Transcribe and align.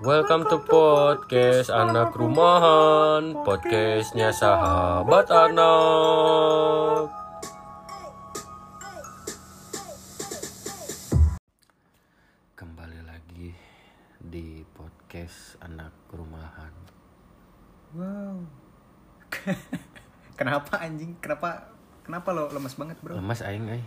Welcome 0.00 0.48
to 0.48 0.56
podcast 0.64 1.68
anak 1.68 2.16
rumahan, 2.16 3.36
podcastnya 3.44 4.32
sahabat 4.32 5.28
anak. 5.28 7.12
Kembali 12.56 13.04
lagi 13.04 13.52
di 14.24 14.64
podcast 14.72 15.60
anak 15.60 15.92
rumahan. 16.16 16.72
Wow. 17.92 18.40
Kenapa 20.40 20.80
anjing? 20.80 21.12
Kenapa 21.20 21.76
kenapa 22.08 22.32
lo 22.32 22.48
lemas 22.48 22.72
banget, 22.72 22.96
Bro? 23.04 23.20
Lemas 23.20 23.44
aing 23.44 23.68
ay. 23.68 23.84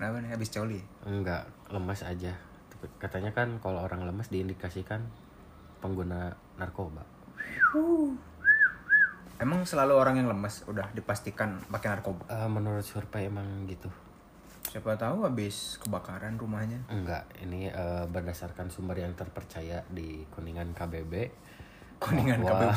Kenapa 0.00 0.24
nih 0.24 0.32
habis 0.32 0.48
coli? 0.48 0.80
Enggak, 1.04 1.44
lemas 1.68 2.00
aja. 2.00 2.32
Katanya 2.96 3.36
kan 3.36 3.60
kalau 3.60 3.84
orang 3.84 4.08
lemas 4.08 4.32
diindikasikan 4.32 5.04
pengguna 5.80 6.30
narkoba. 6.60 7.02
Emang 9.40 9.64
selalu 9.64 9.96
orang 9.96 10.20
yang 10.20 10.28
lemas 10.28 10.68
udah 10.68 10.92
dipastikan 10.92 11.56
pakai 11.72 11.96
narkoba. 11.96 12.28
Eh, 12.28 12.48
menurut 12.52 12.84
survei 12.84 13.32
emang 13.32 13.64
gitu. 13.64 13.88
Siapa 14.68 14.94
tahu 15.00 15.24
habis 15.24 15.80
kebakaran 15.80 16.36
rumahnya. 16.36 16.84
Enggak, 16.92 17.24
ini 17.40 17.72
eh, 17.72 18.04
berdasarkan 18.04 18.68
sumber 18.68 19.00
yang 19.00 19.16
terpercaya 19.16 19.80
di 19.88 20.28
Kuningan 20.28 20.76
KBB. 20.76 21.14
Kuningan 22.00 22.40
bahwa, 22.40 22.72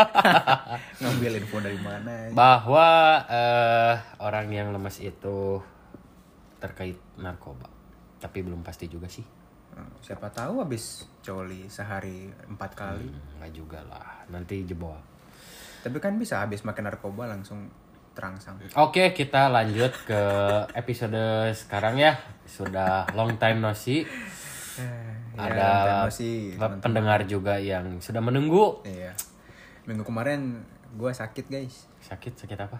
Ngambil 1.00 1.44
info 1.44 1.60
dari 1.60 1.76
mana? 1.80 2.32
bahwa 2.32 2.88
eh, 3.28 3.94
orang 4.20 4.48
yang 4.52 4.68
lemas 4.72 5.00
itu 5.00 5.60
terkait 6.60 7.00
narkoba. 7.16 7.68
Tapi 8.20 8.44
belum 8.44 8.60
pasti 8.60 8.84
juga 8.84 9.08
sih. 9.08 9.24
Hmm, 9.80 9.88
Siapa 9.98 10.28
tahu 10.28 10.60
habis 10.60 10.84
coli 11.20 11.64
sehari 11.66 12.28
empat 12.44 12.70
kali. 12.74 13.04
Hmm, 13.04 13.36
Enggak 13.38 13.52
juga 13.52 13.80
lah, 13.82 14.24
nanti 14.28 14.62
jebol. 14.62 14.96
Tapi 15.80 15.96
kan 15.96 16.14
bisa 16.14 16.40
habis 16.40 16.60
makan 16.60 16.86
narkoba 16.86 17.24
langsung 17.24 17.72
terangsang. 18.12 18.60
Oke, 18.76 19.10
kita 19.10 19.48
lanjut 19.48 19.94
ke 20.04 20.22
episode 20.74 21.16
sekarang 21.54 21.96
ya. 21.96 22.20
Sudah 22.44 23.08
long 23.10 23.36
time 23.36 23.58
no 23.58 23.72
see. 23.72 24.04
Eh, 24.76 25.12
Ada 25.36 26.04
ya, 26.04 26.10
sih. 26.10 26.52
pe- 26.52 26.80
pendengar 26.80 27.24
juga 27.24 27.56
yang 27.56 27.96
sudah 27.98 28.20
menunggu. 28.20 28.84
Iya. 28.84 29.16
Minggu 29.88 30.04
kemarin 30.04 30.60
gua 30.94 31.10
sakit, 31.10 31.48
guys. 31.48 31.88
Sakit, 32.02 32.36
sakit 32.36 32.58
apa? 32.60 32.76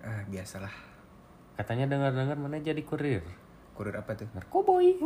Ah, 0.00 0.26
biasalah. 0.26 0.72
Katanya 1.54 1.86
dengar-dengar 1.86 2.34
mana 2.34 2.58
jadi 2.58 2.82
kurir. 2.82 3.22
Kurir 3.74 3.94
apa 3.94 4.14
tuh? 4.14 4.26
Narkoboy. 4.32 4.98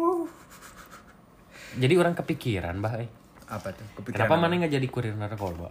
Jadi 1.75 1.95
orang 1.97 2.12
kepikiran, 2.12 2.75
Bah. 2.78 2.95
eh. 2.98 3.09
Apa 3.47 3.69
tuh? 3.70 3.84
Kepikiran 3.97 4.27
Kenapa 4.27 4.34
apa? 4.34 4.42
mana 4.42 4.53
nggak 4.59 4.73
jadi 4.73 4.87
kurir 4.89 5.15
narkoba? 5.15 5.70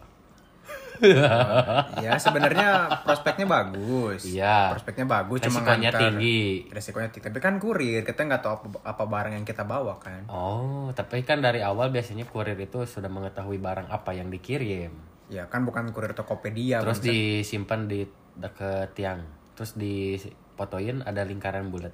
ya 1.97 2.13
sebenarnya 2.15 2.67
prospeknya 3.01 3.47
bagus. 3.47 4.21
Iya. 4.23 4.69
Prospeknya 4.69 5.05
bagus, 5.09 5.41
cuma 5.41 5.59
Resikonya 5.59 5.89
ngantar. 5.89 6.01
tinggi. 6.03 6.41
Resikonya 6.69 7.09
tinggi. 7.09 7.25
Tapi 7.25 7.39
kan 7.39 7.57
kurir, 7.57 8.01
kita 8.03 8.21
nggak 8.21 8.41
tahu 8.41 8.53
apa, 8.53 8.67
apa 8.85 9.03
barang 9.05 9.33
yang 9.33 9.41
kita 9.41 9.65
bawa 9.65 9.97
kan. 9.97 10.29
Oh, 10.29 10.93
tapi 10.93 11.21
kan 11.21 11.41
dari 11.41 11.61
awal 11.61 11.89
biasanya 11.89 12.25
kurir 12.25 12.53
itu 12.55 12.85
sudah 12.85 13.09
mengetahui 13.09 13.57
barang 13.57 13.89
apa 13.89 14.13
yang 14.13 14.29
dikirim. 14.29 14.93
Ya 15.31 15.47
kan 15.47 15.65
bukan 15.65 15.89
kurir 15.89 16.13
Tokopedia. 16.13 16.85
Terus 16.85 16.99
bangsa. 16.99 17.09
disimpan 17.09 17.79
di 17.87 18.05
deket 18.35 18.93
tiang. 18.93 19.25
Terus 19.55 19.73
difotoin 19.73 21.01
ada 21.01 21.25
lingkaran 21.25 21.73
bulat. 21.73 21.93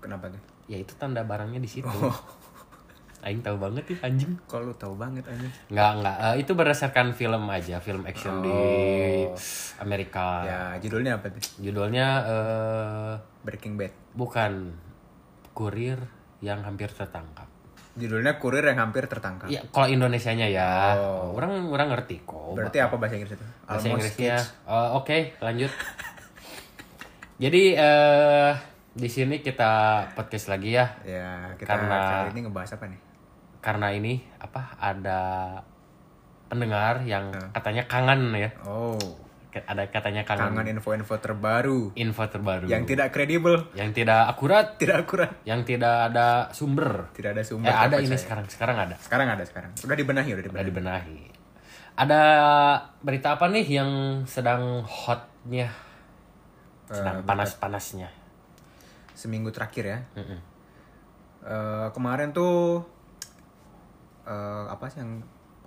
Kenapa 0.00 0.28
tuh? 0.28 0.42
Ya 0.66 0.76
itu 0.76 0.92
tanda 0.94 1.24
barangnya 1.24 1.58
di 1.58 1.70
situ. 1.70 1.88
Oh. 1.88 2.12
Aing 3.24 3.40
tahu 3.40 3.56
banget 3.56 3.88
nih 3.88 3.98
anjing. 4.04 4.32
Kok 4.44 4.60
lu 4.60 4.74
tahu 4.76 4.94
banget 4.94 5.24
aja? 5.24 5.48
Nggak, 5.72 5.90
nggak. 5.98 6.16
Eh, 6.20 6.34
itu 6.44 6.52
berdasarkan 6.52 7.06
film 7.10 7.48
aja, 7.48 7.80
film 7.80 8.04
action 8.04 8.44
di 8.44 8.52
Amerika. 9.80 10.44
Oh. 10.44 10.44
Ya 10.44 10.60
judulnya 10.76 11.16
apa 11.16 11.32
tuh? 11.32 11.40
Judulnya 11.58 12.06
eh 12.22 13.12
Breaking 13.42 13.74
Bad. 13.74 13.92
bukan 14.12 14.76
kurir 15.50 15.96
yang 16.38 16.60
hampir 16.60 16.92
tertangkap. 16.92 17.48
Judulnya 17.94 18.36
kurir 18.36 18.60
yang 18.60 18.76
hampir 18.76 19.06
tertangkap. 19.06 19.46
Ya, 19.46 19.62
kalau 19.70 19.86
Indonesianya 19.86 20.50
ya, 20.50 20.98
Oh. 20.98 21.32
orang 21.32 21.70
orang 21.70 21.94
ngerti 21.94 22.20
kok. 22.22 22.52
Berarti 22.52 22.78
apa 22.78 22.98
bahasa 22.98 23.14
Inggris 23.14 23.32
itu? 23.32 23.46
bahasa 23.64 23.86
Almost 23.86 23.88
Inggrisnya. 23.88 24.36
Oh, 24.66 24.98
Oke, 24.98 25.32
lanjut. 25.40 25.70
Jadi 27.42 27.62
eh 27.72 28.52
di 28.94 29.08
sini 29.10 29.40
kita 29.40 29.72
podcast 30.14 30.46
lagi 30.48 30.70
ya, 30.70 30.86
Ya 31.02 31.50
kita 31.54 31.66
Karena- 31.72 32.26
kali 32.26 32.38
ini 32.38 32.40
ngebahas 32.46 32.74
apa 32.74 32.86
nih? 32.86 33.00
Karena 33.64 33.88
ini 33.90 34.20
apa 34.36 34.76
ada 34.76 35.20
pendengar 36.46 37.00
yang 37.02 37.32
Hmm. 37.32 37.48
katanya 37.50 37.88
kangen 37.88 38.20
ya, 38.36 38.52
Oh, 38.62 39.00
ada 39.64 39.86
katanya 39.88 40.22
kangen, 40.22 40.52
kangen 40.52 40.76
info-info 40.76 41.14
terbaru 41.16 41.94
info 41.94 42.26
terbaru, 42.26 42.66
yang 42.66 42.84
tidak 42.84 43.08
kredibel, 43.08 43.70
yang 43.72 43.90
tidak 43.90 44.28
akurat, 44.28 44.76
tidak 44.76 45.02
akurat, 45.02 45.30
yang 45.42 45.64
tidak 45.64 46.12
ada 46.12 46.50
sumber. 46.50 47.08
tidak 47.12 47.32
ada 47.32 47.42
sumber. 47.42 47.66
Eh 47.66 47.72
ada 47.72 47.96
ini 47.96 48.04
terpercaya. 48.04 48.20
sekarang, 48.20 48.46
sekarang 48.46 48.76
ada. 48.76 48.94
Sekarang 49.00 49.28
ada 49.30 49.42
sekarang. 49.42 49.70
Udah 49.78 49.96
dibenahi, 49.96 50.30
udah 50.30 50.42
Udah 50.44 50.62
dibenahi. 50.62 50.68
dibenahi. 50.68 51.18
Ada 51.94 52.22
berita 53.00 53.38
apa 53.38 53.46
nih 53.48 53.66
yang 53.72 53.90
sedang 54.24 54.82
hotnya, 54.82 55.70
sedang 56.84 57.22
Eh, 57.22 57.24
panas-panasnya? 57.24 58.10
Seminggu 59.14 59.48
terakhir 59.48 59.84
ya. 59.86 59.98
Mm-mm. 60.12 60.40
Eh, 61.44 61.88
kemarin 61.90 62.32
tuh 62.32 62.82
eh, 64.24 64.64
apa 64.66 64.84
sih 64.86 65.00
yang 65.00 65.20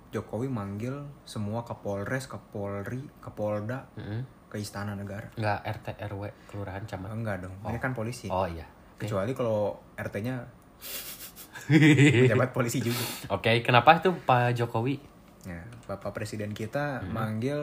Jokowi 0.08 0.48
manggil 0.48 0.94
semua 1.22 1.62
Kapolres, 1.62 2.24
Kapolri, 2.26 3.04
Kapolda 3.18 3.84
Mm-mm. 3.94 4.24
ke 4.48 4.56
Istana 4.56 4.92
Negara. 4.92 5.28
Enggak 5.34 5.60
RT 5.60 5.86
RW 6.08 6.22
kelurahan 6.46 6.82
camat. 6.82 7.12
Enggak 7.12 7.36
dong, 7.42 7.54
ini 7.64 7.76
kan 7.76 7.92
polisi. 7.92 8.26
Oh 8.26 8.44
iya. 8.44 8.64
Kecuali 8.96 9.30
kalau 9.30 9.76
RT-nya 9.94 10.42
pejabat 11.68 12.50
polisi 12.50 12.80
juga. 12.80 13.04
Oke, 13.30 13.60
kenapa 13.60 13.98
itu 13.98 14.10
Pak 14.16 14.56
Jokowi? 14.56 14.96
Ya, 15.44 15.62
Bapak 15.86 16.12
Presiden 16.12 16.52
kita 16.52 17.00
Hmm. 17.00 17.12
manggil 17.12 17.58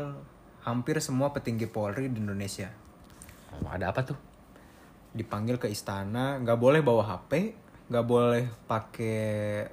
hampir 0.61 0.97
semua 1.00 1.29
petinggi 1.29 1.66
Polri 1.66 2.07
di 2.07 2.17
Indonesia. 2.17 2.69
Oh, 3.53 3.69
ada 3.69 3.89
apa 3.89 4.01
tuh? 4.03 4.17
Dipanggil 5.11 5.57
ke 5.57 5.66
istana, 5.66 6.38
nggak 6.38 6.55
boleh 6.55 6.81
bawa 6.81 7.03
HP, 7.07 7.55
nggak 7.88 8.05
boleh 8.05 8.44
pakai 8.66 9.66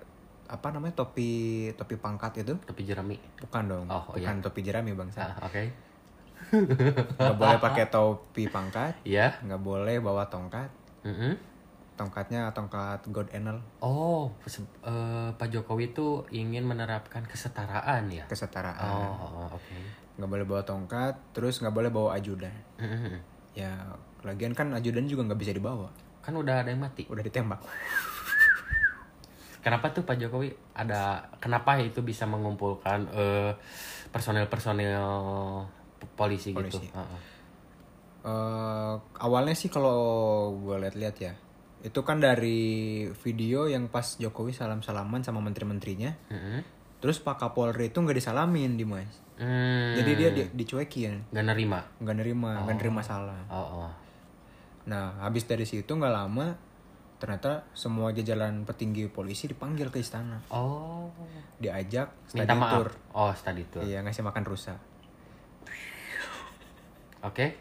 apa 0.53 0.69
namanya 0.69 0.93
topi 0.95 1.31
topi 1.73 1.97
pangkat 1.97 2.45
itu. 2.45 2.53
Topi 2.61 2.85
jerami. 2.85 3.17
Bukan 3.41 3.63
dong, 3.65 3.87
Oh, 3.89 4.05
oh, 4.05 4.13
bukan 4.13 4.39
topi 4.39 4.61
jerami 4.61 4.93
bangsa. 4.93 5.33
Ah, 5.33 5.49
oke. 5.49 5.65
Nggak 6.53 7.37
boleh 7.37 7.59
pakai 7.59 7.89
topi 7.89 8.45
pangkat, 8.47 8.93
Iya. 9.09 9.33
nggak 9.41 9.59
boleh 9.59 9.97
bawa 9.99 10.27
tongkat. 10.27 10.69
Mm-mm. 11.03 11.35
Tongkatnya 11.93 12.51
tongkat 12.51 13.05
God 13.09 13.29
Enel, 13.31 13.61
Oh, 13.79 14.33
eh, 14.43 15.29
Pak 15.31 15.49
Jokowi 15.49 15.91
itu 15.91 16.25
ingin 16.31 16.63
menerapkan 16.63 17.23
kesetaraan 17.23 18.09
ya. 18.09 18.25
kesetaraan. 18.27 18.83
Oh, 18.83 19.49
oke. 19.51 19.77
Nggak 20.15 20.29
boleh 20.29 20.45
bawa 20.45 20.63
tongkat, 20.63 21.15
terus 21.33 21.59
nggak 21.59 21.73
boleh 21.73 21.89
bawa 21.89 22.17
ajudan. 22.17 22.53
Mm-mm. 22.77 23.17
Ya, 23.53 23.73
lagian 24.21 24.53
kan 24.53 24.73
ajudan 24.73 25.05
juga 25.05 25.25
nggak 25.25 25.39
bisa 25.39 25.53
dibawa, 25.53 25.89
Kan 26.21 26.35
udah 26.35 26.61
ada 26.61 26.71
yang 26.71 26.81
mati. 26.81 27.05
udah 27.07 27.21
ditembak. 27.21 27.61
Kenapa 29.63 29.91
tuh 29.91 30.03
Pak 30.03 30.19
Jokowi 30.19 30.51
ada 30.75 31.31
kenapa 31.39 31.79
itu 31.79 32.03
bisa 32.03 32.27
mengumpulkan 32.27 33.07
eh, 33.09 33.55
personil-personil 34.11 34.99
p- 35.97 36.11
polisi, 36.13 36.51
gitu? 36.51 36.59
Polisi. 36.59 36.91
Heeh. 36.91 37.21
Eh, 38.23 38.95
awalnya 39.19 39.55
sih 39.55 39.67
kalau 39.67 39.99
gue 40.57 40.79
lihat-lihat 40.79 41.17
ya, 41.17 41.33
itu 41.83 42.01
kan 42.03 42.19
dari 42.19 42.63
video 43.19 43.67
yang 43.67 43.87
pas 43.87 44.15
Jokowi 44.15 44.51
salam-salaman 44.51 45.23
sama 45.23 45.39
menteri-menterinya, 45.39 46.15
Mm-mm. 46.31 46.63
terus 46.99 47.19
Pak 47.19 47.39
Kapolri 47.39 47.91
itu 47.91 47.99
nggak 47.99 48.15
disalamin 48.15 48.79
Dimas, 48.79 49.11
Hmm, 49.35 49.99
jadi 49.99 50.11
dia 50.15 50.31
di- 50.31 50.51
dicuekin, 50.55 51.35
nggak 51.35 51.47
nerima. 51.47 51.83
nggak 51.99 52.15
nerima, 52.15 52.51
nggak 52.63 52.77
nerima 52.79 53.03
salam. 53.03 53.43
Oh, 53.51 53.87
oh. 53.87 53.91
Nah, 54.87 55.19
habis 55.19 55.43
dari 55.43 55.67
situ 55.67 55.91
nggak 55.91 56.15
lama, 56.15 56.55
ternyata 57.23 57.71
semua 57.71 58.11
jajaran 58.11 58.67
petinggi 58.67 59.07
polisi 59.07 59.47
dipanggil 59.47 59.95
ke 59.95 60.03
istana, 60.03 60.43
Oh. 60.51 61.07
diajak 61.63 62.11
Minta 62.35 62.51
study 62.51 62.59
maaf. 62.59 62.73
tour, 62.75 62.89
Oh, 63.15 63.31
study 63.31 63.63
tour. 63.71 63.87
iya 63.87 64.03
ngasih 64.03 64.27
makan 64.27 64.43
rusa. 64.43 64.75
Oke. 67.23 67.55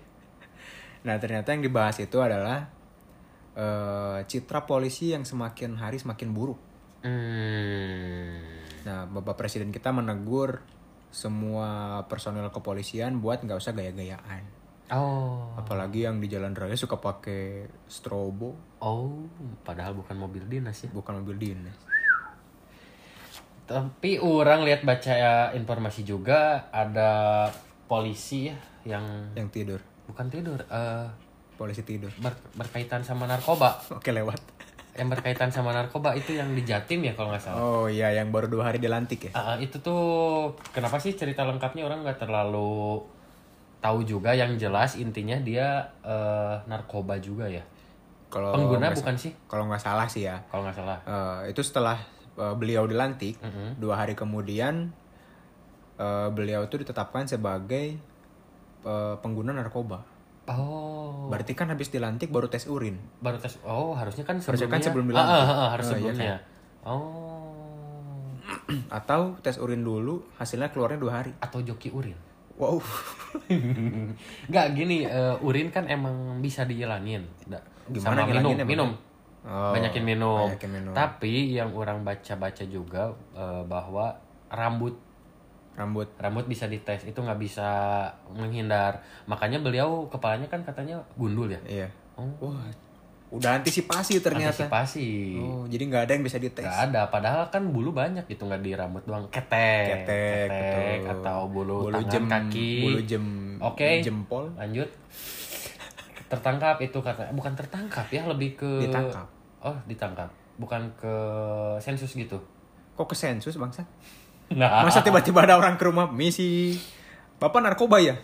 Nah, 1.06 1.22
ternyata 1.22 1.54
yang 1.54 1.62
dibahas 1.62 2.02
itu 2.02 2.18
adalah 2.18 2.74
eh, 3.52 4.20
citra 4.26 4.64
polisi 4.64 5.12
yang 5.12 5.28
semakin 5.28 5.76
hari 5.78 6.00
semakin 6.00 6.32
buruk. 6.32 6.58
Hmm. 7.04 8.40
Nah, 8.88 9.06
Bapak 9.12 9.36
Presiden 9.38 9.70
kita 9.70 9.92
menegur 9.92 10.64
semua 11.12 12.00
personel 12.08 12.48
kepolisian 12.50 13.20
buat 13.20 13.44
nggak 13.44 13.60
usah 13.60 13.76
gaya-gayaan. 13.76 14.61
Oh. 14.92 15.56
Apalagi 15.56 16.04
yang 16.04 16.20
di 16.20 16.28
jalan 16.28 16.52
raya 16.52 16.76
suka 16.76 16.98
pakai 16.98 17.64
strobo, 17.86 18.54
Oh, 18.78 19.24
padahal 19.62 19.94
bukan 19.94 20.16
mobil 20.16 20.44
dinas 20.46 20.76
ya. 20.78 20.90
bukan 20.90 21.22
mobil 21.22 21.38
dinas. 21.38 21.78
Tapi 23.64 24.20
orang 24.20 24.68
lihat 24.68 24.84
baca 24.84 25.14
ya, 25.14 25.36
informasi 25.54 26.04
juga 26.04 26.68
ada 26.70 27.48
polisi 27.88 28.52
ya 28.52 28.58
yang 28.84 29.32
Yang 29.32 29.48
tidur. 29.54 29.80
bukan 30.06 30.28
tidur 30.28 30.60
eh, 30.68 31.08
Polisi 31.56 31.86
tidur. 31.86 32.12
ber- 32.18 32.42
berkaitan 32.52 33.00
sama 33.00 33.24
narkoba. 33.26 33.80
Oke 33.94 34.12
lewat. 34.12 34.42
Yang 34.92 35.08
berkaitan 35.16 35.48
sama 35.48 35.72
narkoba 35.72 36.12
itu 36.14 36.36
yang 36.36 36.52
di 36.52 36.68
Jatim 36.68 37.00
ya 37.00 37.14
kalau 37.14 37.32
nggak 37.32 37.40
salah. 37.40 37.60
Oh 37.62 37.86
iya 37.88 38.12
yang 38.12 38.28
baru 38.28 38.50
dua 38.50 38.68
hari 38.68 38.82
dilantik 38.82 39.30
ya. 39.30 39.32
Ah, 39.32 39.56
itu 39.56 39.80
tuh 39.80 40.04
kenapa 40.76 41.00
sih 41.00 41.16
cerita 41.16 41.48
lengkapnya 41.48 41.88
orang 41.88 42.04
nggak 42.04 42.20
terlalu 42.20 43.00
tahu 43.82 44.02
juga. 44.02 44.32
Yang 44.32 44.62
jelas 44.62 44.96
intinya 44.96 45.36
dia 45.36 45.68
eh, 46.02 46.56
narkoba 46.66 47.18
juga 47.18 47.46
ya. 47.46 47.62
Kalau 48.30 48.56
Pengguna 48.56 48.94
bukan 48.94 49.12
sih? 49.14 49.36
Kalau 49.46 49.68
nggak 49.68 49.82
salah 49.82 50.08
sih 50.08 50.24
ya. 50.24 50.40
Kalau 50.48 50.64
nggak 50.64 50.78
salah. 50.78 50.98
Eh, 51.04 51.52
itu 51.52 51.60
setelah 51.60 52.00
eh, 52.34 52.54
beliau 52.54 52.86
dilantik 52.86 53.36
Mm-mm. 53.38 53.76
dua 53.76 54.00
hari 54.00 54.14
kemudian 54.14 54.94
eh, 55.98 56.30
beliau 56.30 56.64
itu 56.64 56.78
ditetapkan 56.78 57.26
sebagai 57.26 58.00
eh, 58.82 59.16
pengguna 59.18 59.52
narkoba. 59.52 60.00
Oh. 60.48 61.28
Berarti 61.28 61.54
kan 61.54 61.70
habis 61.70 61.90
dilantik 61.90 62.28
baru 62.28 62.48
tes 62.48 62.66
urin. 62.66 62.98
baru 63.18 63.38
tes 63.38 63.62
oh 63.62 63.94
harusnya 63.94 64.24
kan 64.24 64.36
Harusnya 64.36 64.68
sebelumnya 64.68 64.74
kan 64.74 64.82
sebelum 64.82 65.06
Ah, 65.06 65.10
dilantik. 65.12 65.32
ah, 65.32 65.44
ah, 65.44 65.70
harus 65.70 65.86
Ah, 65.86 65.90
iya 65.92 66.00
sebelumnya 66.12 66.36
oh 66.82 68.32
Atau 68.92 69.22
tes 69.40 69.56
urin 69.58 69.82
dulu 69.82 70.26
hasilnya 70.36 70.70
keluarnya 70.70 70.98
dua 70.98 71.14
hari. 71.22 71.32
atau 71.38 71.62
joki 71.62 71.88
urin 71.90 72.18
Wow. 72.62 72.78
nggak 74.46 74.66
gini 74.74 75.04
eh, 75.04 75.36
urin 75.40 75.68
kan 75.68 75.86
emang 75.86 76.14
bisa 76.38 76.62
dihilangin 76.62 77.26
Gimana 77.90 78.22
sama 78.22 78.30
minum 78.30 78.54
ngilanginnya, 78.54 78.68
minum 78.68 78.92
Oh, 79.42 79.74
banyakin 79.74 80.06
minum. 80.06 80.46
banyakin 80.48 80.70
minum. 80.72 80.94
tapi 80.94 81.34
yang 81.52 81.74
orang 81.74 82.06
baca-baca 82.06 82.62
juga 82.64 83.10
eh, 83.34 83.64
bahwa 83.66 84.14
rambut 84.48 84.94
Rambut. 85.72 86.06
rambut 86.16 86.46
bisa 86.46 86.68
dites 86.68 87.02
itu 87.02 87.16
nggak 87.16 87.40
bisa 87.40 87.66
menghindar 88.30 89.00
makanya 89.26 89.58
beliau 89.58 90.06
kepalanya 90.06 90.46
kan 90.46 90.62
katanya 90.62 91.02
gundul 91.16 91.48
ya 91.48 91.58
Iya. 91.66 91.88
oh 92.14 92.30
Wah. 92.44 92.70
Udah 93.32 93.56
antisipasi 93.56 94.20
ternyata. 94.20 94.52
antisipasi 94.52 95.08
Oh, 95.40 95.64
jadi 95.64 95.84
nggak 95.88 96.04
ada 96.04 96.12
yang 96.14 96.24
bisa 96.24 96.36
dites. 96.36 96.62
Gak 96.62 96.92
ada, 96.92 97.08
padahal 97.08 97.48
kan 97.48 97.64
bulu 97.66 97.90
banyak 97.90 98.28
gitu 98.28 98.44
nggak 98.44 98.60
di 98.60 98.76
rambut 98.76 99.02
doang, 99.02 99.24
ketek, 99.32 100.04
Ketek, 100.04 100.48
betul. 100.52 101.12
atau 101.16 101.40
bulu, 101.48 101.88
Bulu 101.88 101.96
tangan 101.98 102.12
jem, 102.12 102.26
kaki. 102.28 102.72
bulu 102.82 103.00
jem, 103.02 103.26
Oke. 103.58 104.04
jempol. 104.04 104.52
Lanjut, 104.54 104.92
tertangkap 106.28 106.80
itu 106.80 106.98
kata, 106.98 107.32
bukan 107.32 107.54
tertangkap 107.54 108.08
ya, 108.08 108.24
lebih 108.26 108.56
ke 108.56 108.88
Ditangkap. 108.88 109.28
Oh, 109.62 109.78
ditangkap, 109.86 110.28
bukan 110.58 110.92
ke 110.94 111.14
sensus 111.78 112.12
gitu. 112.12 112.36
Kok 112.94 113.08
ke 113.08 113.16
sensus 113.16 113.56
bangsa? 113.56 113.88
Nah, 114.52 114.84
Masa 114.84 115.00
tiba-tiba 115.00 115.40
ada 115.42 115.56
orang 115.56 115.80
ke 115.80 115.86
rumah 115.86 116.12
misi 116.12 116.76
Bapak 117.38 117.64
narkoba 117.64 117.98
ya? 117.98 118.20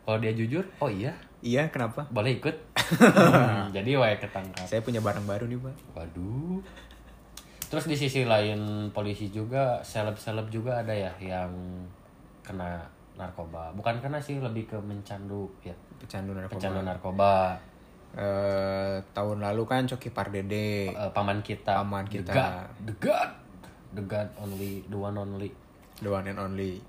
kalau 0.00 0.20
dia 0.20 0.30
jujur, 0.30 0.62
oh 0.78 0.86
iya, 0.86 1.16
Iya, 1.40 1.66
kenapa? 1.66 2.06
boleh 2.08 2.38
ikut. 2.38 2.73
Hmm, 2.92 3.72
Jadi 3.76 3.90
wae 3.96 4.16
ketangkap. 4.20 4.66
Saya 4.68 4.80
punya 4.84 5.00
barang 5.00 5.24
baru 5.24 5.44
nih, 5.48 5.58
Pak. 5.60 5.74
Waduh. 5.96 6.60
Terus 7.72 7.84
di 7.90 7.96
sisi 7.98 8.22
lain 8.22 8.92
polisi 8.94 9.32
juga 9.32 9.82
seleb-seleb 9.82 10.46
juga 10.52 10.84
ada 10.84 10.94
ya 10.94 11.10
yang 11.18 11.50
kena 12.44 12.84
narkoba. 13.16 13.72
Bukan 13.74 13.98
kena 13.98 14.20
sih 14.20 14.38
lebih 14.38 14.68
ke 14.70 14.78
mencandu 14.78 15.50
ya. 15.64 15.74
Pecandu 15.98 16.36
narkoba. 16.36 16.54
Pecandu 16.54 16.80
narkoba. 16.84 17.34
Eh, 18.14 18.96
tahun 19.10 19.42
lalu 19.42 19.62
kan 19.66 19.90
Coki 19.90 20.14
Pardede. 20.14 20.94
Eh, 20.94 21.10
paman 21.10 21.42
kita. 21.42 21.82
Paman 21.82 22.06
The 22.06 22.12
kita. 22.22 22.32
God. 22.32 22.68
The 22.86 22.94
God. 23.02 23.30
The 23.94 24.02
God 24.06 24.28
only, 24.38 24.82
the 24.86 24.98
one 24.98 25.18
only. 25.18 25.50
The 26.02 26.10
one 26.10 26.26
and 26.26 26.38
only. 26.38 26.82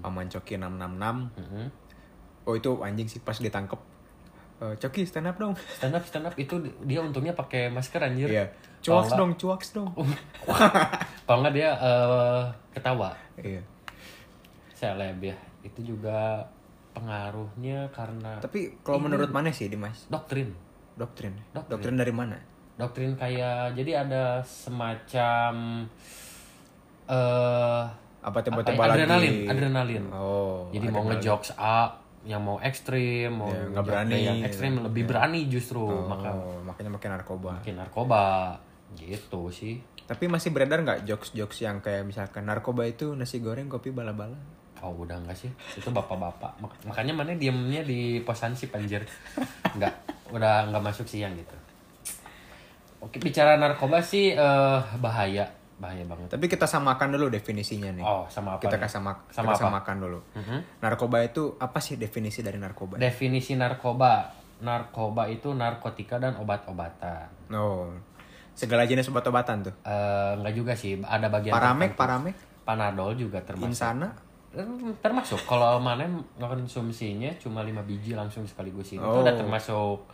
Paman 0.00 0.28
Coki 0.28 0.56
666. 0.56 1.32
Mhm. 1.36 1.64
Oh, 2.48 2.54
itu 2.56 2.70
anjing 2.80 3.08
sih 3.08 3.20
pas 3.20 3.36
ditangkep. 3.36 3.95
Eh, 4.56 4.74
Coki 4.80 5.04
stand 5.04 5.28
up 5.28 5.36
dong. 5.36 5.52
Stand 5.76 5.92
up 5.92 6.04
stand 6.04 6.24
up 6.24 6.34
itu 6.34 6.56
dia 6.82 7.00
untungnya 7.00 7.32
pakai 7.32 7.68
masker 7.68 8.00
anjir. 8.00 8.28
Iya. 8.28 8.44
Cuaks 8.80 9.12
dong, 9.12 9.36
cuaks 9.36 9.68
dong. 9.72 9.92
Kalau 11.26 11.38
nggak 11.42 11.54
dia 11.54 11.70
eh, 11.74 12.42
ketawa. 12.72 13.12
Iya. 13.36 13.60
Seleb 14.72 15.20
ya. 15.20 15.36
Itu 15.60 15.82
juga 15.82 16.46
pengaruhnya 16.92 17.92
karena 17.92 18.40
Tapi 18.40 18.80
kalau 18.80 18.96
menurut 18.96 19.28
mana 19.28 19.52
sih, 19.52 19.68
Dimas? 19.68 20.08
doktrin. 20.08 20.56
Doktrin. 20.96 21.36
Doktrin. 21.52 21.72
Doktrin 21.76 21.96
dari 21.96 22.14
mana? 22.14 22.38
doktrin 22.76 23.16
kayak 23.16 23.72
jadi 23.72 24.04
ada 24.04 24.44
semacam 24.44 25.52
eh 27.08 27.84
Apa 28.20 28.28
apa 28.28 28.38
tiba-tiba 28.42 28.76
ya, 28.76 28.84
lagi 28.84 29.00
adrenalin 29.00 29.34
adrenalin 29.48 30.04
Oh. 30.12 30.68
jadi 30.68 30.84
mau 30.90 31.00
adrenalin. 31.00 31.16
ngejokes 31.16 31.50
A 31.56 31.88
yang 32.26 32.42
mau 32.42 32.58
ekstrim 32.58 33.30
mau 33.32 33.46
Ya, 33.46 33.54
nggak 33.64 33.70
ngejokes 33.72 33.86
berani. 33.86 34.18
yang 34.20 34.38
ekstrim 34.42 34.72
lebih 34.80 35.02
berani 35.04 35.40
justru 35.46 35.80
Oh, 35.80 36.04
maka 36.04 36.34
makanya 36.62 36.90
makin 36.92 37.10
narkoba. 37.12 37.50
makin 37.56 37.74
narkoba. 37.76 38.24
Gitu 38.92 39.42
sih. 39.48 39.78
Tapi 40.02 40.26
masih 40.26 40.50
beredar 40.50 40.78
nggak 40.80 41.02
jokes-jokes 41.04 41.58
yang 41.60 41.78
kayak 41.78 42.02
misalkan 42.02 42.44
narkoba 42.44 42.82
itu 42.84 43.10
nasi 43.12 43.38
goreng 43.38 43.66
kopi 43.66 43.90
bala-bala? 43.90 44.36
oh 44.76 44.92
udah 44.92 45.16
enggak 45.16 45.38
sih. 45.38 45.50
Itu 45.72 45.88
bapak-bapak. 45.88 46.60
Mak- 46.60 46.84
makanya 46.84 47.16
mana 47.16 47.32
diemnya 47.32 47.80
di 47.80 48.20
posansip 48.20 48.70
anjir. 48.70 49.08
Nggak 49.72 49.94
udah 50.30 50.68
nggak 50.68 50.82
masuk 50.84 51.06
sih 51.06 51.22
yang 51.22 51.32
gitu. 51.32 51.56
Oke 52.98 53.16
bicara 53.16 53.54
narkoba 53.54 54.00
sih 54.00 54.30
eh, 54.30 54.78
bahaya 54.98 55.48
bahaya 55.76 56.00
banget 56.02 56.32
Tapi 56.32 56.46
kita 56.46 56.64
samakan 56.64 57.12
dulu 57.12 57.28
definisinya 57.28 57.92
nih. 57.92 58.00
oh 58.00 58.24
sama 58.26 58.56
apa 58.56 58.64
kita 58.64 58.76
nih? 58.76 58.82
kasama, 58.82 59.12
Sama 59.28 59.52
kita 59.52 59.52
apa? 59.52 59.62
samakan 59.62 59.96
dulu. 59.98 60.18
Mhm. 60.32 60.58
Narkoba 60.80 61.18
itu 61.20 61.42
apa 61.56 61.78
sih 61.78 61.94
definisi 61.94 62.40
dari 62.40 62.56
narkoba? 62.56 62.96
Definisi 62.96 63.52
narkoba. 63.54 64.32
Narkoba 64.56 65.28
itu 65.28 65.52
narkotika 65.52 66.16
dan 66.16 66.36
obat-obatan. 66.36 67.28
oh. 67.52 67.92
Segala 68.52 68.88
jenis 68.88 69.04
obat-obatan 69.06 69.68
tuh. 69.68 69.74
Eh, 69.84 70.32
enggak 70.34 70.54
juga 70.54 70.72
sih, 70.72 70.96
ada 70.98 71.28
bagian 71.28 71.52
Paramek, 71.52 71.92
paramek, 71.92 72.32
Panadol 72.64 73.12
juga 73.12 73.44
termasuk. 73.44 73.68
insana. 73.68 74.08
Eh, 74.56 74.64
Termasuk 74.96 75.44
kalau 75.44 75.76
mana 75.76 76.08
konsumsinya 76.40 77.28
cuma 77.36 77.60
5 77.60 77.84
biji 77.84 78.16
langsung 78.16 78.42
sekaligus 78.42 78.88
itu 78.90 79.04
Oh. 79.04 79.20
udah 79.20 79.36
termasuk 79.36 80.08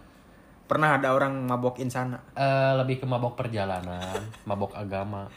Pernah 0.72 0.96
ada 0.96 1.12
orang 1.12 1.36
mabok 1.44 1.84
insana. 1.84 2.16
eh, 2.32 2.72
lebih 2.80 3.04
ke 3.04 3.06
mabok 3.06 3.36
perjalanan, 3.36 4.24
mabok 4.48 4.72
agama. 4.72 5.28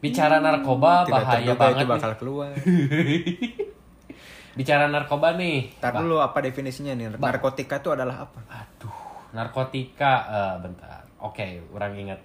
Bicara 0.00 0.40
narkoba 0.40 1.04
Tidak 1.04 1.12
bahaya 1.12 1.52
banget 1.52 1.76
itu 1.76 1.84
nih. 1.84 1.92
bakal 1.92 2.12
keluar. 2.16 2.52
Bicara 4.56 4.88
narkoba 4.88 5.36
nih. 5.36 5.76
Ntar 5.76 6.00
dulu 6.00 6.16
apa 6.24 6.40
definisinya 6.40 6.96
nih? 6.96 7.20
Narkotika 7.20 7.84
itu 7.84 7.92
adalah 7.92 8.24
apa? 8.24 8.40
Aduh, 8.48 8.96
narkotika, 9.36 10.12
eh, 10.24 10.56
bentar. 10.64 11.04
Oke, 11.20 11.60
orang 11.76 11.92
ingat. 11.92 12.20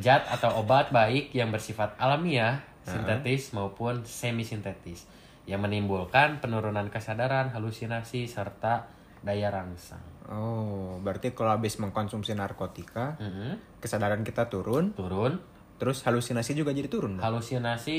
Zat 0.00 0.32
atau 0.32 0.64
obat 0.64 0.88
baik 0.88 1.36
yang 1.36 1.52
bersifat 1.52 1.92
alamiah, 2.00 2.64
sintetis 2.88 3.52
maupun 3.52 4.00
semi 4.08 4.48
sintetis 4.48 5.04
yang 5.44 5.60
menimbulkan 5.60 6.40
penurunan 6.40 6.88
kesadaran, 6.88 7.52
halusinasi 7.52 8.24
serta 8.24 8.88
daya 9.22 9.48
rangsang. 9.48 10.02
Oh, 10.24 10.98
berarti 10.98 11.30
kalau 11.30 11.50
habis 11.52 11.76
mengkonsumsi 11.76 12.32
narkotika, 12.32 13.18
Mhm. 13.18 13.78
kesadaran 13.78 14.22
kita 14.22 14.46
turun, 14.46 14.92
Turun, 14.92 15.38
terus 15.76 16.02
halusinasi 16.02 16.54
juga 16.54 16.70
jadi 16.70 16.86
turun. 16.86 17.18
halusinasi 17.18 17.98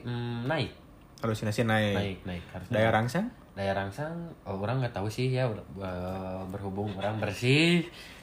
mm, 0.00 0.46
naik, 0.46 0.70
Halusinasi 1.18 1.62
naik. 1.62 1.94
naik, 1.94 2.18
naik. 2.24 2.44
Harus 2.48 2.66
Daya 2.68 2.84
naik. 2.84 2.94
rangsang? 2.94 3.26
daya 3.52 3.74
rangsang, 3.74 4.14
oh, 4.44 4.54
orang 4.56 4.78
nggak 4.78 4.94
tahu 4.94 5.10
sih 5.10 5.34
ya, 5.34 5.50
eh, 5.50 6.40
berhubung 6.46 6.94
orang 6.94 7.18
bersih, 7.18 7.82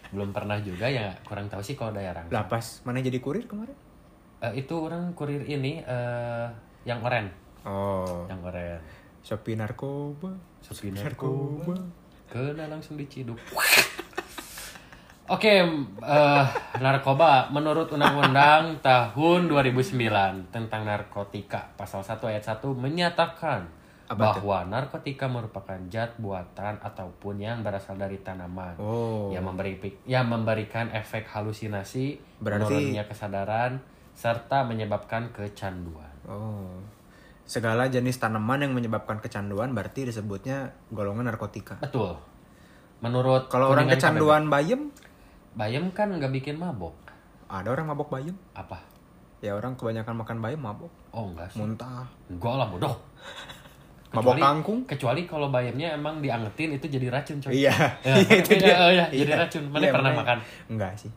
belum 0.09 0.31
pernah 0.31 0.55
juga 0.57 0.87
ya, 0.87 1.11
kurang 1.21 1.51
tahu 1.51 1.59
sih 1.59 1.75
kalau 1.75 1.91
daya 1.91 2.15
rangsang. 2.15 2.31
Lah 2.31 2.47
pas 2.47 2.63
mana 2.83 2.99
jadi 2.99 3.19
kurir 3.19 3.43
kemarin? 3.43 3.75
Eh, 4.39 4.63
itu 4.63 4.71
orang 4.73 5.11
kurir 5.11 5.43
ini 5.43 5.83
eh 5.83 6.47
yang 6.83 7.03
oren, 7.03 7.27
Oh, 7.67 8.23
yang 8.27 8.39
oren. 8.41 8.79
Shopee 9.21 9.59
narkoba. 9.59 10.31
Shopee 10.61 10.93
narkoba. 10.93 11.83
Kena 12.27 12.65
langsung 12.65 12.95
diciduk. 12.95 13.37
Oke, 15.25 15.57
eh, 15.57 16.45
narkoba 16.77 17.49
menurut 17.49 17.89
Undang-Undang 17.89 18.77
tahun 18.79 19.49
2009 19.49 20.53
tentang 20.53 20.85
narkotika 20.85 21.73
pasal 21.73 22.05
1 22.05 22.29
ayat 22.29 22.45
1 22.45 22.77
menyatakan 22.77 23.65
Apa 24.05 24.37
bahwa 24.37 24.69
narkotika 24.69 25.25
merupakan 25.25 25.81
zat 25.89 26.13
buatan 26.15 26.77
ataupun 26.77 27.41
yang 27.41 27.65
berasal 27.65 27.97
dari 27.97 28.21
tanaman 28.21 28.77
Oh. 28.77 29.33
yang 29.33 29.41
memberi 29.41 29.81
yang 30.05 30.29
memberikan 30.29 30.93
efek 30.93 31.25
halusinasi, 31.25 32.21
Berarti- 32.37 32.69
menurunnya 32.69 33.09
kesadaran 33.09 33.81
serta 34.13 34.61
menyebabkan 34.61 35.33
kecanduan. 35.33 36.13
Oh. 36.23 36.69
Segala 37.45 37.85
jenis 37.85 38.17
tanaman 38.17 38.57
yang 38.59 38.73
menyebabkan 38.73 39.21
kecanduan 39.21 39.71
berarti 39.71 40.03
disebutnya 40.03 40.73
golongan 40.89 41.29
narkotika. 41.29 41.77
Betul. 41.77 42.17
Menurut 42.99 43.47
Kalau 43.47 43.69
orang 43.69 43.85
kecanduan 43.85 44.49
bayem, 44.49 44.89
KBB, 44.89 45.53
bayam 45.53 45.85
kan 45.93 46.09
nggak 46.09 46.33
bikin 46.33 46.57
mabok. 46.57 46.97
Ada 47.45 47.69
orang 47.69 47.85
mabok 47.87 48.09
bayam. 48.09 48.33
Apa? 48.51 48.81
Ya 49.39 49.53
orang 49.53 49.77
kebanyakan 49.77 50.17
makan 50.17 50.37
bayam 50.41 50.57
mabok. 50.59 50.89
Oh 51.13 51.29
enggak 51.29 51.53
sih. 51.53 51.61
Muntah. 51.61 52.09
Enggak 52.25 52.55
lah 52.55 52.67
bodoh. 52.67 52.95
Mabok 54.15 54.39
kangkung. 54.39 54.79
Kecuali 54.87 55.27
kalau 55.27 55.51
bayamnya 55.51 55.91
emang 55.91 56.23
diangetin 56.23 56.71
itu 56.71 56.87
jadi 56.87 57.11
racun 57.11 57.35
coy. 57.37 57.51
Iya. 57.51 57.75
Ya, 57.99 58.15
Iya, 58.23 58.31
itu 58.39 58.51
dia. 58.55 58.75
oh, 58.79 58.87
iya, 58.89 59.05
jadi 59.11 59.27
Iya. 59.27 59.41
racun. 59.43 59.63
Mana 59.67 59.83
Iya, 59.83 59.91
pernah 59.91 60.11
makanya. 60.15 60.23
makan? 60.23 60.37
Enggak 60.71 60.91
sih. 60.95 61.11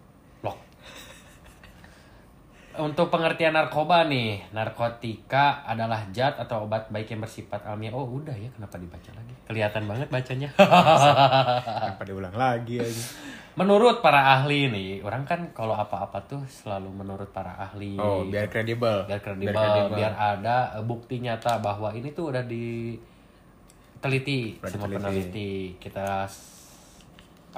Untuk 2.79 3.11
pengertian 3.11 3.59
narkoba 3.59 4.07
nih, 4.07 4.55
narkotika 4.55 5.67
adalah 5.67 6.07
zat 6.15 6.39
atau 6.39 6.63
obat 6.63 6.87
baik 6.95 7.11
yang 7.11 7.19
bersifat 7.19 7.67
alamiah. 7.67 7.91
Oh, 7.91 8.07
udah 8.07 8.31
ya, 8.39 8.47
kenapa 8.55 8.79
dibaca 8.79 9.11
lagi? 9.19 9.35
Kelihatan 9.51 9.83
banget 9.91 10.07
bacanya. 10.07 10.47
Kenapa 11.83 12.03
diulang 12.07 12.39
lagi 12.39 12.79
aja. 12.79 13.05
menurut 13.59 13.99
para 13.99 14.39
ahli 14.39 14.71
nih, 14.71 15.03
orang 15.03 15.27
kan 15.27 15.51
kalau 15.51 15.75
apa-apa 15.75 16.23
tuh 16.31 16.39
selalu 16.47 16.95
menurut 16.95 17.27
para 17.35 17.59
ahli. 17.59 17.99
Oh, 17.99 18.23
biar 18.23 18.47
kredibel. 18.47 19.03
biar 19.11 19.19
kredibel, 19.19 19.91
biar, 19.91 20.15
ada 20.15 20.79
eh, 20.79 20.85
bukti 20.87 21.19
nyata 21.19 21.59
bahwa 21.59 21.91
ini 21.91 22.15
tuh 22.15 22.31
udah 22.31 22.47
diteliti 22.47 23.11
Udah 24.63 24.71
sama 24.71 24.87
diteliti. 24.87 24.95
peneliti. 24.95 25.75
Kita 25.83 26.31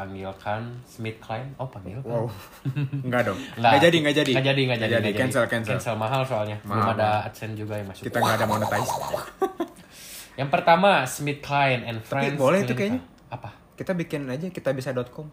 panggilkan 0.01 0.61
Smith 0.89 1.21
Klein. 1.21 1.53
Oh, 1.61 1.69
panggilkan. 1.69 2.09
Wow. 2.09 2.25
Enggak 3.05 3.29
dong. 3.29 3.37
Nggak. 3.37 3.69
Enggak 3.69 3.83
jadi, 3.85 3.97
enggak 4.01 4.17
jadi. 4.17 4.33
Nggak 4.33 4.47
jadi, 4.49 4.61
nggak 4.65 4.81
jadi, 4.81 4.95
jadi. 4.97 5.11
Cancel, 5.13 5.45
cancel. 5.45 5.95
mahal 6.01 6.25
soalnya. 6.25 6.57
Belum 6.65 6.81
Mahal, 6.81 6.97
ada 6.97 7.29
AdSense 7.29 7.53
juga 7.55 7.77
yang 7.77 7.93
masuk. 7.93 8.09
Kita 8.09 8.19
enggak 8.19 8.37
ada 8.41 8.47
monetize. 8.49 8.93
Yang 10.41 10.49
pertama, 10.49 11.05
Smith 11.05 11.45
Klein 11.45 11.85
and 11.85 12.01
Friends. 12.01 12.41
boleh 12.41 12.65
itu 12.65 12.73
kayaknya. 12.73 13.05
Apa? 13.29 13.53
Kita 13.77 13.93
bikin 13.93 14.25
aja 14.25 14.49
kita 14.49 14.73
bisa.com. 14.73 15.29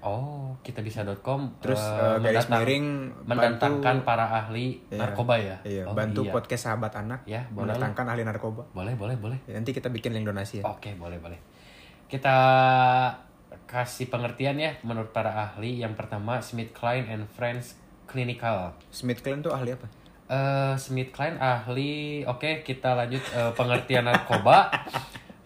Oh, 0.00 0.56
kita 0.60 0.80
bisa.com 0.80 1.60
Terus 1.60 1.80
eh, 1.80 2.20
garis 2.20 2.44
mendatang- 2.44 2.52
miring 2.60 2.86
mendatangkan 3.24 3.80
bantu 4.00 4.04
para 4.04 4.26
ahli 4.34 4.80
Iya. 4.88 4.96
narkoba 4.96 5.34
ya. 5.36 5.56
Iya, 5.64 5.82
Oh, 5.84 5.92
bantu 5.92 6.24
iya. 6.24 6.32
podcast 6.32 6.62
sahabat 6.62 6.92
anak 6.94 7.20
Ya, 7.24 7.44
boleh 7.48 7.72
mendatangkan 7.72 8.04
ahli 8.06 8.22
narkoba. 8.22 8.64
Boleh, 8.72 8.96
boleh, 8.96 9.16
boleh. 9.16 9.38
Ya, 9.44 9.56
nanti 9.56 9.72
kita 9.72 9.88
bikin 9.88 10.12
link 10.12 10.24
donasi 10.24 10.60
ya. 10.60 10.64
Oke, 10.64 10.92
boleh, 10.94 11.20
boleh. 11.20 11.36
Kita 12.04 12.36
kasih 13.74 14.06
pengertian 14.06 14.54
ya 14.54 14.78
menurut 14.86 15.10
para 15.10 15.34
ahli. 15.34 15.82
Yang 15.82 15.98
pertama, 15.98 16.38
Smith 16.38 16.70
Klein 16.70 17.10
and 17.10 17.26
Friends 17.34 17.74
Clinical. 18.06 18.70
Smith 18.94 19.18
Klein 19.18 19.42
tuh 19.42 19.50
ahli 19.50 19.74
apa? 19.74 19.90
Eh, 20.30 20.74
Smith 20.78 21.10
Klein 21.10 21.42
ahli. 21.42 22.22
Oke, 22.30 22.62
kita 22.62 22.94
lanjut 22.94 23.20
eh, 23.34 23.50
pengertian 23.58 24.06
narkoba. 24.06 24.70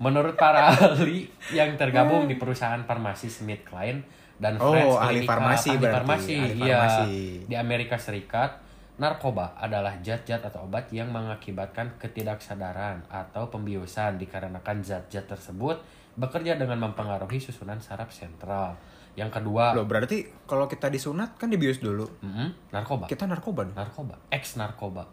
Menurut 0.05 0.37
para 0.37 0.69
ahli 0.77 1.33
yang 1.57 1.81
tergabung 1.81 2.29
di 2.29 2.37
perusahaan 2.37 2.85
farmasi 2.85 3.33
Smith 3.33 3.65
Klein 3.65 4.05
dan 4.37 4.61
Oh, 4.61 4.77
Friends 4.77 4.95
ahli 5.01 5.25
Clinical, 5.25 5.33
farmasi 5.33 5.69
ahli 5.73 5.87
farmasi, 5.89 6.35
ahli 6.37 6.61
farmasi. 6.69 7.13
Di 7.49 7.55
Amerika 7.57 7.97
Serikat, 7.97 8.61
narkoba 9.01 9.57
adalah 9.59 9.99
zat-zat 10.05 10.45
atau 10.45 10.69
obat 10.69 10.93
yang 10.93 11.11
mengakibatkan 11.11 11.97
ketidaksadaran 11.97 13.09
atau 13.11 13.51
pembiusan 13.51 14.21
dikarenakan 14.21 14.85
zat-zat 14.85 15.27
tersebut 15.27 15.81
bekerja 16.19 16.55
dengan 16.55 16.83
mempengaruhi 16.83 17.39
susunan 17.39 17.79
saraf 17.79 18.11
sentral. 18.11 18.75
Yang 19.15 19.31
kedua, 19.33 19.73
Loh, 19.73 19.83
berarti 19.83 20.27
kalau 20.45 20.67
kita 20.67 20.87
disunat 20.89 21.35
kan 21.35 21.47
dibius 21.47 21.79
dulu. 21.79 22.07
mm-mm, 22.19 22.71
narkoba. 22.71 23.07
Kita 23.07 23.25
narkoba 23.25 23.65
dong. 23.65 23.75
Narkoba, 23.75 24.15
ex 24.29 24.55
narkoba. 24.55 25.07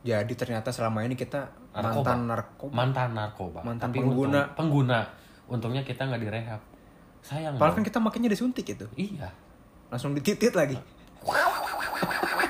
Jadi 0.00 0.32
ternyata 0.32 0.70
selama 0.70 1.02
ini 1.02 1.12
kita 1.12 1.50
Narkoba. 1.70 2.16
mantan 2.16 2.20
narkoba. 2.26 2.72
mantan 2.72 3.10
narkoba 3.12 3.60
Mantan 3.60 3.86
Tapi 3.86 3.98
pengguna. 4.00 4.40
untung- 4.40 4.54
pengguna 4.56 4.98
untungnya 5.46 5.82
kita 5.82 6.02
nggak 6.02 6.20
direhab 6.20 6.60
sayang 7.20 7.52
Padahal 7.54 7.76
kan 7.76 7.84
kita 7.84 7.98
makanya 8.00 8.26
disuntik 8.26 8.64
itu. 8.64 8.88
iya 8.96 9.28
Langsung 9.86 10.14
dititit 10.14 10.50
lagi. 10.50 10.80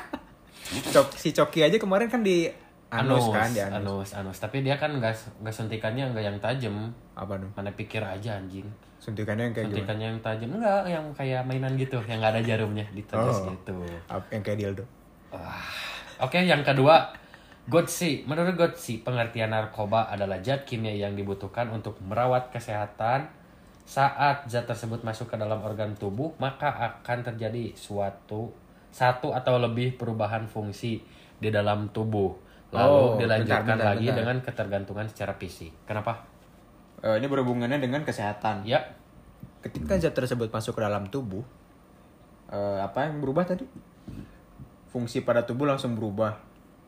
Cok, 0.70 1.06
si 1.12 1.32
Coki 1.32 1.60
aja 1.60 1.76
kemarin 1.76 2.06
kan 2.06 2.22
di 2.22 2.46
anus, 2.90 3.30
kan 3.30 3.48
di 3.48 3.62
anus. 3.62 3.78
anus 3.78 4.08
anus 4.18 4.38
tapi 4.38 4.60
dia 4.60 4.74
kan 4.74 4.90
nggak 4.92 5.14
nggak 5.40 5.54
suntikannya 5.54 6.10
nggak 6.10 6.24
yang 6.24 6.38
tajam 6.38 6.90
Apa 7.14 7.38
dong? 7.38 7.50
mana 7.54 7.70
pikir 7.72 8.02
aja 8.02 8.34
anjing 8.34 8.66
Suntikannya 8.98 9.48
yang 9.48 9.54
kayak 9.54 9.64
gimana? 9.64 9.76
suntikannya 9.78 10.06
yang 10.10 10.20
tajam 10.20 10.50
enggak 10.52 10.82
yang 10.84 11.04
kayak 11.14 11.40
mainan 11.46 11.72
gitu 11.74 11.96
yang 12.04 12.18
nggak 12.20 12.32
ada 12.36 12.42
jarumnya 12.44 12.84
ditetes 12.90 13.38
Oh. 13.40 13.48
gitu 13.48 13.74
Yang 14.28 14.42
kayak 14.44 14.58
dildo. 14.58 14.84
Oke, 16.20 16.42
yang 16.42 16.60
kedua, 16.60 17.08
Gotsi. 17.64 18.26
Menurut 18.26 18.52
Gotsi, 18.52 19.00
pengertian 19.00 19.48
narkoba 19.48 20.10
adalah 20.10 20.36
zat 20.44 20.68
kimia 20.68 20.92
yang 20.92 21.16
dibutuhkan 21.16 21.70
untuk 21.70 21.96
merawat 22.04 22.52
kesehatan. 22.52 23.24
Saat 23.86 24.44
zat 24.46 24.68
tersebut 24.68 25.00
masuk 25.00 25.32
ke 25.32 25.36
dalam 25.38 25.62
organ 25.62 25.96
tubuh, 25.96 26.34
maka 26.36 26.68
akan 26.68 27.24
terjadi 27.24 27.72
suatu 27.72 28.52
satu 28.90 29.30
atau 29.32 29.56
lebih 29.56 29.94
perubahan 29.96 30.44
fungsi 30.44 31.00
di 31.38 31.48
dalam 31.48 31.88
tubuh. 31.88 32.34
Lalu 32.70 32.86
Oh, 32.86 33.18
dilanjutkan 33.18 33.66
bentar, 33.66 33.76
bentar, 33.76 33.88
lagi 33.94 34.06
bentar. 34.06 34.18
dengan 34.22 34.36
ketergantungan 34.46 35.06
secara 35.10 35.32
fisik. 35.34 35.72
Kenapa? 35.84 36.22
Eh, 37.02 37.18
ini 37.18 37.26
berhubungannya 37.26 37.82
dengan 37.82 38.06
kesehatan. 38.06 38.62
Ya, 38.62 38.78
Ketika 39.60 40.00
zat 40.00 40.16
tersebut 40.16 40.48
masuk 40.48 40.78
ke 40.78 40.80
dalam 40.80 41.04
tubuh, 41.12 41.44
eh, 42.48 42.78
apa 42.80 43.10
yang 43.10 43.20
berubah 43.20 43.44
tadi? 43.44 43.68
Fungsi 44.88 45.20
pada 45.20 45.44
tubuh 45.44 45.68
langsung 45.68 45.94
berubah. 45.94 46.34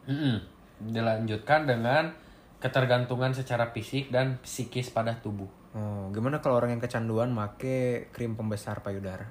mm-mm. 0.03 0.43
dilanjutkan 0.83 1.63
dengan 1.63 2.11
ketergantungan 2.59 3.31
secara 3.31 3.71
fisik 3.71 4.11
dan 4.11 4.43
psikis 4.43 4.91
pada 4.91 5.15
tubuh. 5.15 5.47
Oh, 5.75 6.11
gimana 6.11 6.43
kalau 6.43 6.59
orang 6.59 6.75
yang 6.75 6.83
kecanduan 6.83 7.31
make 7.31 8.11
krim 8.11 8.35
pembesar 8.35 8.83
payudara? 8.83 9.31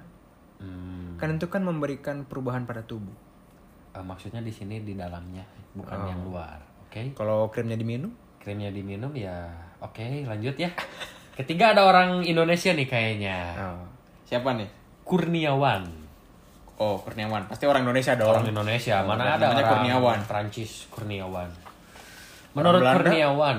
Hmm. 0.56 1.20
Kan 1.20 1.36
itu 1.36 1.52
kan 1.52 1.60
memberikan 1.60 2.24
perubahan 2.24 2.64
pada 2.64 2.88
tubuh. 2.88 3.12
Eh, 3.92 4.00
maksudnya 4.00 4.40
di 4.40 4.48
sini 4.48 4.80
di 4.80 4.92
dalamnya 4.92 5.44
bukan 5.72 5.94
Oh. 5.94 6.06
yang 6.06 6.20
luar 6.22 6.56
oke 6.82 7.12
Kalau 7.12 7.48
krimnya 7.48 7.74
diminum, 7.74 8.08
krimnya 8.36 8.68
diminum 8.68 9.12
ya 9.12 9.48
oke 9.78 10.00
lanjut 10.24 10.56
ya 10.56 10.72
ketiga 11.38 11.72
ada 11.72 11.84
orang 11.84 12.20
Indonesia 12.22 12.70
nih 12.70 12.84
kayaknya 12.84 13.36
oh. 13.54 13.84
siapa 14.24 14.52
nih? 14.54 14.68
Kurniawan 15.02 16.04
Oh, 16.74 16.98
Kurniawan. 16.98 17.46
Pasti 17.46 17.62
orang 17.62 17.84
Indonesia 17.84 18.16
dong. 18.16 18.32
orang 18.32 18.42
Indonesia 18.44 18.96
Oh, 18.98 19.06
mana 19.06 19.22
namanya 19.22 19.36
ada 19.36 19.46
orang 19.46 19.66
Kurniawan. 19.70 20.18
Prancis 20.24 20.88
Kurniawan 20.88 21.48
menurut 22.52 22.80
Belanda? 22.80 22.96
Kurniawan 22.98 23.58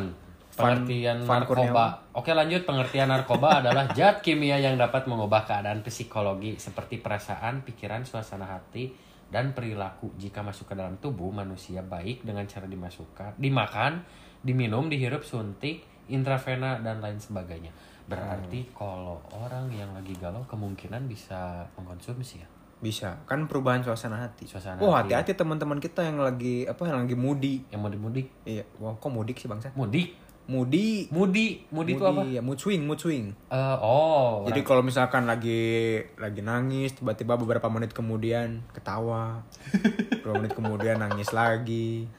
Van- 0.54 0.54
pengertian 0.54 1.18
Van 1.20 1.40
narkoba 1.40 1.64
Kurniawan. 1.64 1.90
oke 2.14 2.32
lanjut 2.32 2.62
pengertian 2.64 3.08
narkoba 3.08 3.50
adalah 3.62 3.86
zat 3.92 4.20
kimia 4.20 4.58
yang 4.58 4.76
dapat 4.76 5.06
mengubah 5.06 5.46
keadaan 5.46 5.82
psikologi 5.82 6.58
seperti 6.58 6.98
perasaan 6.98 7.62
pikiran 7.62 8.02
suasana 8.02 8.46
hati 8.48 8.94
dan 9.34 9.58
perilaku 9.58 10.14
jika 10.16 10.46
masuk 10.46 10.70
ke 10.70 10.78
dalam 10.78 11.02
tubuh 11.02 11.34
manusia 11.34 11.82
baik 11.82 12.22
dengan 12.22 12.46
cara 12.46 12.70
dimasukkan 12.70 13.42
dimakan 13.42 14.06
diminum 14.46 14.86
dihirup 14.88 15.26
suntik 15.26 15.82
intravena 16.06 16.78
dan 16.80 17.02
lain 17.02 17.18
sebagainya 17.18 17.74
berarti 18.06 18.68
Hmm. 18.68 18.74
kalau 18.78 19.18
orang 19.34 19.72
yang 19.74 19.90
lagi 19.96 20.14
galau 20.22 20.46
kemungkinan 20.46 21.10
bisa 21.10 21.66
mengkonsumsi 21.76 22.46
ya 22.46 22.48
Bisa. 22.84 23.16
Kan 23.24 23.48
perubahan 23.48 23.80
suasana 23.80 24.20
hati. 24.20 24.44
Suasana 24.44 24.76
oh, 24.84 24.92
hati. 24.92 25.16
hati-hati 25.16 25.40
teman-teman 25.40 25.80
kita 25.80 26.04
yang 26.04 26.20
lagi 26.20 26.68
apa 26.68 26.84
yang 26.84 27.08
lagi 27.08 27.16
mudik. 27.16 27.64
yang 27.72 27.80
mau 27.80 27.88
mudik 27.88 28.28
Iya. 28.44 28.68
Wah, 28.76 28.92
kok 29.00 29.08
mudik 29.08 29.40
sih, 29.40 29.48
Bangsa? 29.48 29.72
mudik 29.72 30.12
Mudi. 30.44 31.08
Mudi, 31.08 31.64
mudi 31.72 31.96
itu 31.96 32.04
apa? 32.04 32.28
Ya, 32.28 32.44
mood 32.44 32.60
swing, 32.60 32.84
mood 32.84 33.00
swing. 33.00 33.32
Eh, 33.48 33.78
oh, 33.80 34.44
Jadi 34.44 34.60
kalau 34.68 34.84
misalkan 34.84 35.24
lagi 35.24 36.04
lagi 36.20 36.44
nangis, 36.44 36.92
tiba-tiba 37.00 37.40
beberapa 37.40 37.72
menit 37.72 37.96
kemudian 37.96 38.60
ketawa, 38.76 39.48
beberapa 40.20 40.44
menit 40.44 40.52
kemudian 40.52 41.00
nangis 41.00 41.32
lagi, 41.32 42.12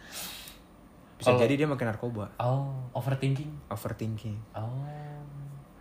bisa 1.21 1.37
Kalau- 1.37 1.41
jadi 1.45 1.53
dia 1.61 1.69
makin 1.69 1.93
narkoba, 1.93 2.33
oh, 2.41 2.73
overthinking. 2.97 3.53
overthinking. 3.69 4.37
Oh, 4.57 4.73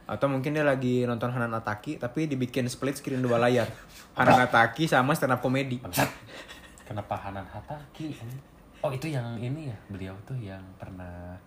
Atau 0.03 0.27
mungkin 0.27 0.51
dia 0.51 0.67
lagi 0.67 1.07
nonton 1.07 1.31
Hanan 1.31 1.55
Ataki 1.55 1.95
tapi 1.95 2.27
dibikin 2.27 2.67
split 2.67 2.99
screen 2.99 3.23
dua 3.23 3.39
layar. 3.39 3.71
Hanan 4.19 4.43
Ataki 4.51 4.83
sama 4.83 5.15
stand 5.15 5.31
up 5.31 5.39
bangsat. 5.39 6.11
Kenapa 6.83 7.15
Hanan 7.15 7.47
Hataki? 7.47 8.11
Oh, 8.83 8.91
itu 8.91 9.07
yang 9.07 9.39
ini 9.39 9.71
ya, 9.71 9.77
beliau 9.87 10.11
tuh 10.27 10.35
yang 10.35 10.59
pernah 10.75 11.39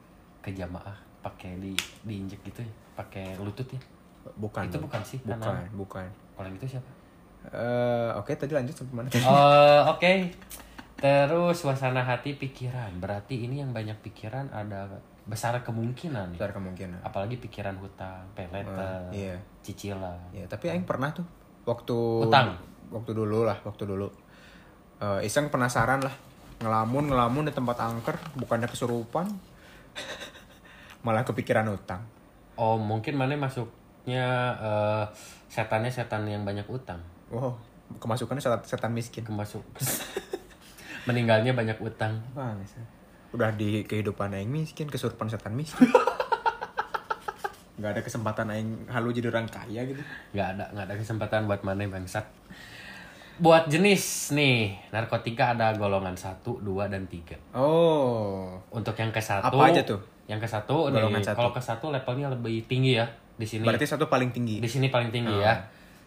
ke 0.47 0.55
jamaah 0.55 0.95
pakai 1.27 1.59
di 1.59 1.75
diinjek 2.07 2.39
gitu 2.47 2.63
ya, 2.63 2.73
pakai 2.95 3.35
lutut 3.43 3.67
ya. 3.67 3.83
Bukan. 4.39 4.71
Itu 4.71 4.79
bukan 4.79 5.03
sih, 5.03 5.19
Bukan, 5.27 5.67
bukan. 5.75 6.07
Kalau 6.39 6.47
yang 6.47 6.55
itu 6.55 6.79
siapa? 6.79 6.91
Eh, 7.51 8.11
oke 8.15 8.31
tadi 8.39 8.55
lanjut 8.55 8.75
sampai 8.75 8.95
mana? 8.95 9.09
Oh, 9.27 9.83
oke. 9.99 10.13
Terus 10.97 11.57
suasana 11.59 12.07
hati 12.07 12.39
pikiran. 12.39 12.95
Berarti 13.03 13.43
ini 13.43 13.59
yang 13.59 13.75
banyak 13.75 13.99
pikiran 14.07 14.55
ada 14.55 14.87
besar 15.27 15.59
kemungkinan 15.67 16.35
ya. 16.35 16.39
Besar 16.39 16.55
kemungkinan. 16.55 17.03
Apalagi 17.03 17.37
pikiran 17.43 17.75
hutang, 17.83 18.23
pay 18.39 18.47
letter, 18.51 19.11
iya. 19.11 19.35
cicilan. 19.67 20.19
Ya, 20.31 20.47
tapi 20.47 20.71
aing 20.71 20.87
pernah 20.87 21.11
tuh 21.11 21.27
waktu 21.67 21.99
Utang. 22.31 22.55
waktu 22.95 23.11
dulu 23.11 23.43
lah, 23.43 23.59
waktu 23.67 23.83
dulu. 23.85 24.09
Eh, 25.03 25.27
iseng 25.27 25.51
penasaran 25.51 26.01
lah, 26.01 26.15
ngelamun 26.63 27.13
ngelamun 27.13 27.45
di 27.51 27.53
tempat 27.53 27.77
angker, 27.83 28.17
bukannya 28.39 28.71
kesurupan, 28.71 29.29
malah 31.01 31.23
kepikiran 31.23 31.67
utang. 31.69 32.01
Oh 32.55 32.77
mungkin 32.77 33.17
mana 33.17 33.35
masuknya 33.35 34.27
eh, 34.57 35.05
setannya 35.47 35.89
setan 35.89 36.25
yang 36.25 36.43
banyak 36.43 36.65
utang. 36.67 37.01
Wow, 37.29 37.59
Kemasukannya 37.99 38.41
setan, 38.41 38.61
setan 38.65 38.93
miskin. 38.93 39.23
kemasuk 39.23 39.61
meninggalnya 41.07 41.53
banyak 41.53 41.79
utang 41.79 42.19
Bang, 42.33 42.59
udah 43.31 43.51
di 43.53 43.83
kehidupan 43.83 44.33
aing 44.33 44.51
miskin, 44.51 44.87
kesurupan 44.87 45.27
setan 45.27 45.55
miskin. 45.55 45.87
Gak 47.77 47.93
ada 47.93 48.01
kesempatan 48.01 48.49
aing 48.49 48.89
halu 48.89 49.13
jadi 49.13 49.29
orang 49.29 49.45
kaya 49.47 49.85
gitu. 49.85 50.01
nggak 50.33 50.49
ada 50.57 50.65
nggak 50.73 50.85
ada 50.89 50.95
kesempatan 50.97 51.45
buat 51.45 51.61
mana 51.61 51.85
bangsat 51.85 52.25
buat 53.37 53.69
jenis 53.69 54.33
nih 54.33 54.81
narkotika 54.89 55.53
ada 55.53 55.77
golongan 55.77 56.17
1, 56.17 56.41
2, 56.41 56.65
dan 56.89 57.05
3 57.05 57.37
Oh, 57.53 58.57
untuk 58.73 58.97
yang 58.97 59.13
ke 59.13 59.21
satu 59.21 59.53
Apa 59.53 59.69
aja 59.69 59.85
tuh? 59.85 60.01
Yang 60.27 60.43
ke 60.43 60.49
satu 60.51 60.91
Golongan 60.91 61.23
satu. 61.23 61.39
kalau 61.39 61.53
ke 61.55 61.63
satu 61.63 61.87
levelnya 61.95 62.27
lebih 62.35 62.67
tinggi 62.67 62.99
ya 62.99 63.07
di 63.39 63.47
sini. 63.47 63.63
Berarti 63.63 63.87
satu 63.87 64.11
paling 64.11 64.35
tinggi. 64.35 64.59
di 64.59 64.69
sini 64.69 64.91
paling 64.91 65.15
tinggi 65.15 65.35
ya. 65.39 65.55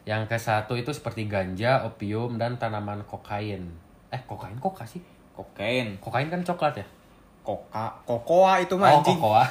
Yang 0.03 0.35
ke 0.35 0.37
satu 0.39 0.75
itu 0.75 0.91
seperti 0.91 1.29
ganja 1.29 1.87
opium 1.87 2.35
dan 2.35 2.59
tanaman 2.59 3.05
kokain. 3.07 3.63
Eh 4.11 4.21
kokain 4.27 4.57
koka 4.59 4.83
sih? 4.83 4.99
Kokain, 5.31 5.95
kokain 6.03 6.27
kan 6.27 6.43
coklat 6.43 6.83
ya? 6.83 6.87
Koka, 7.39 8.03
kokoa 8.03 8.59
itu 8.59 8.75
mah 8.75 8.91
oh 8.91 8.99
anjing. 8.99 9.15
kokoa. 9.15 9.43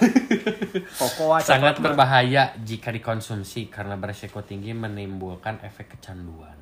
Kokoa 1.00 1.36
sangat 1.40 1.80
berbahaya 1.80 2.52
jika 2.62 2.92
dikonsumsi 2.92 3.72
karena 3.72 3.96
beresiko 3.96 4.44
tinggi 4.44 4.76
menimbulkan 4.76 5.58
efek 5.64 5.96
kecanduan. 5.96 6.54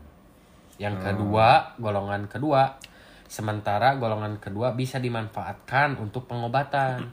Yang 0.78 1.02
kedua, 1.02 1.76
golongan 1.76 2.30
kedua, 2.30 2.78
sementara 3.26 3.98
golongan 3.98 4.38
kedua 4.38 4.72
bisa 4.78 5.02
dimanfaatkan 5.02 5.98
untuk 5.98 6.30
pengobatan 6.30 7.10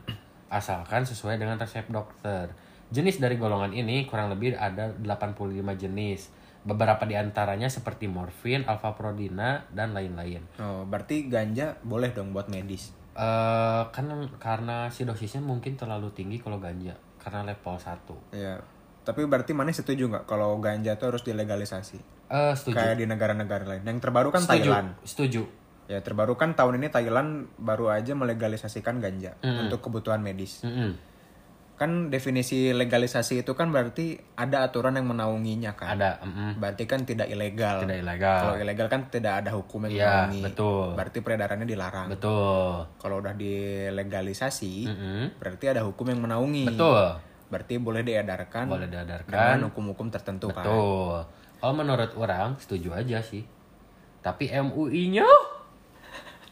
asalkan 0.54 1.10
sesuai 1.10 1.42
dengan 1.42 1.58
resep 1.58 1.90
dokter. 1.90 2.54
Jenis 2.94 3.18
dari 3.18 3.42
golongan 3.42 3.74
ini 3.74 4.06
kurang 4.06 4.30
lebih 4.30 4.54
ada 4.54 4.94
85 5.02 5.50
jenis. 5.74 6.30
Beberapa 6.64 7.04
di 7.10 7.18
antaranya 7.18 7.68
seperti 7.68 8.08
morfin, 8.08 8.64
alfa 8.70 8.94
prodina, 8.96 9.66
dan 9.74 9.92
lain-lain. 9.92 10.46
Oh, 10.62 10.86
berarti 10.86 11.28
ganja 11.28 11.76
boleh 11.82 12.14
dong 12.14 12.32
buat 12.32 12.48
medis. 12.48 12.94
Eh 13.14 13.84
kan 13.90 14.06
karena 14.38 14.88
si 14.94 15.04
dosisnya 15.04 15.42
mungkin 15.42 15.78
terlalu 15.78 16.10
tinggi 16.14 16.42
kalau 16.42 16.62
ganja 16.62 16.94
karena 17.18 17.46
level 17.50 17.76
1. 17.76 18.38
Ya. 18.38 18.62
Tapi 19.04 19.28
berarti 19.28 19.52
mana 19.52 19.76
setuju 19.76 20.08
nggak 20.08 20.26
kalau 20.30 20.56
ganja 20.64 20.96
tuh 20.96 21.12
harus 21.12 21.26
dilegalisasi? 21.28 22.00
Eh 22.32 22.54
setuju. 22.56 22.80
Kayak 22.80 22.96
di 23.02 23.06
negara-negara 23.06 23.68
lain. 23.68 23.84
Yang 23.84 24.00
terbaru 24.00 24.32
kan 24.32 24.42
setuju. 24.42 24.70
Thailand. 24.72 24.90
Setuju. 25.04 25.44
Ya 25.86 26.00
terbaru 26.00 26.36
kan 26.36 26.54
tahun 26.54 26.80
ini 26.80 26.88
Thailand 26.88 27.52
baru 27.58 27.92
aja 27.92 28.14
melegalisasikan 28.14 28.98
ganja 28.98 29.36
untuk 29.42 29.84
kebutuhan 29.84 30.20
medis. 30.20 30.64
Mm-mm. 30.64 30.96
Kan 31.74 32.08
definisi 32.08 32.70
legalisasi 32.70 33.42
itu 33.42 33.58
kan 33.58 33.68
berarti 33.68 34.16
ada 34.38 34.62
aturan 34.64 34.94
yang 34.94 35.10
menaunginya 35.10 35.74
kan. 35.74 35.98
Ada. 35.98 36.22
mm-mm. 36.24 36.62
Berarti 36.62 36.86
kan 36.86 37.02
tidak 37.02 37.28
ilegal. 37.28 37.82
Tidak 37.84 37.98
ilegal. 37.98 38.40
Kalau 38.46 38.56
ilegal 38.56 38.88
kan 38.88 39.10
tidak 39.10 39.44
ada 39.44 39.52
hukum 39.52 39.90
yang 39.90 39.94
Iya, 39.94 40.06
menaungi. 40.30 40.42
betul. 40.46 40.86
Berarti 40.96 41.18
peredarannya 41.20 41.68
dilarang. 41.68 42.08
Betul. 42.14 42.74
Kalau 43.02 43.16
udah 43.20 43.34
dilegalisasi, 43.36 44.74
Mm-mm. 44.88 45.24
berarti 45.40 45.66
ada 45.68 45.82
hukum 45.84 46.06
yang 46.08 46.22
menaungi. 46.22 46.64
Betul. 46.70 47.20
Berarti 47.50 47.74
boleh 47.78 48.02
diedarkan 48.02 48.66
Boleh 48.66 48.90
diedarkan. 48.90 49.30
dengan 49.30 49.60
hukum-hukum 49.70 50.08
tertentu 50.10 50.50
kan. 50.50 50.64
Betul. 50.66 51.26
Kalau 51.60 51.74
menurut 51.74 52.12
orang 52.16 52.58
setuju 52.58 52.94
aja 52.94 53.20
sih. 53.20 53.44
Tapi 54.24 54.48
MUI-nya 54.50 55.28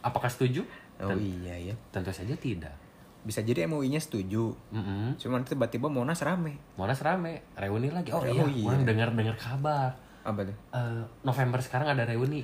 apakah 0.01 0.29
setuju? 0.29 0.65
Oh 1.00 1.17
iya 1.17 1.58
ya. 1.58 1.74
Tentu 1.89 2.13
saja 2.13 2.34
tidak. 2.36 2.74
Bisa 3.22 3.41
jadi 3.41 3.70
MUI-nya 3.70 4.01
setuju. 4.01 4.53
Mm-mm. 4.74 5.13
Cuman 5.15 5.46
tiba-tiba 5.46 5.88
Monas 5.88 6.22
rame. 6.22 6.58
Monas 6.74 7.01
rame, 7.01 7.46
reuni 7.53 7.93
lagi. 7.93 8.10
Oh, 8.10 8.17
Oh, 8.17 8.25
iya, 8.25 8.41
iya. 8.50 8.65
orang 8.65 8.81
dengar-dengar 8.81 9.38
kabar. 9.38 9.93
Apa 10.22 10.41
tuh? 10.41 10.58
Eh, 10.74 11.01
November 11.22 11.62
sekarang 11.62 11.93
ada 11.93 12.05
reuni. 12.05 12.41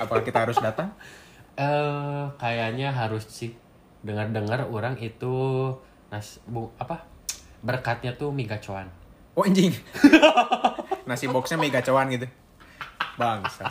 Apakah 0.00 0.22
kita 0.22 0.46
harus 0.46 0.58
datang? 0.58 0.90
Eh, 1.54 2.24
kayaknya 2.38 2.90
harus 2.90 3.26
sih. 3.26 3.54
Dengar-dengar 4.00 4.64
orang 4.66 4.96
itu 4.98 5.30
nas 6.08 6.40
bu 6.48 6.72
apa? 6.74 7.04
Berkatnya 7.60 8.16
tuh 8.16 8.32
mie 8.32 8.48
gacoan. 8.48 8.88
Oh 9.36 9.44
anjing. 9.44 9.70
Nasi 11.08 11.28
boxnya 11.28 11.60
mie 11.60 11.70
gacoan 11.70 12.08
gitu. 12.10 12.26
Bangsa. 13.18 13.66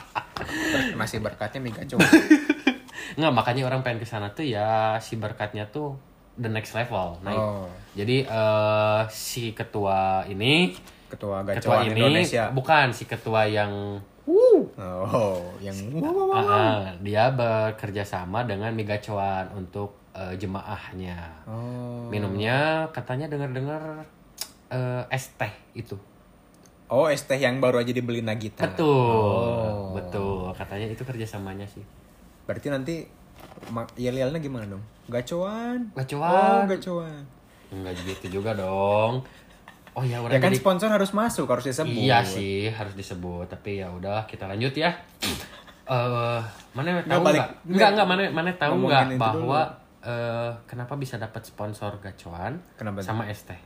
Nasi 0.95 1.17
berkatnya 1.19 1.59
mie 1.59 1.73
gacoan. 1.73 2.01
Nggak, 3.17 3.33
makanya 3.33 3.61
orang 3.65 3.81
pengen 3.81 3.99
ke 3.99 4.07
sana 4.07 4.29
tuh 4.31 4.45
ya 4.45 4.95
si 5.01 5.17
berkatnya 5.17 5.65
tuh 5.73 5.97
the 6.37 6.47
next 6.47 6.77
level 6.77 7.17
naik. 7.25 7.35
Oh. 7.35 7.67
Jadi 7.97 8.23
eh, 8.23 9.01
si 9.09 9.51
ketua 9.51 10.23
ini, 10.29 10.71
Ketua 11.09 11.41
ketua 11.41 11.89
ini 11.89 11.97
Indonesia. 11.99 12.53
bukan 12.53 12.93
si 12.93 13.09
ketua 13.09 13.49
yang 13.49 13.97
Oh, 14.77 15.41
yang 15.57 15.73
ah, 16.37 16.93
dia 17.01 17.33
bekerja 17.33 18.05
sama 18.05 18.45
dengan 18.45 18.69
Migacuan 18.77 19.49
untuk 19.57 19.97
eh, 20.13 20.37
jemaahnya. 20.37 21.17
Oh. 21.49 22.05
Minumnya 22.13 22.85
katanya 22.93 23.25
dengar-dengar 23.25 24.05
eh, 24.69 25.03
es 25.09 25.33
teh 25.33 25.49
itu. 25.73 25.97
Oh, 26.89 27.05
es 27.05 27.21
teh 27.23 27.37
yang 27.37 27.61
baru 27.61 27.79
aja 27.79 27.93
dibeli 27.93 28.19
Nagita. 28.19 28.65
Betul. 28.65 28.89
Oh. 28.89 29.93
Betul. 29.93 30.49
Katanya 30.57 30.89
itu 30.89 31.05
kerjasamanya 31.05 31.69
sih. 31.69 31.85
Berarti 32.49 32.67
nanti 32.73 32.95
yel-yelnya 33.95 34.41
gimana 34.41 34.65
dong? 34.65 34.81
Gacoan. 35.05 35.93
Oh, 35.93 36.65
Gacuan. 36.65 37.21
Enggak 37.69 37.93
gitu 38.01 38.41
juga 38.41 38.57
dong. 38.57 39.21
Oh 39.93 40.05
ya 40.05 40.21
orang 40.21 40.33
Ya 40.33 40.39
kan 40.41 40.49
jadi- 40.49 40.61
sponsor 40.61 40.89
harus 40.89 41.13
masuk, 41.13 41.45
harus 41.45 41.65
disebut. 41.65 41.93
Iya 41.93 42.25
sih 42.25 42.69
harus 42.69 42.93
disebut 42.93 43.45
tapi 43.49 43.81
ya 43.81 43.89
udah 43.89 44.25
kita 44.25 44.49
lanjut 44.49 44.73
ya. 44.73 44.89
Eh 45.89 46.41
mana 46.77 47.01
tahu 47.01 47.21
nggak? 47.25 47.49
Enggak 47.65 47.89
enggak 47.97 48.07
mana 48.07 48.21
mana 48.29 48.51
tahu 48.53 48.85
nggak 48.85 49.17
bahwa 49.17 49.61
eh 50.05 50.53
kenapa 50.69 50.93
bisa 50.93 51.17
dapat 51.17 51.41
sponsor 51.41 51.97
gacuan 51.97 52.61
Kenapa 52.77 53.01
sama 53.01 53.25
es 53.25 53.41
teh? 53.41 53.57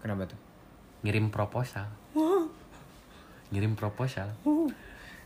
Kenapa 0.00 0.24
tuh? 0.24 0.40
Ngirim 1.04 1.28
proposal. 1.28 1.84
Ngirim 3.48 3.74
proposal. 3.78 4.28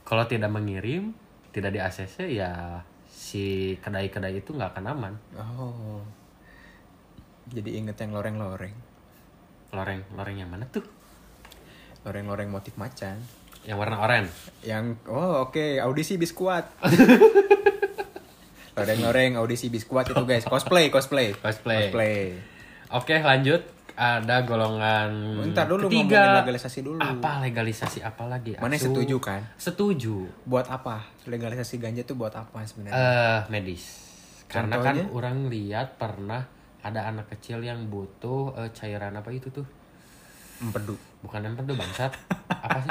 Kalau 0.02 0.24
tidak 0.26 0.50
mengirim, 0.50 1.14
tidak 1.52 1.70
di 1.74 1.80
ACC 1.82 2.16
ya 2.32 2.82
si 3.12 3.76
kedai-kedai 3.78 4.40
itu 4.40 4.56
nggak 4.56 4.76
akan 4.76 4.84
aman. 4.88 5.14
Oh. 5.36 6.00
Jadi 7.52 7.76
inget 7.76 8.00
yang 8.00 8.16
loreng-loreng. 8.16 8.74
Loreng 9.72 10.00
loreng 10.16 10.36
yang 10.40 10.50
mana 10.50 10.64
tuh? 10.68 10.84
Loreng-loreng 12.08 12.48
motif 12.48 12.74
macan. 12.80 13.20
Yang 13.62 13.76
warna 13.78 14.02
oranye. 14.02 14.32
Yang 14.66 14.98
oh 15.06 15.46
oke 15.46 15.78
audisi 15.78 16.18
biskuat. 16.18 16.66
Loreng-loreng 18.76 19.36
audisi 19.36 19.68
biskuat 19.68 20.10
itu 20.10 20.22
guys. 20.24 20.48
Cosplay, 20.48 20.88
cosplay. 20.88 21.36
Cosplay. 21.36 21.92
Cosplay. 21.92 22.18
Oke 22.92 23.16
lanjut 23.20 23.81
ada 24.02 24.42
golongan 24.42 25.10
Bentar 25.38 25.64
dulu 25.64 25.86
ketiga. 25.86 26.18
ngomongin 26.18 26.38
legalisasi 26.42 26.78
dulu. 26.82 26.98
Apa 26.98 27.30
legalisasi 27.40 27.98
apa 28.00 28.26
lagi? 28.26 28.58
Mana 28.58 28.74
Asu? 28.74 28.90
setuju 28.90 29.16
kan? 29.18 29.40
Setuju. 29.54 30.26
Buat 30.42 30.66
apa? 30.68 31.06
Legalisasi 31.24 31.78
ganja 31.78 32.02
tuh 32.02 32.16
buat 32.16 32.34
apa 32.34 32.66
sebenarnya? 32.66 32.98
Eh 32.98 33.40
medis. 33.48 34.02
Karena 34.46 34.76
Contohnya? 34.76 35.06
kan 35.06 35.14
orang 35.14 35.38
lihat 35.46 35.88
pernah 35.96 36.42
ada 36.82 37.06
anak 37.06 37.30
kecil 37.30 37.62
yang 37.62 37.86
butuh 37.86 38.58
eh, 38.58 38.70
cairan 38.72 39.14
apa 39.14 39.30
itu 39.30 39.48
tuh? 39.48 39.64
Empedu. 40.58 40.98
Bukan 41.20 41.40
empedu 41.44 41.72
bangsat. 41.72 42.10
apa 42.66 42.78
sih? 42.78 42.90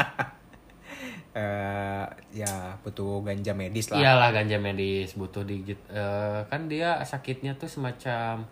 Eh 1.31 2.05
ya 2.35 2.75
butuh 2.79 3.19
ganja 3.21 3.51
medis 3.51 3.87
lah. 3.87 3.99
Iyalah 3.99 4.29
ganja 4.31 4.57
medis 4.57 5.15
butuh 5.15 5.43
digit. 5.43 5.79
eh, 5.87 6.39
kan 6.45 6.67
dia 6.67 6.99
sakitnya 7.01 7.55
tuh 7.55 7.67
semacam 7.67 8.43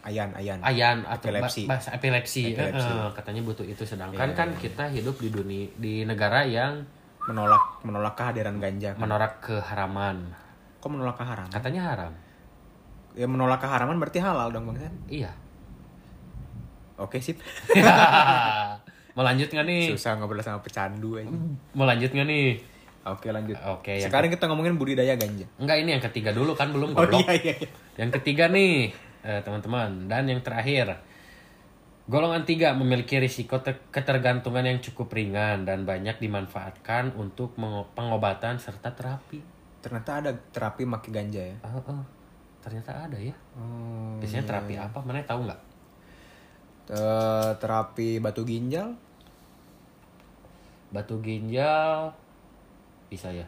Ayan, 0.00 0.30
ayan. 0.32 0.58
ayan 0.60 1.02
atau 1.04 1.28
Epilepsi. 1.28 1.64
bahasa 1.64 1.90
epilepsi, 1.90 2.50
Epilepsi. 2.50 2.86
Eh, 2.88 3.08
katanya 3.12 3.42
butuh 3.42 3.62
itu 3.62 3.82
sedangkan 3.82 4.14
Iya, 4.24 4.36
kan 4.36 4.48
kita 4.54 4.84
hidup 4.88 5.16
di 5.16 5.28
dunia 5.28 5.66
di 5.74 6.02
negara 6.02 6.42
yang 6.42 6.86
Menolak 7.20 7.82
menolak 7.82 8.14
kehadiran 8.14 8.56
ganja. 8.56 8.92
kan? 8.92 9.00
menolak 9.00 9.38
keharaman 9.38 10.32
Kok 10.78 10.88
menolak 10.88 11.16
keharaman? 11.16 11.50
katanya 11.50 11.82
haram 11.86 12.12
Ya 13.12 13.26
menolak 13.26 13.58
keharaman 13.58 13.96
berarti 13.96 14.18
halal 14.18 14.48
dong 14.48 14.64
Bang 14.66 14.78
iya 15.06 15.34
Oke 16.96 17.18
sip. 17.18 17.38
mau 19.14 19.22
lanjut 19.22 19.46
nggak 19.46 19.66
nih 19.66 19.82
Susah 19.92 20.14
ngobrol 20.14 20.40
sama 20.40 20.58
pecandu 20.58 21.14
aja. 21.16 21.28
mau 21.72 21.84
lanjut 21.84 22.08
nggak 22.08 22.26
nih 22.26 22.46
Oke 23.06 23.28
lanjut. 23.28 23.56
Oke, 23.66 23.96
yang 23.96 24.04
Sekarang 24.04 24.28
kita 24.28 24.44
ngomongin 24.44 24.76
budidaya 24.76 25.16
ganja. 25.16 25.48
Enggak 25.56 25.80
ini 25.80 25.96
yang 25.96 26.02
ketiga 26.02 26.28
dulu 26.28 26.52
kan 26.52 26.68
belum 26.68 26.92
Oh 26.92 27.08
iya 27.14 27.32
iya. 27.32 27.54
iya. 27.56 27.68
yang 27.96 28.12
ketiga 28.12 28.46
nih 28.46 28.92
teman-teman 29.38 30.06
dan 30.06 30.24
yang 30.24 30.40
terakhir 30.40 30.96
golongan 32.04 32.42
tiga 32.42 32.72
memiliki 32.72 33.16
risiko 33.16 33.60
te- 33.60 33.84
ketergantungan 33.88 34.64
yang 34.64 34.78
cukup 34.78 35.12
ringan 35.12 35.62
dan 35.62 35.84
banyak 35.84 36.16
dimanfaatkan 36.16 37.12
untuk 37.14 37.52
pengobatan 37.92 38.56
serta 38.56 38.90
terapi 38.90 39.40
Ternyata 39.78 40.10
ada 40.18 40.30
terapi 40.50 40.82
maki 40.82 41.08
ganja 41.08 41.38
ya. 41.38 41.54
Oh, 41.62 41.78
oh. 41.86 42.02
ternyata 42.58 43.06
ada 43.06 43.14
ya 43.14 43.30
Oh. 43.54 44.18
biasanya 44.18 44.44
terapi 44.44 44.74
apa 44.74 44.98
mana 45.00 45.22
tahu 45.22 45.44
nggak 45.44 45.60
Eh, 46.88 47.50
terapi 47.56 48.16
batu 48.16 48.42
ginjal. 48.42 48.88
batu 50.88 51.20
ginjal 51.20 52.08
bisa 53.06 53.28
ya 53.28 53.44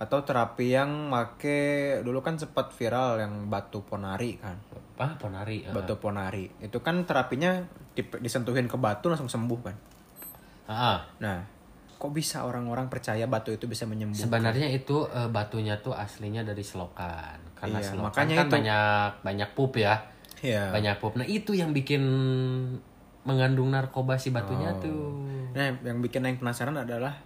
Atau 0.00 0.24
terapi 0.24 0.72
yang 0.72 0.88
make 1.06 1.60
dulu 2.00 2.18
kan 2.18 2.34
sempat 2.34 2.72
viral 2.72 3.20
yang 3.20 3.46
batu 3.46 3.84
ponari 3.84 4.34
kan. 4.34 4.56
ah 4.96 5.12
ponari 5.14 5.62
ah. 5.62 5.72
Batu 5.72 5.96
ponari. 5.96 6.48
Itu 6.58 6.80
kan 6.80 7.04
terapinya 7.04 7.60
dip- 7.92 8.16
disentuhin 8.16 8.64
ke 8.64 8.76
batu 8.76 9.06
langsung 9.06 9.28
sembuh 9.28 9.60
kan. 9.60 9.76
Ah, 10.66 11.04
Nah, 11.18 11.44
kok 11.94 12.10
bisa 12.10 12.42
orang-orang 12.42 12.88
percaya 12.88 13.24
batu 13.24 13.50
itu 13.50 13.64
bisa 13.64 13.84
menyembuhkan? 13.84 14.24
sebenarnya 14.24 14.68
itu 14.70 15.04
eh, 15.06 15.28
batunya 15.28 15.76
tuh 15.78 15.92
aslinya 15.92 16.40
dari 16.40 16.60
selokan 16.60 17.36
karena 17.52 17.76
Iya, 17.76 17.92
selokan 17.92 18.08
makanya 18.08 18.34
kan 18.34 18.46
itu. 18.46 18.54
banyak 18.56 19.10
banyak 19.20 19.48
pup 19.52 19.72
ya 19.76 19.94
Iya. 20.40 20.64
banyak 20.70 20.96
pup 20.96 21.12
nah 21.14 21.28
itu 21.28 21.52
yang 21.52 21.70
bikin 21.70 22.00
mengandung 23.22 23.68
narkoba 23.68 24.16
si 24.16 24.30
batunya 24.30 24.72
Oh. 24.72 24.80
tuh 24.80 25.02
Nah, 25.50 25.76
yang 25.82 25.98
bikin 25.98 26.22
yang 26.22 26.38
penasaran 26.38 26.72
adalah 26.74 27.20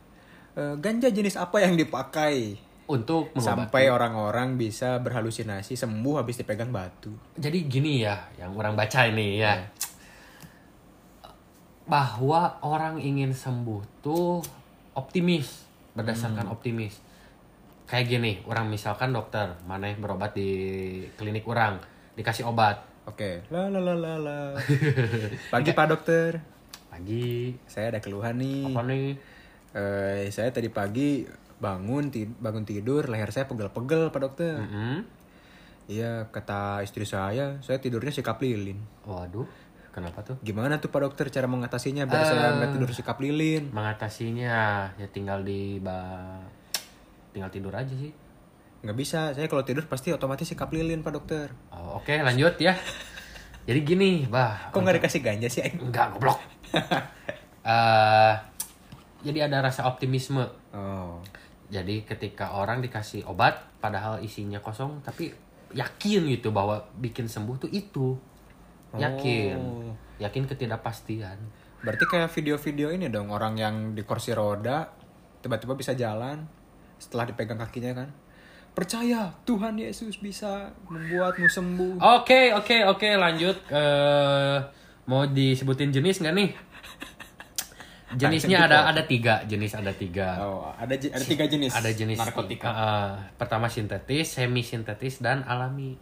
eh, 0.55 0.75
ganja 0.77 1.07
jenis 1.09 1.37
apa 1.37 1.61
yang 1.61 1.77
dipakai 1.77 2.57
untuk 2.85 3.33
mengobati. 3.33 3.49
Sampai 3.49 3.85
orang-orang 3.89 4.61
bisa 4.61 5.01
berhalusinasi 5.01 5.73
sembuh 5.77 6.21
habis 6.21 6.41
dipegang 6.41 6.69
batu. 6.69 7.13
jadi 7.37 7.59
gini 7.65 8.05
ya 8.05 8.29
yang 8.37 8.53
orang 8.57 8.77
baca 8.77 9.09
ini 9.09 9.41
ya. 9.41 9.65
Bahwa 11.85 12.61
orang 12.65 13.01
ingin 13.01 13.33
sembuh 13.33 14.05
tuh 14.05 14.41
optimis 14.97 15.65
berdasarkan 15.95 16.51
optimis. 16.51 17.01
Kayak 17.85 18.07
gini 18.09 18.33
orang 18.49 18.73
misalkan 18.73 19.13
dokter 19.13 19.57
mana 19.69 19.93
yang 19.93 20.01
berobat 20.01 20.33
di 20.33 20.51
klinik 21.17 21.45
orang 21.49 21.81
dikasih 22.17 22.49
obat. 22.49 22.81
Oke, 23.05 23.45
la 23.53 23.69
la 23.69 23.85
la 23.85 23.93
la 23.93 24.17
la. 24.17 24.39
Pagi 25.53 25.77
Pak 25.77 25.87
Dokter, 25.93 26.41
pagi. 26.89 27.53
Saya 27.69 27.93
ada 27.93 28.01
keluhan 28.01 28.41
nih. 28.41 28.65
apa 28.65 28.81
nih? 28.81 29.09
Eh, 29.77 30.33
saya 30.33 30.49
tadi 30.49 30.73
pagi 30.73 31.29
bangun 31.57 32.09
ti- 32.09 32.29
bangun 32.29 32.63
tidur 32.63 33.07
leher 33.07 33.29
saya 33.29 33.45
pegel-pegel 33.45 34.09
Pak 34.09 34.21
Dokter. 34.21 34.59
Mm-mm. 34.59 34.97
Iya 35.85 36.27
kata 36.27 36.81
istri 36.81 37.05
saya, 37.05 37.61
saya 37.61 37.77
tidurnya 37.77 38.09
sikap 38.11 38.39
lilin. 38.39 38.81
waduh 39.03 39.45
kenapa 39.91 40.25
tuh 40.25 40.35
Gimana 40.41 40.77
tuh 40.77 40.89
Pak 40.89 41.01
Dokter 41.03 41.29
cara 41.29 41.45
mengatasinya 41.45 42.03
biar 42.03 42.25
saya 42.25 42.57
nggak 42.57 42.73
tidur 42.73 42.91
sikap 42.91 43.17
lilin? 43.19 43.69
mengatasinya 43.69 44.55
ya 44.93 45.07
tinggal 45.09 45.41
di 45.41 45.79
ba 45.79 46.35
tinggal 47.31 47.49
tidur 47.49 47.71
aja 47.71 47.93
sih 47.93 48.11
Nggak 48.81 48.97
bisa, 48.99 49.33
saya 49.33 49.45
kalau 49.45 49.63
tidur 49.63 49.85
pasti 49.85 50.11
otomatis 50.11 50.45
sikap 50.45 50.69
lilin 50.69 51.01
Pak 51.01 51.13
Dokter. 51.15 51.49
oh, 51.71 51.97
oke 51.97 52.11
lanjut 52.13 52.57
ya 52.59 52.75
jadi 53.63 53.81
gini 53.81 54.11
bah 54.27 54.69
Kok 54.69 54.77
nggak 54.79 54.99
dikasih 54.99 55.21
ganja 55.21 55.47
sih? 55.47 55.61
Aing? 55.61 55.85
enggak 55.85 56.11
goblok 56.11 56.41
Eh, 57.63 58.35
jadi 59.23 59.47
ada 59.47 59.63
rasa 59.63 59.85
optimisme 59.85 60.45
Oh, 60.71 61.17
jadi 61.75 62.07
ketika 62.07 62.55
orang 62.55 62.79
dikasih 62.79 63.27
obat 63.27 63.59
padahal 63.83 64.23
isinya 64.23 64.63
kosong 64.63 65.03
tapi 65.03 65.35
yakin 65.75 66.31
gitu 66.31 66.55
bahwa 66.55 66.87
bikin 67.03 67.27
sembuh 67.27 67.67
tuh 67.67 67.71
itu 67.75 68.15
yakin 68.95 69.59
Oh. 69.59 69.91
yakin 70.23 70.47
ketidakpastian 70.47 71.35
berarti 71.83 72.05
kayak 72.07 72.31
video-video 72.31 72.95
ini 72.95 73.11
dong 73.11 73.35
orang 73.35 73.59
yang 73.59 73.75
di 73.93 74.07
kursi 74.07 74.31
roda 74.31 74.87
tiba-tiba 75.43 75.75
bisa 75.75 75.93
jalan 75.93 76.47
setelah 76.97 77.29
dipegang 77.29 77.61
kakinya 77.61 77.93
kan? 77.93 78.09
Percaya 78.73 79.31
Tuhan 79.45 79.77
Yesus 79.77 80.19
bisa 80.19 80.73
membuatmu 80.89 81.47
sembuh. 81.47 81.95
Oke, 82.01 82.51
oke, 82.51 82.89
oke, 82.89 83.09
lanjut. 83.15 83.55
eh 83.69 84.59
mau 85.05 85.29
disebutin 85.29 85.93
jenis 85.93 86.25
nggak 86.25 86.35
nih? 86.35 86.51
Jenisnya 88.15 88.59
ada 88.65 88.87
ada 88.87 89.03
tiga, 89.05 89.43
jenis 89.45 89.73
ada 89.73 89.91
tiga. 89.91 90.39
Oh, 90.39 90.71
ada 90.71 90.95
ada 90.95 91.25
tiga 91.25 91.45
jenis. 91.45 91.71
Ada 91.71 91.91
jenis 91.91 92.17
narkotika. 92.17 92.69
eh, 92.69 93.11
pertama 93.35 93.67
sintetis, 93.67 94.35
semi 94.35 94.61
sintetis, 94.61 95.19
dan 95.19 95.43
alami. 95.43 95.99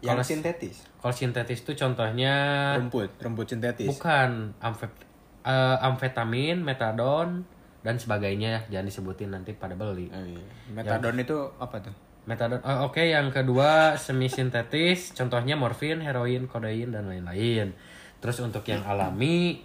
Yang 0.00 0.32
sintetis. 0.32 0.88
Kalau 0.96 1.12
sintetis 1.12 1.60
itu 1.60 1.72
contohnya 1.74 2.34
Rumput, 2.76 3.20
rumput 3.20 3.46
sintetis. 3.46 3.84
bukan 3.86 4.56
amfet- 4.58 5.04
eh, 5.42 5.76
amfetamin, 5.82 6.56
metadon, 6.58 7.44
dan 7.80 7.96
sebagainya. 7.96 8.64
Jangan 8.68 8.86
disebutin 8.86 9.28
nanti 9.30 9.52
pada 9.52 9.72
beli. 9.72 10.08
Oh, 10.08 10.20
iya. 10.20 10.44
Metadon 10.70 11.16
itu 11.16 11.36
apa 11.56 11.80
tuh? 11.80 11.92
Metadon. 12.24 12.60
oh, 12.60 12.86
Oke, 12.86 13.08
yang 13.08 13.28
kedua 13.28 13.96
semi 13.96 14.28
sintetis, 14.28 15.12
contohnya 15.12 15.56
morfin, 15.56 16.00
heroin, 16.00 16.44
kodein 16.44 16.92
dan 16.92 17.04
lain-lain. 17.04 17.72
Terus 18.20 18.36
untuk 18.40 18.64
yang 18.64 18.84
alami 18.84 19.64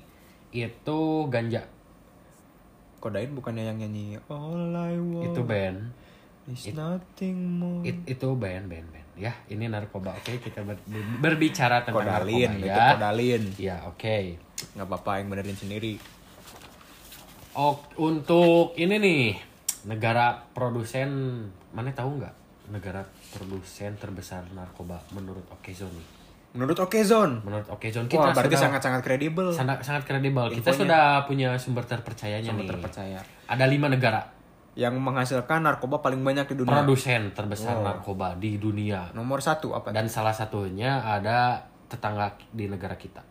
itu 0.58 1.00
ganja. 1.28 1.68
Kodain 2.98 3.30
bukannya 3.30 3.64
yang 3.66 3.78
nyanyi 3.78 4.18
All 4.26 4.72
I 4.72 4.96
want 4.96 5.28
Itu 5.28 5.42
band. 5.44 5.94
is 6.46 6.72
nothing 6.72 7.38
more. 7.60 7.82
It- 7.84 8.06
itu 8.08 8.28
band, 8.34 8.66
band, 8.66 8.88
band. 8.88 9.08
Ya, 9.16 9.32
ini 9.48 9.66
narkoba. 9.66 10.12
Oke, 10.14 10.38
kita 10.38 10.62
ber- 10.62 10.82
ber- 10.84 11.20
berbicara 11.22 11.82
tentang 11.82 12.04
Kodalin, 12.04 12.50
narkoba 12.52 12.60
itu 12.60 12.68
ya. 12.68 12.88
kodalin. 12.92 13.44
Ya, 13.56 13.76
oke. 13.86 14.18
Nggak 14.74 14.86
apa-apa 14.86 15.12
yang 15.18 15.28
benerin 15.30 15.56
sendiri. 15.56 15.94
Oh, 17.54 17.80
untuk 17.98 18.76
ini 18.76 18.96
nih 18.96 19.24
negara 19.86 20.44
produsen 20.52 21.08
mana 21.72 21.90
tahu 21.90 22.20
nggak 22.20 22.36
negara 22.68 23.06
produsen 23.32 23.96
terbesar 23.96 24.44
narkoba 24.52 25.00
menurut 25.12 25.48
Okezone 25.50 25.94
nih. 25.94 26.08
Menurut 26.56 26.80
Okezone. 26.80 27.44
Menurut 27.44 27.68
Okezone 27.68 28.08
Wah, 28.08 28.10
kita 28.10 28.28
berarti 28.32 28.48
sudah 28.50 28.64
sangat-sangat 28.66 29.02
kredibel. 29.02 29.48
sangat 29.52 29.78
sangat 29.80 30.04
kredibel. 30.04 30.48
Kita 30.50 30.72
sudah 30.72 31.04
punya 31.24 31.54
sumber 31.56 31.84
terpercayanya 31.84 32.48
Sumber 32.48 32.64
nih. 32.64 32.72
terpercaya. 32.72 33.20
Ada 33.46 33.66
lima 33.66 33.88
negara 33.88 34.24
Yang 34.74 34.96
menghasilkan 34.98 35.60
narkoba 35.62 36.00
paling 36.00 36.20
banyak 36.20 36.48
di 36.48 36.56
dunia. 36.58 36.72
produsen 36.74 37.32
terbesar 37.32 37.76
Oh. 37.76 37.84
narkoba 37.86 38.36
di 38.36 38.56
dunia. 38.56 39.08
Nomor 39.12 39.40
satu 39.40 39.72
apa? 39.72 39.92
Dan 39.92 40.08
salah 40.08 40.32
satunya 40.32 41.00
ada 41.00 41.60
tetangga 41.86 42.28
di 42.50 42.66
negara 42.66 42.96
kita. 42.96 43.24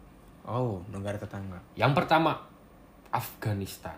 Oh, 0.44 0.80
negara 0.88 1.16
tetangga. 1.16 1.60
Yang 1.74 1.92
pertama 1.94 2.37
Afghanistan. 3.10 3.96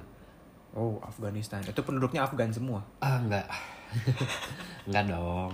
Oh, 0.71 0.99
Afghanistan. 1.01 1.63
Itu 1.63 1.81
penduduknya 1.81 2.23
Afgan 2.23 2.51
semua. 2.51 2.83
Ah, 2.99 3.17
enggak. 3.17 3.47
enggak 4.87 5.05
dong. 5.09 5.51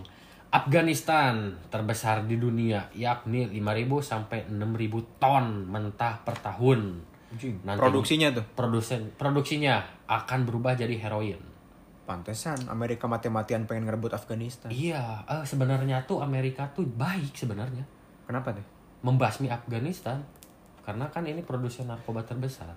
Afghanistan 0.53 1.57
terbesar 1.73 2.29
di 2.29 2.37
dunia 2.37 2.93
yakni 2.93 3.49
5.000 3.49 4.05
sampai 4.05 4.45
6.000 4.53 5.17
ton 5.17 5.65
mentah 5.65 6.21
per 6.21 6.37
tahun. 6.37 7.01
Nanti- 7.65 7.81
Produksinya 7.81 8.29
tuh. 8.37 8.45
Produsen 8.53 9.17
produksinya 9.17 9.81
akan 10.05 10.45
berubah 10.45 10.77
jadi 10.77 10.93
heroin. 11.01 11.41
Pantesan 12.05 12.69
Amerika 12.69 13.09
mati-matian 13.09 13.65
pengen 13.65 13.89
ngerebut 13.89 14.13
Afghanistan. 14.13 14.69
Iya, 14.69 15.25
eh, 15.25 15.45
sebenarnya 15.49 16.05
tuh 16.05 16.21
Amerika 16.21 16.69
tuh 16.69 16.85
baik 16.85 17.33
sebenarnya 17.33 17.89
Kenapa 18.29 18.53
tuh? 18.53 18.67
membasmi 19.01 19.49
Afghanistan 19.49 20.21
karena 20.85 21.09
kan 21.09 21.25
ini 21.25 21.41
produsen 21.41 21.89
narkoba 21.89 22.29
terbesar. 22.29 22.77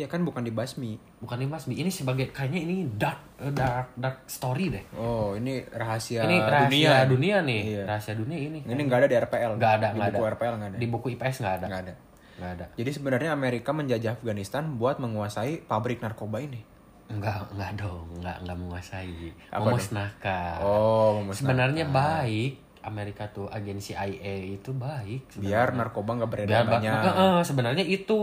Ya 0.00 0.08
kan 0.08 0.24
bukan 0.24 0.40
dibasmi. 0.40 0.96
Bukan 1.20 1.36
dibasmi, 1.36 1.76
ini 1.76 1.92
sebagai 1.92 2.32
kayaknya 2.32 2.60
ini 2.64 2.76
dark 2.96 3.20
eh, 3.36 3.52
dark 3.52 3.92
dark 4.00 4.24
story 4.24 4.72
deh. 4.72 4.84
Oh, 4.96 5.36
ini 5.36 5.60
rahasia 5.68 6.24
ini 6.24 6.40
rahasia 6.40 7.04
dunia. 7.04 7.04
dunia, 7.04 7.36
nih, 7.44 7.60
Iya. 7.76 7.82
rahasia 7.84 8.14
dunia 8.16 8.38
ini. 8.40 8.64
Ini 8.64 8.80
nggak 8.80 8.98
ada 9.04 9.08
di 9.12 9.16
RPL. 9.20 9.50
Nggak 9.60 9.72
ada, 9.76 9.88
Di 9.92 10.00
buku 10.00 10.22
ada. 10.24 10.32
RPL 10.32 10.54
nggak 10.56 10.70
ada. 10.72 10.78
Di 10.80 10.86
buku 10.88 11.06
IPS 11.12 11.36
nggak 11.44 11.54
ada. 11.60 11.66
Nggak 11.68 11.82
ada. 11.84 11.94
Nggak 12.40 12.50
ada. 12.56 12.66
Jadi 12.72 12.90
sebenarnya 12.96 13.30
Amerika 13.36 13.70
menjajah 13.76 14.16
Afghanistan 14.16 14.64
buat 14.80 14.96
menguasai 14.96 15.60
pabrik 15.60 16.00
narkoba 16.00 16.40
ini. 16.40 16.64
Enggak, 17.10 17.50
enggak 17.52 17.70
dong, 17.76 18.06
enggak 18.16 18.36
enggak 18.40 18.56
menguasai. 18.56 19.34
Apa 19.52 19.68
Memusnahkan. 19.68 20.56
Oh, 20.64 21.20
memusnahkan. 21.20 21.36
Sebenarnya 21.36 21.84
baik 21.84 22.69
Amerika 22.80 23.28
tuh 23.28 23.46
agensi 23.46 23.92
IA 23.92 24.16
itu 24.52 24.70
baik. 24.70 25.36
Biar 25.36 25.68
sebenarnya. 25.68 25.78
narkoba 25.78 26.10
nggak 26.16 26.30
Biar 26.30 26.40
beredar 26.40 26.62
ba- 26.62 26.72
banyak. 26.76 27.00
Eh, 27.02 27.12
eh, 27.12 27.40
sebenarnya 27.42 27.84
itu 27.84 28.18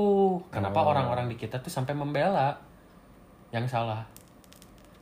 kenapa 0.48 0.80
Oh. 0.80 0.90
orang-orang 0.90 1.28
di 1.28 1.36
kita 1.36 1.58
tuh 1.58 1.70
sampai 1.70 1.94
membela 1.94 2.58
yang 3.50 3.64
salah. 3.64 4.02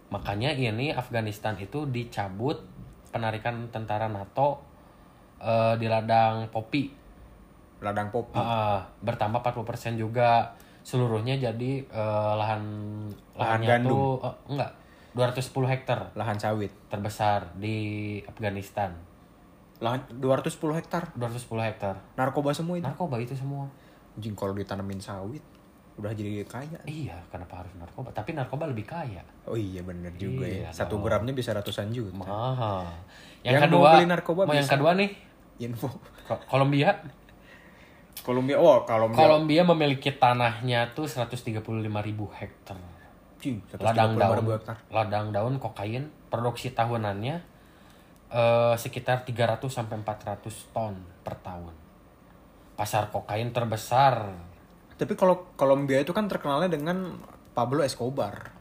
Makanya 0.07 0.51
ini 0.51 0.91
Afghanistan 0.91 1.55
itu 1.55 1.87
dicabut 1.87 2.61
penarikan 3.09 3.67
tentara 3.69 4.05
NATO 4.05 4.59
eh, 5.37 5.75
di 5.75 5.85
ladang 5.85 6.47
Popi. 6.47 6.91
Ladang 7.77 8.07
popi. 8.07 8.35
Ah, 8.35 8.79
bertambah 8.99 9.39
40% 9.41 9.95
juga 9.95 10.47
seluruhnya 10.81 11.35
jadi 11.35 11.71
eh, 11.81 12.33
lahan 12.33 12.63
Lahan 13.35 13.61
gandum. 13.61 13.89
tuh 13.89 14.07
eh, 14.21 14.35
enggak 14.47 14.71
210 15.11 15.39
hektar 15.65 15.99
Lahan 16.13 16.35
sawit. 16.35 16.71
terbesar 16.87 17.51
di 17.53 17.77
Afghanistan. 18.25 18.91
Lahan 19.77 19.99
210 20.09 20.55
hektar. 20.73 21.11
210 21.13 21.59
hektar. 21.63 21.95
Narkoba 22.15 22.51
semua 22.51 22.75
itu. 22.75 22.85
Narkoba 22.85 23.17
itu 23.17 23.33
semua. 23.33 23.67
Anjing 24.13 24.31
kalau 24.31 24.51
ditanemin 24.51 24.97
sawit 24.97 25.43
udah 25.95 26.11
jadi 26.11 26.43
kaya. 26.43 26.75
Iya, 26.83 27.15
kenapa 27.27 27.59
harus 27.59 27.71
narkoba? 27.73 28.11
Tapi 28.11 28.31
narkoba 28.31 28.65
lebih 28.65 28.83
kaya. 28.83 29.23
Oh 29.43 29.55
iya 29.55 29.79
bener 29.79 30.11
juga 30.13 30.43
Iya 30.43 30.67
ya. 30.67 30.69
Satu 30.73 30.99
gramnya 30.99 31.31
bisa 31.31 31.51
ratusan 31.51 31.87
juta. 31.89 32.15
Mahal. 32.17 32.83
Yang, 33.41 33.43
Yang 33.43 33.55
mau 33.55 33.63
kedua, 33.65 33.89
beli 33.93 34.05
narkoba 34.05 34.41
mau 34.43 34.51
yang 34.51 34.63
bisa. 34.63 34.73
kedua 34.73 34.91
nih, 34.93 35.09
Info. 35.57 35.87
Ko- 36.25 36.43
Kolombia. 36.45 36.91
Kolombia. 38.21 38.55
Oh, 38.57 38.81
Kolombia. 38.81 39.17
Kolombia 39.17 39.61
memiliki 39.65 40.09
tanahnya 40.11 40.91
tuh 40.91 41.05
135.000 41.05 41.61
hektar. 42.33 42.75
Anjing, 43.35 43.61
130 43.69 43.85
ladang 43.85 44.11
daun 44.15 44.35
ribu 44.35 44.51
hektar. 44.51 44.75
ladang 44.89 45.25
daun 45.29 45.55
kokain 45.59 46.03
produksi 46.27 46.73
tahunannya 46.73 47.37
eh, 48.35 48.75
sekitar 48.75 49.23
300 49.23 49.63
sampai 49.65 49.95
400 49.97 50.43
ton 50.69 50.91
per 51.23 51.39
tahun. 51.39 51.71
Pasar 52.75 53.07
kokain 53.07 53.49
terbesar. 53.49 54.35
Tapi 54.95 55.15
kalau 55.15 55.47
Kolombia 55.55 55.97
itu 55.97 56.11
kan 56.11 56.27
terkenalnya 56.27 56.67
dengan 56.67 57.15
Pablo 57.51 57.79
Escobar, 57.81 58.51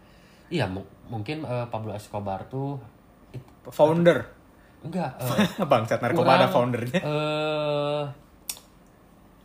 iya 0.48 0.66
mu- 0.66 0.86
mungkin 1.06 1.42
eh, 1.42 1.66
Pablo 1.66 1.90
Escobar 1.92 2.46
tuh 2.46 2.78
it- 3.30 3.42
founder. 3.68 4.22
enggak 4.84 5.16
eh, 5.18 5.64
Bangsat 5.70 5.98
narkoba 5.98 6.36
ada 6.36 6.46
kurang, 6.46 6.70
foundernya. 6.70 7.00
eh, 7.00 8.02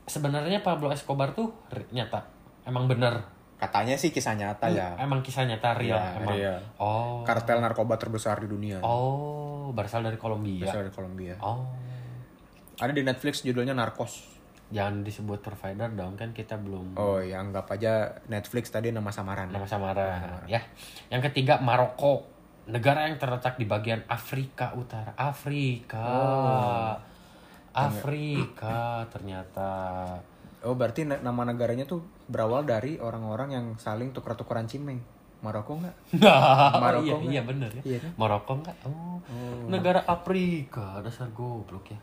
sebenarnya 0.06 0.60
Pablo 0.62 0.90
Escobar 0.90 1.32
tuh 1.32 1.54
nyata 1.90 2.26
emang 2.66 2.86
bener 2.86 3.22
Katanya 3.60 3.94
sih 3.94 4.10
kisah 4.10 4.34
nyata 4.34 4.72
ya. 4.72 4.96
emang 4.98 5.20
kisah 5.20 5.44
nyata 5.44 5.76
real 5.76 5.94
Iya, 5.94 6.16
emang 6.18 6.32
real. 6.34 6.60
oh 6.78 7.22
Kartel 7.22 7.60
narkoba 7.60 7.96
terbesar 7.96 8.40
di 8.40 8.48
dunia. 8.48 8.80
oh 8.80 9.70
berasal 9.70 10.02
dari 10.02 10.16
Kolombia 10.16 10.64
Berasal 10.64 10.82
dari 10.82 10.94
Kolombia. 10.94 11.36
oh 11.40 11.68
Ada 12.78 12.90
di 12.90 13.04
Netflix 13.04 13.42
judulnya 13.42 13.72
Narcos. 13.74 14.40
jangan 14.70 15.02
disebut 15.02 15.42
provider 15.42 15.90
dong 15.90 16.14
kan 16.14 16.30
kita 16.30 16.56
belum 16.56 16.94
Oh 16.96 17.18
ya 17.18 17.38
anggap 17.38 17.68
aja 17.70 18.08
Netflix 18.26 18.70
tadi 18.70 18.90
nama 18.90 19.10
samaran. 19.10 19.50
nama 19.50 19.66
samaran 19.66 20.46
ya 20.46 20.62
yang 21.10 21.20
ketiga 21.22 21.60
Maroko 21.60 22.24
negara 22.66 23.06
yang 23.06 23.18
terletak 23.18 23.58
di 23.58 23.66
bagian 23.66 24.06
Afrika 24.06 24.72
Utara 24.74 25.12
Afrika 25.16 26.00
Oh. 26.00 26.94
Afrika 27.72 29.04
ternyata 29.10 29.72
Oh 30.62 30.74
berarti 30.74 31.04
na- 31.04 31.20
nama 31.20 31.44
negaranya 31.44 31.84
tuh 31.84 32.04
berawal 32.30 32.62
dari 32.64 33.02
orang-orang 33.02 33.50
yang 33.52 33.66
saling 33.82 34.14
tukar-tukaran 34.14 34.70
cimeng. 34.70 35.02
Maroko 35.40 35.80
nggak? 35.80 35.96
oh, 36.20 36.80
Maroko 36.84 37.24
iya, 37.24 37.40
iya 37.40 37.42
bener 37.48 37.72
ya 37.80 37.84
Iya 37.96 38.00
kan? 38.04 38.12
Maroko 38.20 38.60
enggak 38.60 38.76
oh, 38.84 39.24
negara 39.72 40.04
Afrika 40.04 41.00
dasar 41.00 41.32
goblok 41.32 41.96
ya 41.96 42.00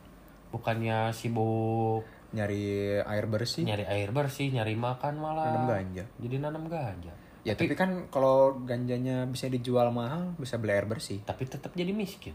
bukannya 0.49 1.13
sibuk 1.13 2.09
Nyari 2.33 2.97
air 3.05 3.27
bersih, 3.31 3.69
nyari 3.69 3.85
air 3.85 4.09
bersih 4.09 4.51
nyari 4.51 4.73
makan 4.73 5.21
malah 5.21 5.53
nanam 5.53 5.69
ganja. 5.69 6.05
jadi 6.17 6.37
nanam 6.43 6.65
ganja 6.67 7.13
Ya 7.47 7.55
tapi 7.55 7.79
kan 7.79 8.11
kalau 8.11 8.59
ganjanya 8.67 9.23
bisa 9.31 9.47
dijual 9.47 9.95
mahal, 9.95 10.35
bisa 10.35 10.59
beli 10.59 10.75
air 10.75 10.89
bersih. 10.89 11.23
tapi 11.23 11.47
tetap 11.47 11.71
jadi 11.77 11.93
miskin 11.95 12.35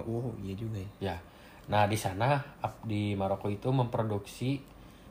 Oh 0.00 0.32
iya 0.40 0.56
juga 0.56 0.80
ya. 0.80 0.90
Ya. 1.12 1.16
Nah, 1.70 1.84
di 1.86 1.94
sana 1.94 2.40
di 2.82 3.14
Maroko 3.14 3.46
itu 3.52 3.68
memproduksi 3.70 4.58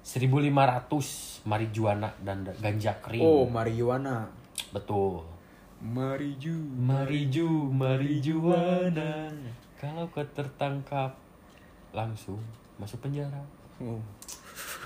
1500 0.04 1.44
marijuana 1.46 2.10
dan 2.24 2.48
da- 2.48 2.56
ganja 2.58 2.96
kering. 3.04 3.22
Oh 3.22 3.44
marijuana. 3.46 4.28
Betul. 4.72 5.24
Mariju. 5.80 6.56
Mariju, 6.76 7.72
marijuana. 7.72 9.32
Kalau 9.80 10.12
kau 10.12 10.24
tertangkap 10.36 11.16
langsung 11.96 12.40
masuk 12.76 13.00
penjara. 13.00 13.40
Oh. 13.80 14.00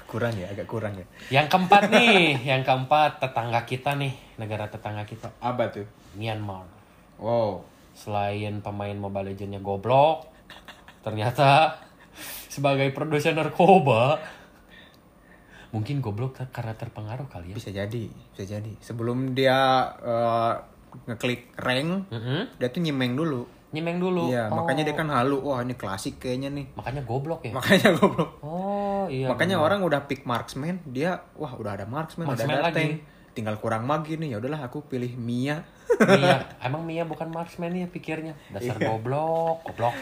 Kurang 0.05 0.37
ya, 0.37 0.45
agak 0.53 0.69
kurang 0.69 0.93
ya. 0.93 1.05
Yang 1.41 1.49
keempat 1.49 1.89
nih, 1.93 2.45
yang 2.45 2.61
keempat 2.61 3.17
tetangga 3.17 3.65
kita 3.65 3.97
nih, 3.97 4.13
negara 4.37 4.69
tetangga 4.69 5.01
kita, 5.01 5.33
Apa 5.41 5.73
tuh? 5.73 5.85
Myanmar. 6.13 6.69
Wow. 7.17 7.65
Selain 7.97 8.61
pemain 8.61 8.93
Mobile 8.93 9.33
Legends-nya 9.33 9.65
goblok, 9.65 10.29
ternyata 11.01 11.73
sebagai 12.53 12.93
produsen 12.93 13.33
narkoba 13.33 14.21
mungkin 15.73 15.99
goblok 15.99 16.37
karena 16.53 16.71
terpengaruh 16.71 17.25
kali 17.27 17.51
ya. 17.51 17.55
Bisa 17.57 17.69
jadi, 17.69 18.03
bisa 18.29 18.43
jadi. 18.45 18.71
Sebelum 18.77 19.33
dia 19.33 19.57
eh, 19.97 20.53
ngeklik 21.09 21.57
rank, 21.57 22.07
Mm-mm. 22.07 22.41
dia 22.55 22.69
tuh 22.69 22.79
nyimeng 22.79 23.17
dulu. 23.17 23.49
Nyemeng 23.73 23.97
dulu. 23.97 24.29
Iya, 24.29 24.53
Oh, 24.53 24.61
makanya 24.61 24.85
dia 24.85 24.93
kan 24.93 25.09
halu. 25.09 25.41
Wah, 25.41 25.65
ini 25.65 25.73
klasik 25.73 26.21
kayaknya 26.21 26.53
nih. 26.53 26.69
makanya 26.77 27.01
goblok 27.01 27.41
ya. 27.41 27.57
Makanya 27.57 27.89
goblok. 27.97 28.37
Oh 28.45 29.09
iya. 29.09 29.25
makanya 29.25 29.57
orang 29.57 29.81
udah 29.81 30.05
pick 30.05 30.23
marksman, 30.23 30.77
dia 30.85 31.25
wah 31.33 31.57
udah 31.57 31.75
ada 31.75 31.89
marksman, 31.89 32.29
Marksman 32.29 32.53
udah 32.53 32.61
ada 32.61 32.65
lagi. 32.69 32.77
tank. 32.77 32.93
Tinggal 33.33 33.57
kurang 33.57 33.89
mag 33.89 34.05
nih. 34.05 34.29
Ya 34.29 34.37
udahlah 34.37 34.61
aku 34.61 34.85
pilih 34.85 35.17
Mia. 35.17 35.65
Mia, 35.99 36.45
emang 36.69 36.85
Mia 36.85 37.01
bukan 37.03 37.33
marksman 37.33 37.73
ya 37.73 37.89
pikirnya. 37.89 38.37
Dasar 38.53 38.77
goblok, 38.77 39.65
goblok. 39.65 39.97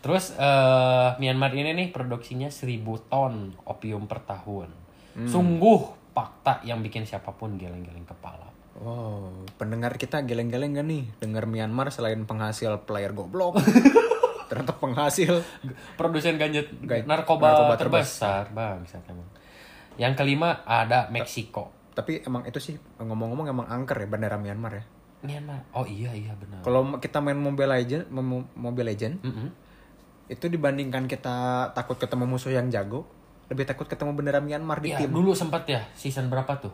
Terus 0.00 0.32
eh, 0.32 1.08
Myanmar 1.18 1.50
ini 1.50 1.74
nih 1.74 1.88
produksinya 1.90 2.46
1000 2.46 2.80
ton 3.10 3.34
opium 3.66 4.06
per 4.06 4.22
tahun. 4.22 4.79
Sungguh 5.20 5.80
fakta 6.10 6.60
yang 6.62 6.80
bikin 6.80 7.02
siapa 7.02 7.30
pun 7.30 7.54
geleng-geleng 7.54 8.04
kepala. 8.04 8.46
Wow, 8.74 9.44
pendengar 9.54 9.94
kita 9.94 10.22
geleng-geleng 10.22 10.72
gak 10.72 10.84
nih? 10.84 11.04
Dengar 11.18 11.44
Myanmar 11.44 11.88
selain 11.88 12.24
penghasil 12.24 12.82
player 12.82 13.12
goblok. 13.12 13.58
ternyata 14.50 14.74
penghasil 14.74 15.46
Produsen 15.94 16.34
ganja 16.34 16.58
Ga- 16.80 17.06
narkoba, 17.06 17.54
narkoba 17.54 17.74
terbesar, 17.76 18.50
bang. 18.50 18.82
emang. 19.06 19.28
Yang 19.94 20.12
kelima 20.16 20.64
ada 20.64 21.06
Meksiko. 21.08 21.70
tapi 21.90 22.22
emang 22.22 22.42
itu 22.42 22.56
sih 22.56 22.74
ngomong-ngomong 22.96 23.46
emang 23.46 23.66
angker 23.68 23.94
ya 23.96 24.08
bandara 24.08 24.38
Myanmar 24.38 24.72
ya 24.72 24.84
Myanmar. 25.20 25.60
Oh 25.70 25.84
iya 25.84 26.10
iya 26.10 26.32
benar. 26.32 26.62
kalau 26.62 26.96
kita 26.96 27.18
main 27.18 27.36
Mobile 27.36 27.68
Legend 27.68 28.08
Mo- 28.08 28.48
Mobile 28.56 28.88
Legend 28.88 29.20
Mm-mm. 29.20 29.48
itu 30.26 30.46
dibandingkan 30.46 31.04
kita 31.04 31.36
takut 31.70 31.94
ketemu 31.94 32.24
musuh 32.26 32.50
yang 32.50 32.70
jago 32.70 33.04
lebih 33.50 33.64
takut 33.64 33.84
ketemu 33.84 34.10
bendera 34.12 34.38
Myanmar 34.38 34.78
di 34.78 34.90
Iya, 34.90 34.98
tim 35.00 35.10
dulu 35.10 35.30
sempat 35.32 35.66
ya 35.66 35.82
season 35.92 36.26
berapa 36.26 36.54
tuh? 36.56 36.70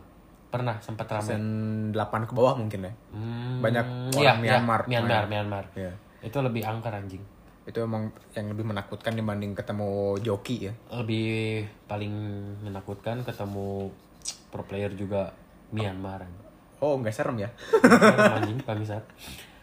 Pernah 0.47 0.79
sempat 0.79 1.09
ramai. 1.09 1.25
season 1.27 1.45
8 1.91 1.97
ke 2.23 2.33
bawah 2.33 2.55
mungkin 2.55 2.81
ya 2.83 2.93
Hmm, 3.11 3.59
banyak 3.59 3.85
iya, 4.13 4.19
orang 4.23 4.39
iya, 4.39 4.53
Myanmar 4.55 4.81
Myanmar, 4.85 5.23
main. 5.23 5.31
Myanmar. 5.33 5.65
Iya. 5.75 5.93
Itu 6.21 6.39
lebih 6.39 6.63
angker 6.63 6.93
anjing. 6.93 7.25
itu 7.65 7.83
emang 7.83 8.07
yang 8.31 8.47
lebih 8.47 8.63
menakutkan 8.63 9.11
dibanding 9.11 9.51
ketemu 9.53 9.91
joki 10.23 10.71
ya 10.71 10.73
Lebih 10.93 11.67
paling 11.85 12.15
menakutkan 12.63 13.19
ketemu 13.21 13.91
pro 14.47 14.63
player 14.63 14.93
juga 14.93 15.35
Myanmar. 15.69 16.23
oh 16.79 16.95
nggak 16.95 17.11
serem 17.11 17.35
ya 17.37 17.51
Serem, 17.83 18.39
anjing 18.39 18.59
bangsat. 18.61 19.03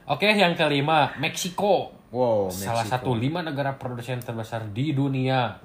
Oke, 0.05 0.27
yang 0.27 0.51
kelima 0.51 1.15
Meksiko. 1.15 1.95
wow 2.11 2.51
Salah 2.51 2.83
satu 2.83 3.15
lima 3.15 3.39
negara 3.39 3.71
produsen 3.73 4.19
terbesar 4.19 4.67
di 4.67 4.91
dunia 4.91 5.55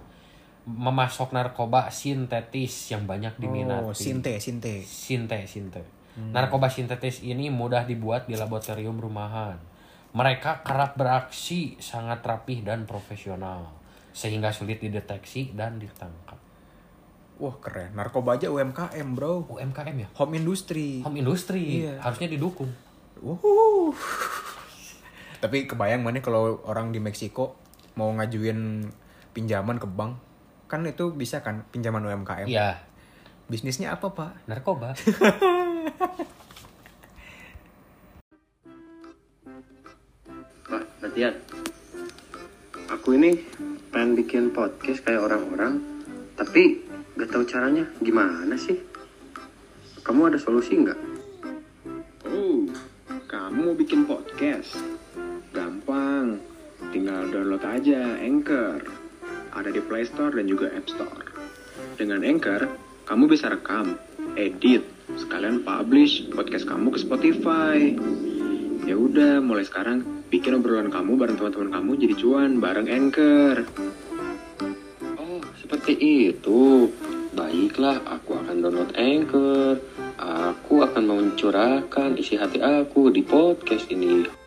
memasok 0.68 1.33
narkoba 1.33 1.88
sintetis 1.88 2.92
yang 2.92 3.09
banyak 3.09 3.33
diminati. 3.37 3.88
oh 3.88 3.96
sinte 3.96 4.37
sinte 4.37 4.85
Sinte, 4.85 5.48
sinte. 5.48 5.81
Narkoba 6.18 6.66
sintetis 6.66 7.22
ini 7.22 7.46
mudah 7.48 7.87
dibuat 7.87 8.26
di 8.26 8.35
laboratorium 8.35 8.98
rumahan. 8.98 9.54
Mereka 10.11 10.61
kerap 10.61 10.98
beraksi 10.98 11.78
sangat 11.78 12.20
rapih 12.20 12.66
dan 12.66 12.85
profesional, 12.85 13.70
sehingga 14.11 14.50
sulit 14.50 14.78
dideteksi 14.78 15.54
dan 15.54 15.78
ditangkap. 15.78 16.37
wah 17.38 17.54
keren 17.62 17.94
narkoba 17.94 18.35
aja 18.35 18.50
UMKM 18.50 19.14
bro 19.14 19.46
UMKM 19.46 19.94
ya? 19.94 20.09
home 20.18 20.42
industry 20.42 21.07
Home 21.07 21.22
industry 21.22 21.87
Iya. 21.87 22.02
harusnya 22.02 22.26
didukung. 22.26 22.66
Tapi 25.38 25.70
kebayang 25.70 26.02
mana 26.02 26.18
kalau 26.18 26.59
orang 26.66 26.90
di 26.90 26.98
Meksiko 26.98 27.54
mau 27.94 28.11
ngajuin 28.11 28.90
pinjaman 29.31 29.78
ke 29.78 29.87
bank, 29.87 30.18
kan 30.68 30.85
itu 30.85 31.11
bisa 31.16 31.40
kan 31.40 31.64
pinjaman 31.72 32.04
UMKM. 32.04 32.44
Iya, 32.44 32.76
Bisnisnya 33.48 33.96
apa 33.96 34.12
pak? 34.12 34.44
narkoba. 34.44 34.92
Pak, 40.68 40.85
latihan. 41.00 41.33
Aku 42.92 43.16
ini 43.16 43.40
pengen 43.88 44.12
bikin 44.20 44.52
podcast 44.52 45.00
kayak 45.00 45.24
orang-orang, 45.24 45.81
tapi 46.37 46.85
gak 47.16 47.33
tahu 47.33 47.40
caranya 47.48 47.88
gimana 48.04 48.52
sih? 48.61 48.76
Kamu 50.04 50.28
ada 50.28 50.37
solusi 50.37 50.76
nggak? 50.76 51.00
Oh, 52.28 52.68
kamu 53.24 53.72
mau 53.72 53.76
bikin 53.81 54.04
podcast? 54.04 54.76
Gampang, 55.57 56.37
tinggal 56.92 57.33
download 57.33 57.64
aja 57.64 58.20
Anchor. 58.20 58.97
Ada 59.59 59.75
di 59.75 59.83
Play 59.83 60.07
Store 60.07 60.31
dan 60.31 60.47
juga 60.47 60.71
App 60.71 60.87
Store. 60.87 61.27
Dengan 61.99 62.23
Anchor, 62.23 62.71
kamu 63.11 63.27
bisa 63.27 63.51
rekam, 63.51 63.99
edit, 64.38 64.87
sekalian 65.18 65.66
publish 65.66 66.31
podcast 66.31 66.62
kamu 66.62 66.94
ke 66.94 66.99
Spotify. 67.03 67.90
Ya 68.87 68.94
udah, 68.94 69.42
mulai 69.42 69.66
sekarang 69.66 70.23
bikin 70.31 70.62
obrolan 70.62 70.94
kamu 70.94 71.18
bareng 71.18 71.37
teman-teman 71.42 71.75
kamu 71.75 71.90
jadi 72.07 72.14
cuan 72.23 72.51
bareng 72.62 72.87
Anchor. 72.87 73.66
Oh, 75.18 75.42
seperti 75.59 75.99
itu. 76.31 76.87
Baiklah, 77.35 77.99
aku 78.07 78.38
akan 78.38 78.62
download 78.62 78.94
Anchor. 78.94 79.83
Aku 80.23 80.87
akan 80.87 81.03
mencurahkan 81.03 82.14
isi 82.14 82.38
hati 82.38 82.62
aku 82.62 83.11
di 83.11 83.27
podcast 83.27 83.90
ini. 83.90 84.38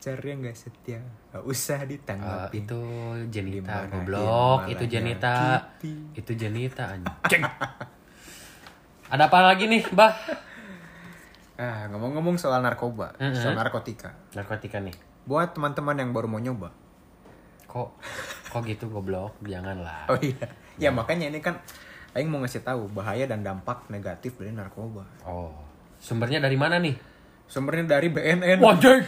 Pacar 0.00 0.16
yang 0.24 0.40
gak 0.40 0.56
setia 0.56 0.96
gak 1.28 1.44
usah 1.44 1.84
ditanggapi 1.84 2.64
itu 2.64 2.80
Jenita 3.28 3.84
goblok, 3.84 4.64
itu 4.64 4.84
Jenita. 4.88 5.60
Itu 6.16 6.32
Jenita 6.32 6.88
anjing. 6.88 7.44
Ada 9.12 9.28
apa 9.28 9.38
lagi 9.44 9.68
nih, 9.68 9.84
Bah? 9.92 10.16
ah 11.60 11.84
ngomong-ngomong 11.92 12.40
soal 12.40 12.64
narkoba 12.64 13.12
Mm-mm. 13.20 13.36
soal 13.36 13.52
narkotika 13.52 14.16
Narkotika 14.32 14.80
nih. 14.80 14.96
buat 15.28 15.52
teman-teman 15.52 15.92
yang 15.92 16.16
baru 16.16 16.24
mau 16.24 16.40
nyoba 16.40 16.72
Kok 17.68 18.00
kok 18.48 18.62
gitu 18.64 18.88
goblok? 18.88 19.36
Janganlah. 19.44 20.08
oh 20.08 20.16
iya 20.16 20.48
ya 20.80 20.88
makanya 20.88 21.28
ini 21.28 21.44
kan 21.44 21.60
Aing 22.16 22.26
mau 22.26 22.40
ngasih 22.40 22.64
tahu 22.64 22.88
bahaya 22.88 23.28
dan 23.28 23.44
dampak 23.44 23.84
negatif 23.86 24.40
dari 24.40 24.56
narkoba 24.56 25.04
Oh. 25.28 25.52
Sumbernya 26.00 26.40
dari 26.40 26.56
mana 26.56 26.80
nih? 26.80 26.96
sumbernya 27.44 27.84
dari 27.92 28.08
BNN 28.08 28.56
Wajib. 28.56 29.04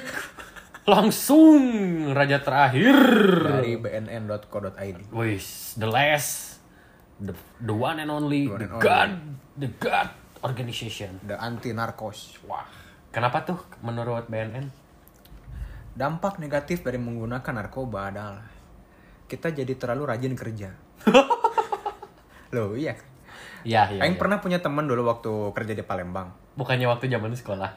Langsung 0.83 1.63
raja 2.11 2.43
terakhir. 2.43 2.95
dari 3.41 3.79
bnn.co.id 3.79 4.99
Wis, 5.11 5.79
the 5.79 5.87
last, 5.87 6.59
the 7.17 7.31
the 7.59 7.71
one 7.71 7.97
and 7.97 8.11
only, 8.11 8.51
one 8.51 8.59
the 8.59 8.67
and 8.67 8.75
only. 8.75 8.83
god, 8.83 9.11
the 9.55 9.71
god 9.79 10.09
organization. 10.43 11.23
the 11.23 11.39
anti 11.39 11.71
narkos 11.71 12.43
Wah, 12.45 12.67
kenapa 13.09 13.47
tuh 13.47 13.63
menurut 13.81 14.27
BNN? 14.27 14.67
dampak 15.93 16.41
negatif 16.41 16.81
dari 16.81 16.97
menggunakan 16.97 17.53
narkoba 17.53 18.09
adalah 18.09 18.49
kita 19.29 19.53
jadi 19.53 19.77
terlalu 19.77 20.09
rajin 20.09 20.33
kerja 20.33 20.73
loh 22.57 22.73
iya 22.73 22.97
kan? 22.97 23.09
Ya, 23.63 23.83
ya. 23.87 24.01
Aing 24.03 24.17
ya. 24.17 24.21
pernah 24.21 24.41
punya 24.41 24.59
teman 24.59 24.89
dulu 24.89 25.05
waktu 25.05 25.31
kerja 25.53 25.73
di 25.73 25.85
Palembang 25.85 26.33
Bukannya 26.53 26.85
waktu 26.85 27.09
zaman 27.09 27.33
sekolah. 27.33 27.77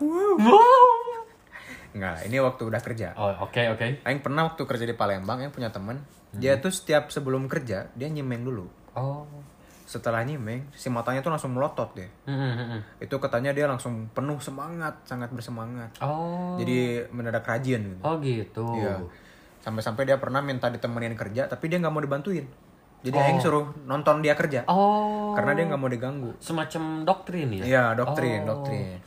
Enggak, 1.95 2.27
ini 2.27 2.37
waktu 2.37 2.61
udah 2.67 2.81
kerja 2.83 3.15
Oh, 3.15 3.31
oke 3.41 3.61
oke. 3.71 4.03
Aing 4.03 4.19
pernah 4.19 4.43
waktu 4.43 4.61
kerja 4.61 4.83
di 4.83 4.91
Palembang, 4.91 5.39
Aing 5.39 5.55
punya 5.55 5.71
teman 5.71 6.03
Dia 6.35 6.59
tuh 6.59 6.67
setiap 6.67 7.07
sebelum 7.07 7.47
kerja, 7.47 7.87
dia 7.95 8.07
nyimeng 8.11 8.43
dulu 8.43 8.67
Oh. 8.91 9.23
Setelah 9.85 10.25
nyimeng, 10.25 10.67
si 10.73 10.89
matanya 10.89 11.21
tuh 11.21 11.31
langsung 11.31 11.55
melotot 11.55 11.95
deh 11.95 12.09
Hmm, 12.27 12.35
hmm, 12.35 12.53
hmm. 12.67 12.81
Itu 12.99 13.15
katanya 13.17 13.55
dia 13.55 13.63
langsung 13.65 14.11
penuh 14.11 14.35
semangat, 14.39 14.99
sangat 15.07 15.31
bersemangat 15.31 15.95
Oh. 16.03 16.59
Jadi 16.59 17.07
mendadak 17.09 17.47
rajin 17.47 17.95
gitu 17.95 18.03
Oh 18.03 18.19
gitu. 18.19 18.65
Iya. 18.75 18.99
Sampai-sampai 19.63 20.03
dia 20.03 20.19
pernah 20.19 20.43
minta 20.43 20.67
ditemenin 20.67 21.15
kerja, 21.15 21.47
tapi 21.47 21.71
dia 21.71 21.79
nggak 21.79 21.89
mau 21.89 22.03
dibantuin 22.03 22.43
Jadi 22.99 23.15
Oh. 23.15 23.23
Aing 23.23 23.39
suruh 23.39 23.71
nonton 23.85 24.19
dia 24.19 24.35
kerja 24.35 24.67
Oh. 24.67 25.31
Karena 25.31 25.53
dia 25.53 25.63
nggak 25.63 25.79
mau 25.79 25.87
diganggu 25.87 26.35
semacam 26.41 27.05
doktrin 27.05 27.53
ya? 27.53 27.63
Iya, 27.63 27.83
doktrin, 27.95 28.43
Oh. 28.43 28.59
doktrin 28.59 28.99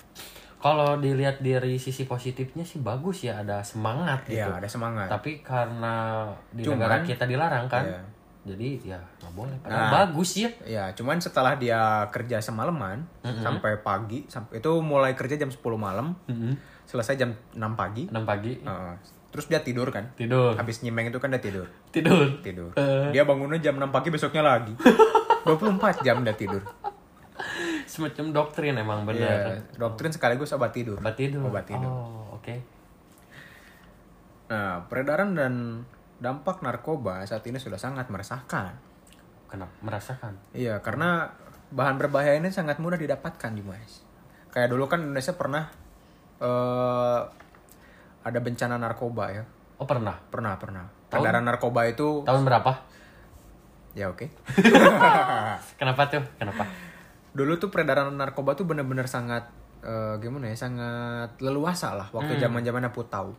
Kalau 0.59 0.99
dilihat 0.99 1.39
dari 1.39 1.77
sisi 1.77 2.03
positifnya 2.03 2.63
sih 2.63 2.79
bagus 2.79 3.23
ya, 3.23 3.41
ada 3.41 3.63
semangat 3.63 4.27
gitu. 4.27 4.43
Iya, 4.43 4.51
ada 4.53 4.67
semangat 4.67 5.07
Tapi 5.07 5.39
karena 5.39 6.27
di 6.51 6.63
Cuman- 6.63 6.83
negara 6.83 6.97
kita 7.01 7.25
dilarang 7.25 7.67
kan, 7.67 7.85
Iya. 7.85 8.01
jadi 8.45 8.69
ya 8.85 8.99
nggak 9.19 9.33
boleh. 9.33 9.55
Padahal 9.59 9.79
Nah. 9.81 9.93
bagus 10.03 10.31
ya. 10.37 10.51
Ya, 10.63 10.91
cuman 10.93 11.17
setelah 11.17 11.55
dia 11.55 11.79
kerja 12.09 12.39
semalaman 12.39 13.07
sampai 13.23 13.79
pagi, 13.79 14.27
sampai 14.27 14.59
itu 14.59 14.73
mulai 14.81 15.15
kerja 15.15 15.37
jam 15.37 15.47
10 15.47 15.77
malam, 15.77 16.19
selesai 16.85 17.15
jam 17.15 17.31
6 17.53 17.73
pagi. 17.73 18.07
6 18.07 18.25
pagi 18.25 18.59
Heeh. 18.59 18.95
terus 19.29 19.47
dia 19.47 19.61
tidur 19.61 19.87
kan? 19.89 20.11
tidur, 20.15 20.57
Habis 20.57 20.81
nyimeng 20.81 21.07
itu 21.07 21.21
kan 21.21 21.29
dia 21.29 21.39
tidur. 21.39 21.71
tidur. 21.89 22.27
Tidur. 22.41 22.73
Eh. 22.75 23.13
Dia 23.13 23.23
bangunnya 23.23 23.61
jam 23.61 23.77
6 23.77 23.89
pagi 23.89 24.09
besoknya 24.09 24.43
lagi. 24.43 24.75
24 25.47 26.03
jam 26.03 26.21
dia 26.21 26.35
tidur. 26.35 26.61
Semacam 27.99 28.31
doktrin 28.31 28.79
emang 28.79 29.03
bener. 29.03 29.27
Iya, 29.27 29.59
doktrin 29.75 30.15
sekaligus 30.15 30.55
obat 30.55 30.71
tidur. 30.71 31.03
Obat 31.03 31.19
tidur. 31.19 31.43
Obat 31.51 31.67
tidur. 31.67 31.91
Oh, 31.91 32.39
oke. 32.39 32.55
Nah, 34.55 34.87
peredaran 34.87 35.35
dan 35.35 35.83
dampak 36.23 36.63
narkoba 36.63 37.27
saat 37.27 37.43
ini 37.51 37.59
sudah 37.59 37.75
sangat 37.75 38.07
meresahkan. 38.07 38.79
Kenapa 39.51 39.75
merasakan? 39.83 40.39
Iya, 40.55 40.79
karena 40.79 41.35
bahan 41.75 41.99
berbahaya 41.99 42.39
ini 42.39 42.55
sangat 42.55 42.79
mudah 42.79 43.03
didapatkan 43.03 43.51
di 43.51 43.67
Mas. 43.67 44.07
Kayak 44.55 44.71
dulu 44.71 44.87
kan 44.87 45.03
Indonesia 45.03 45.35
pernah 45.35 45.67
eh 46.39 47.21
ada 48.23 48.39
bencana 48.39 48.79
narkoba 48.79 49.35
ya. 49.35 49.43
Oh, 49.83 49.91
pernah. 49.91 50.23
Pernah, 50.31 50.55
pernah. 50.55 50.87
Peredaran 51.11 51.43
narkoba 51.43 51.91
itu 51.91 52.23
Tahun 52.23 52.47
berapa? 52.47 52.87
ya 53.99 54.07
oke. 54.07 54.31
Kenapa 55.83 56.07
tuh? 56.07 56.23
Kenapa? 56.39 56.63
Dulu 57.33 57.53
tuh 57.57 57.69
peredaran 57.69 58.09
narkoba 58.11 58.53
tuh 58.53 58.65
bener-bener 58.65 59.05
sangat 59.05 59.49
eh, 59.81 60.15
gimana 60.19 60.49
ya? 60.49 60.57
Sangat 60.59 61.39
leluasa 61.39 61.95
lah 61.95 62.09
waktu 62.11 62.39
zaman-zamannya 62.39 62.91
Putau. 62.91 63.33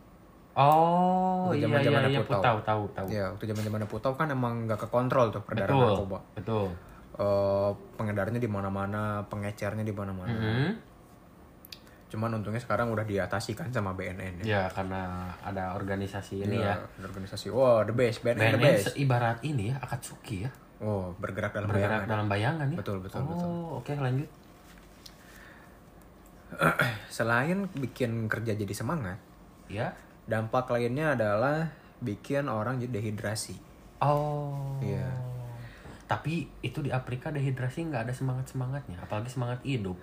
Oh, 0.60 1.48
Waktu 1.48 1.56
iya 1.56 1.56
iya 1.56 1.66
zaman-zamannya 1.72 2.10
iya, 2.12 2.22
Putau. 2.22 2.42
tahu 2.42 2.60
tahu 2.62 2.84
tahu. 2.92 3.08
Ya, 3.08 3.26
waktu 3.32 3.46
zaman-zamannya 3.48 3.88
Putau 3.88 4.12
kan 4.14 4.28
emang 4.28 4.68
nggak 4.68 4.80
kekontrol 4.82 5.32
tuh 5.32 5.42
peredaran 5.42 5.72
Betul. 5.72 5.88
narkoba. 5.88 6.20
Betul. 6.36 6.68
Eh, 7.16 7.72
pengedarnya 7.96 8.40
di 8.40 8.48
mana-mana, 8.48 9.24
pengecernya 9.26 9.84
di 9.84 9.92
mana-mana. 9.92 10.36
Hmm. 10.36 10.72
Cuman 12.10 12.34
untungnya 12.34 12.58
sekarang 12.58 12.90
udah 12.90 13.06
diatasi 13.06 13.54
kan 13.54 13.70
sama 13.70 13.94
BNN 13.94 14.42
ya. 14.42 14.44
Ya, 14.44 14.64
karena 14.68 15.30
ada 15.40 15.78
organisasi 15.78 16.42
ini 16.42 16.58
Iya, 16.58 16.74
ya. 16.74 16.76
ada 16.82 17.06
organisasi. 17.06 17.54
Wow, 17.54 17.86
the 17.86 17.94
best, 17.94 18.20
BNN, 18.20 18.50
the 18.50 18.58
BNN 18.58 18.76
best. 18.82 18.98
ibarat 18.98 19.38
ini 19.46 19.70
ya, 19.70 19.78
Akatsuki 19.78 20.44
ya. 20.44 20.52
Oh, 20.80 21.12
bergerak 21.20 21.52
dalam 21.52 21.68
Bergerak 21.68 22.08
bayangan. 22.08 22.08
dalam 22.08 22.28
bayangan 22.28 22.68
ya. 22.72 22.78
Betul, 22.80 22.98
betul, 23.04 23.20
oh, 23.20 23.28
betul. 23.28 23.50
oke 23.84 23.92
lanjut. 24.00 24.30
Selain 27.14 27.68
bikin 27.76 28.26
kerja 28.26 28.56
jadi 28.56 28.74
semangat, 28.74 29.20
Ya. 29.70 29.94
dampak 30.26 30.70
lainnya 30.70 31.14
adalah 31.14 31.70
bikin 32.00 32.48
orang 32.48 32.80
jadi 32.80 33.02
dehidrasi. 33.02 33.60
Oh. 34.00 34.80
Iya. 34.80 35.06
Tapi 36.08 36.50
itu 36.64 36.80
di 36.82 36.90
Afrika 36.90 37.30
dehidrasi 37.30 37.86
nggak 37.86 38.10
ada 38.10 38.14
semangat 38.16 38.50
semangatnya, 38.50 38.98
apalagi 38.98 39.30
semangat 39.30 39.62
hidup. 39.62 40.00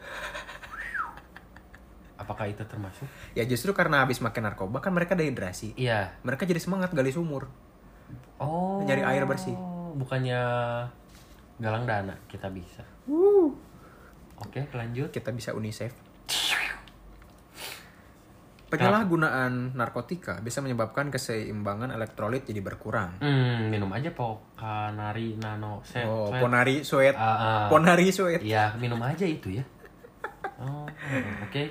Apakah 2.16 2.48
itu 2.48 2.62
termasuk? 2.64 3.08
Ya 3.34 3.44
justru 3.44 3.72
karena 3.72 4.00
habis 4.00 4.20
makan 4.20 4.48
narkoba 4.48 4.80
kan 4.80 4.92
mereka 4.92 5.12
dehidrasi. 5.12 5.76
Iya. 5.76 6.16
Mereka 6.22 6.46
jadi 6.46 6.60
semangat 6.60 6.92
gali 6.92 7.10
sumur. 7.10 7.48
Oh. 8.38 8.80
Nyari 8.86 9.02
air 9.04 9.24
bersih. 9.26 9.56
Bukannya 9.96 10.40
galang 11.56 11.88
dana 11.88 12.12
kita 12.28 12.52
bisa. 12.52 12.84
Oke, 14.36 14.68
lanjut. 14.76 15.08
Kita 15.08 15.32
bisa 15.32 15.56
UNICEF. 15.56 16.06
Penyalahgunaan 18.66 19.78
narkotika 19.78 20.42
bisa 20.42 20.58
menyebabkan 20.58 21.06
keseimbangan 21.06 21.94
elektrolit 21.94 22.50
jadi 22.50 22.58
berkurang. 22.58 23.22
Hmm, 23.22 23.70
minum 23.70 23.86
aja 23.94 24.10
Pokanari 24.10 25.38
Nano 25.38 25.86
Set. 25.86 26.02
Oh, 26.02 26.34
Set. 26.34 26.42
ponari 26.42 26.82
sweat. 26.82 27.14
Ah, 27.14 27.22
ah. 27.22 27.64
Ponari 27.70 28.10
sweat. 28.10 28.42
Iya, 28.42 28.74
minum 28.82 28.98
aja 29.06 29.22
itu 29.22 29.54
ya. 29.54 29.64
Oh, 30.58 30.82
oke. 31.46 31.62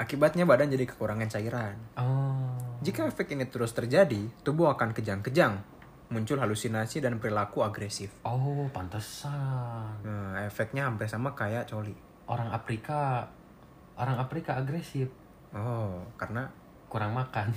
Akibatnya 0.00 0.48
badan 0.48 0.72
jadi 0.72 0.88
kekurangan 0.88 1.28
cairan. 1.28 1.76
Oh. 2.00 2.48
Jika 2.80 3.12
efek 3.12 3.36
ini 3.36 3.44
terus 3.52 3.76
terjadi, 3.76 4.28
tubuh 4.40 4.72
akan 4.72 4.96
kejang-kejang, 4.96 5.60
muncul 6.06 6.38
halusinasi 6.38 7.02
dan 7.02 7.18
perilaku 7.18 7.66
agresif. 7.66 8.14
Oh, 8.22 8.70
pantesan. 8.70 9.98
Nah, 10.06 10.46
efeknya 10.46 10.86
hampir 10.86 11.10
sama 11.10 11.34
kayak 11.34 11.66
coli. 11.66 11.94
Orang 12.26 12.50
Afrika 12.50 13.26
orang 13.96 14.20
Afrika 14.20 14.60
agresif, 14.60 15.08
Oh, 15.56 16.04
karena 16.20 16.52
kurang 16.86 17.16
makan. 17.16 17.48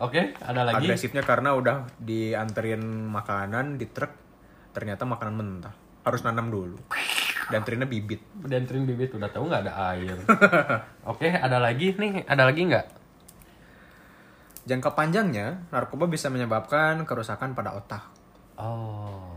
Oke, 0.00 0.32
ada 0.40 0.64
lagi. 0.64 0.86
agresifnya 0.86 1.24
karena 1.24 1.56
udah 1.56 1.88
dianterin 1.96 2.80
makanan 3.08 3.76
di 3.76 3.88
truk, 3.88 4.12
ternyata 4.72 5.08
makanan 5.08 5.34
mentah. 5.36 5.74
Harus 6.04 6.20
nanam 6.24 6.48
dulu. 6.48 6.76
Dan 7.50 7.66
ternyata 7.66 7.90
bibit. 7.90 8.22
Dentrin 8.46 8.86
bibit 8.86 9.10
udah 9.10 9.26
tahu 9.28 9.50
nggak 9.50 9.62
ada 9.66 9.72
air. 9.92 10.16
Oke, 11.10 11.28
ada 11.28 11.58
lagi 11.58 11.96
nih, 11.96 12.22
ada 12.24 12.46
lagi 12.46 12.62
nggak? 12.68 12.86
Jangka 14.68 14.92
panjangnya, 14.92 15.68
narkoba 15.72 16.04
bisa 16.06 16.28
menyebabkan 16.28 17.02
kerusakan 17.08 17.56
pada 17.56 17.72
otak. 17.76 18.12
Oh. 18.60 19.32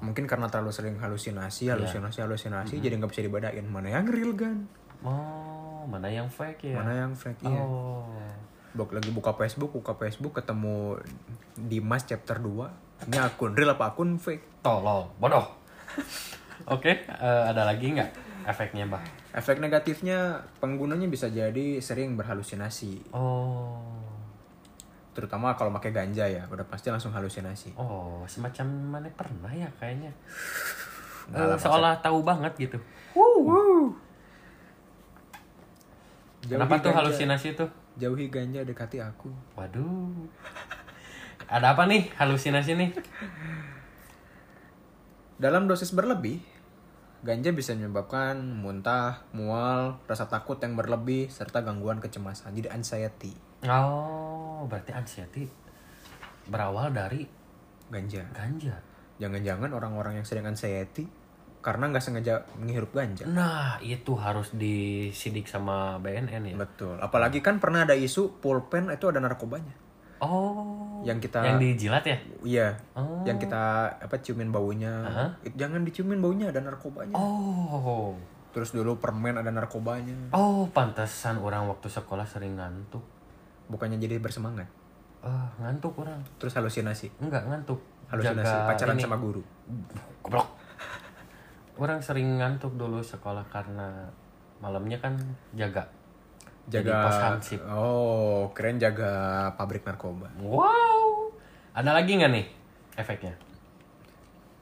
Mungkin 0.00 0.24
karena 0.24 0.48
terlalu 0.48 0.72
sering 0.72 0.96
halusinasi, 0.96 1.68
halusinasi, 1.68 2.24
halusinasi, 2.24 2.80
jadi 2.80 2.96
nggak 2.96 3.10
bisa 3.12 3.20
dibedain 3.26 3.66
mana 3.68 3.92
yang 3.92 4.08
real 4.08 4.32
kan, 4.32 4.64
Oh, 5.00 5.88
mana 5.88 6.12
yang 6.12 6.28
fake 6.28 6.72
ya? 6.72 6.76
mana 6.76 6.92
yang 6.92 7.12
fake. 7.16 7.40
Iya. 7.44 7.60
Oh. 7.64 8.04
Buk 8.76 8.92
lagi 8.92 9.10
buka 9.10 9.32
Facebook, 9.34 9.72
buka 9.72 9.96
Facebook 9.96 10.36
ketemu 10.36 11.00
Dimas 11.56 12.04
chapter 12.04 12.38
2. 12.38 13.08
Ini 13.08 13.16
akun 13.18 13.56
real 13.56 13.74
apa 13.74 13.92
akun 13.92 14.20
fake? 14.20 14.60
Tolol, 14.60 15.08
bodoh. 15.16 15.48
Oke, 16.74 17.02
eh, 17.08 17.42
ada 17.48 17.64
lagi 17.64 17.96
nggak 17.96 18.10
efeknya, 18.44 18.84
Mbak? 18.86 19.02
Efek 19.36 19.58
negatifnya 19.58 20.44
penggunanya 20.60 21.08
bisa 21.08 21.32
jadi 21.32 21.80
sering 21.80 22.14
berhalusinasi. 22.20 23.16
Oh. 23.16 24.00
Terutama 25.10 25.58
kalau 25.58 25.74
pakai 25.74 25.90
ganja 25.90 26.22
ya, 26.22 26.46
udah 26.46 26.62
pasti 26.70 26.86
langsung 26.88 27.10
halusinasi. 27.10 27.74
Oh, 27.74 28.22
semacam 28.30 28.66
mana 28.98 29.10
pernah 29.10 29.50
ya 29.50 29.66
kayaknya. 29.82 30.14
Lah, 31.34 31.58
seolah 31.58 31.98
tahu 31.98 32.22
banget 32.22 32.70
gitu. 32.70 32.78
Kenapa 36.46 36.78
tuh 36.80 36.94
halusinasi 36.94 37.58
tuh? 37.58 37.70
Jauhi 37.98 38.30
ganja 38.30 38.62
dekati 38.62 39.02
aku. 39.02 39.28
Waduh. 39.58 40.30
Ada 41.50 41.74
apa 41.74 41.90
nih 41.90 42.14
halusinasi 42.14 42.78
nih? 42.78 42.90
Dalam 45.42 45.66
dosis 45.66 45.90
berlebih, 45.90 46.38
ganja 47.26 47.50
bisa 47.50 47.74
menyebabkan 47.74 48.38
muntah, 48.38 49.26
mual, 49.34 49.98
rasa 50.06 50.30
takut 50.30 50.62
yang 50.62 50.78
berlebih, 50.78 51.26
serta 51.28 51.66
gangguan 51.66 51.98
kecemasan. 51.98 52.54
Jadi 52.54 52.70
anxiety. 52.70 53.49
Oh, 53.66 54.64
berarti 54.64 54.92
anxiety 54.92 55.44
berawal 56.48 56.90
dari 56.90 57.28
Ganja. 57.90 58.22
ganja. 58.30 58.74
Jangan-jangan 59.18 59.70
orang-orang 59.74 60.22
yang 60.22 60.26
sering 60.26 60.46
anxiety 60.46 61.04
karena 61.60 61.92
nggak 61.92 62.00
sengaja 62.00 62.46
menghirup 62.56 62.94
ganja. 62.94 63.28
Nah, 63.28 63.76
itu 63.84 64.16
harus 64.16 64.48
disidik 64.56 65.44
sama 65.44 66.00
BNN 66.00 66.54
ya. 66.54 66.56
Betul. 66.56 66.96
Apalagi 66.96 67.44
kan 67.44 67.60
pernah 67.60 67.84
ada 67.84 67.92
isu 67.92 68.40
pulpen 68.40 68.88
itu 68.88 69.04
ada 69.10 69.20
narkobanya. 69.20 69.76
Oh. 70.24 71.00
Yang 71.04 71.28
kita 71.28 71.38
yang 71.44 71.60
dijilat 71.60 72.04
ya? 72.04 72.16
Iya. 72.44 72.68
Oh. 72.96 73.24
Yang 73.28 73.48
kita 73.48 73.62
apa 74.00 74.16
ciumin 74.24 74.48
baunya. 74.48 74.92
Hah? 75.04 75.30
It- 75.44 75.56
Jangan 75.56 75.84
diciumin 75.84 76.20
baunya 76.24 76.48
ada 76.48 76.64
narkobanya. 76.64 77.16
Oh. 77.16 78.16
Terus 78.56 78.72
dulu 78.72 78.96
permen 78.96 79.36
ada 79.36 79.52
narkobanya. 79.52 80.32
Oh, 80.32 80.66
pantesan 80.72 81.38
orang 81.38 81.68
waktu 81.68 81.92
sekolah 81.92 82.24
sering 82.24 82.56
ngantuk. 82.56 83.04
Bukannya 83.70 84.02
jadi 84.02 84.18
bersemangat. 84.18 84.66
Ah, 85.22 85.46
ngantuk 85.62 85.94
orang. 86.02 86.18
Terus 86.42 86.58
halusinasi. 86.58 87.08
Enggak 87.22 87.46
ngantuk. 87.46 87.78
Halusinasi 88.10 88.50
Jaga 88.50 88.66
pacaran 88.66 88.96
ini. 88.98 89.02
sama 89.06 89.16
guru. 89.22 89.42
Goblok. 90.26 90.48
Orang 91.78 92.02
sering 92.02 92.36
ngantuk 92.42 92.74
dulu 92.74 92.98
sekolah 93.00 93.46
karena 93.48 94.10
malamnya 94.58 94.98
kan 94.98 95.14
jaga. 95.54 95.86
Jadi 96.68 96.90
Jaga 96.90 97.06
pos 97.06 97.18
hansip. 97.22 97.60
Oh, 97.70 98.50
keren 98.52 98.76
jaga 98.76 99.48
pabrik 99.54 99.86
narkoba. 99.86 100.28
Wow. 100.42 101.32
Ada 101.72 101.94
lagi 101.94 102.18
nggak 102.18 102.30
nih 102.34 102.46
efeknya? 102.98 103.32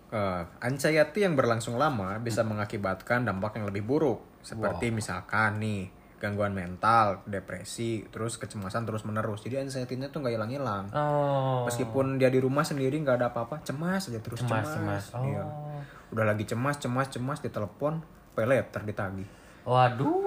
Eh, 0.08 0.42
anxiety 0.64 1.20
yang 1.20 1.36
berlangsung 1.36 1.76
lama 1.76 2.16
bisa 2.16 2.40
mengakibatkan 2.40 3.28
dampak 3.28 3.60
yang 3.60 3.68
lebih 3.68 3.84
buruk 3.84 4.24
seperti 4.40 4.88
misalkan 4.88 5.60
nih 5.60 5.92
gangguan 6.18 6.50
mental, 6.50 7.22
depresi, 7.24 8.02
terus 8.10 8.36
kecemasan 8.36 8.84
terus 8.84 9.06
menerus. 9.06 9.46
Jadi 9.46 9.62
anxiety-nya 9.62 10.10
tuh 10.10 10.22
nggak 10.22 10.34
hilang-hilang. 10.34 10.90
Oh. 10.90 11.64
Meskipun 11.70 12.18
dia 12.18 12.28
di 12.28 12.42
rumah 12.42 12.66
sendiri 12.66 12.98
nggak 12.98 13.22
ada 13.22 13.26
apa-apa, 13.30 13.62
cemas 13.62 14.10
aja 14.10 14.18
terus 14.18 14.42
cemas, 14.42 14.66
cemas. 14.66 14.74
cemas. 14.74 15.04
Oh. 15.14 15.24
Iya. 15.24 15.44
Udah 16.10 16.24
lagi 16.26 16.44
cemas, 16.44 16.76
cemas, 16.82 17.06
cemas 17.08 17.38
ditelepon, 17.38 18.02
peleter 18.34 18.82
ditagih. 18.82 19.28
Waduh. 19.62 20.26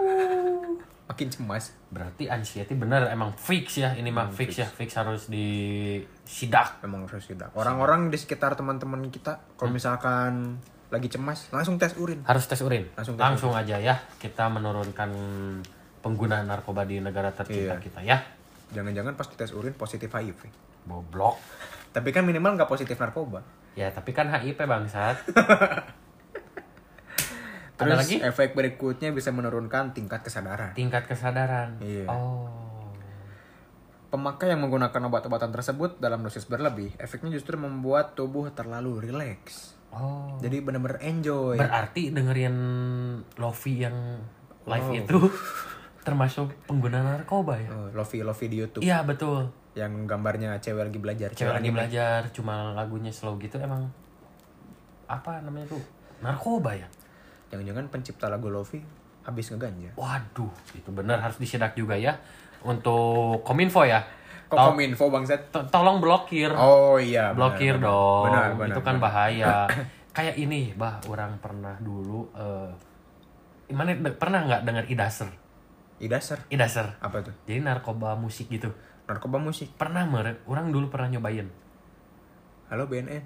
Makin 1.12 1.28
cemas. 1.28 1.76
Berarti 1.92 2.32
anxiety 2.32 2.72
bener 2.72 3.12
emang 3.12 3.36
fix 3.36 3.84
ya. 3.84 3.92
Ini 3.92 4.08
mah 4.16 4.32
fix, 4.32 4.64
ya, 4.64 4.68
fix 4.72 4.96
harus 4.96 5.28
disidak. 5.28 6.80
Memang 6.88 7.04
harus 7.04 7.28
tidak. 7.28 7.52
Orang-orang 7.52 8.08
di 8.08 8.16
sekitar 8.16 8.56
teman-teman 8.56 9.12
kita 9.12 9.44
kalau 9.60 9.76
misalkan 9.76 10.64
lagi 10.92 11.08
cemas 11.08 11.48
langsung 11.56 11.80
tes 11.80 11.96
urin. 12.00 12.24
Harus 12.28 12.48
tes 12.48 12.60
urin. 12.64 12.88
Langsung 12.96 13.16
Langsung, 13.16 13.52
tes 13.56 13.64
aja 13.64 13.76
ya 13.80 13.96
kita 14.20 14.52
menurunkan 14.52 15.10
penggunaan 16.02 16.46
narkoba 16.46 16.84
di 16.84 16.98
negara 16.98 17.30
tercinta 17.30 17.78
Iya. 17.78 17.82
kita 17.82 18.00
ya. 18.02 18.18
Jangan-jangan 18.72 19.14
pas 19.14 19.28
tes 19.28 19.52
urin 19.52 19.72
positif 19.72 20.10
HIV. 20.10 20.50
Boblok. 20.84 21.38
Tapi 21.96 22.10
kan 22.10 22.24
minimal 22.24 22.56
nggak 22.56 22.68
positif 22.68 22.96
narkoba. 22.96 23.44
Ya, 23.72 23.88
tapi 23.88 24.12
kan 24.12 24.28
HIV 24.28 24.60
bangsat. 24.62 25.16
Terus 27.78 27.88
Ada 27.88 27.96
lagi? 27.98 28.16
efek 28.22 28.52
berikutnya 28.52 29.10
bisa 29.10 29.32
menurunkan 29.32 29.92
tingkat 29.92 30.22
kesadaran. 30.22 30.72
Tingkat 30.72 31.08
kesadaran. 31.08 31.80
Iya. 31.80 32.06
Oh. 32.06 32.52
Pemakai 34.08 34.52
yang 34.52 34.62
menggunakan 34.62 35.02
obat-obatan 35.08 35.50
tersebut 35.50 35.98
dalam 35.98 36.20
dosis 36.20 36.44
berlebih, 36.46 36.92
efeknya 36.96 37.32
justru 37.32 37.56
membuat 37.56 38.14
tubuh 38.14 38.52
terlalu 38.52 39.08
rileks. 39.08 39.74
Oh. 39.90 40.36
Jadi 40.40 40.60
benar-benar 40.60 41.00
enjoy. 41.00 41.56
Berarti 41.56 42.12
dengerin 42.12 42.56
Lofi 43.36 43.82
yang 43.82 44.20
live 44.64 44.84
Oh. 44.86 44.94
itu 44.94 45.20
termasuk 46.02 46.50
pengguna 46.66 47.02
narkoba 47.02 47.56
ya? 47.56 47.70
Oh, 47.70 47.88
Lofi 47.94 48.22
Lofi 48.22 48.46
di 48.46 48.58
YouTube 48.58 48.82
Iya, 48.82 49.06
betul. 49.06 49.50
yang 49.72 50.04
gambarnya 50.04 50.58
cewek 50.58 50.90
lagi 50.90 51.00
belajar. 51.00 51.30
Cewek 51.32 51.56
lagi 51.56 51.70
anime. 51.70 51.78
belajar, 51.80 52.28
cuma 52.34 52.74
lagunya 52.74 53.08
slow 53.10 53.38
gitu 53.38 53.56
emang 53.56 53.88
apa 55.06 55.40
namanya 55.42 55.72
tuh? 55.72 55.84
Narkoba 56.20 56.74
ya? 56.74 56.88
Jangan-jangan 57.50 57.88
pencipta 57.88 58.28
lagu 58.28 58.48
Lofi 58.48 58.80
habis 59.22 59.48
ngeganja. 59.48 59.92
Waduh, 59.94 60.52
itu 60.74 60.90
benar 60.90 61.20
harus 61.20 61.38
disidak 61.38 61.72
juga 61.74 61.94
ya. 61.94 62.18
Untuk 62.62 63.42
Kominfo 63.42 63.84
ya. 63.84 64.02
Kok 64.52 64.76
kominfo 64.76 65.08
bangsat? 65.08 65.48
to- 65.48 65.64
tolong 65.72 66.04
blokir. 66.04 66.52
Oh 66.52 67.00
iya. 67.00 67.32
blokir 67.32 67.80
benar. 67.80 67.88
dong. 67.88 68.24
Benar, 68.28 68.48
benar, 68.60 68.68
itu 68.76 68.82
kan 68.84 68.96
benar. 69.00 69.06
bahaya. 69.08 69.54
Kayak 70.18 70.36
ini, 70.36 70.76
bah, 70.76 71.00
orang 71.08 71.40
pernah 71.40 71.72
dulu 71.80 72.28
eh 72.36 72.68
mana 73.72 73.96
pernah 74.12 74.44
nggak 74.44 74.62
dengar 74.68 74.84
idaser? 74.92 75.32
Idaser. 76.02 76.42
Idaser. 76.50 76.98
Apa 76.98 77.22
tuh? 77.22 77.34
Jadi 77.46 77.62
narkoba 77.62 78.18
musik 78.18 78.50
gitu. 78.50 78.74
Narkoba 79.06 79.38
musik. 79.38 79.70
Pernah 79.78 80.10
meren, 80.10 80.42
orang 80.50 80.74
dulu 80.74 80.90
pernah 80.90 81.14
nyobain. 81.14 81.46
Halo 82.72 82.88
BNN. 82.88 83.22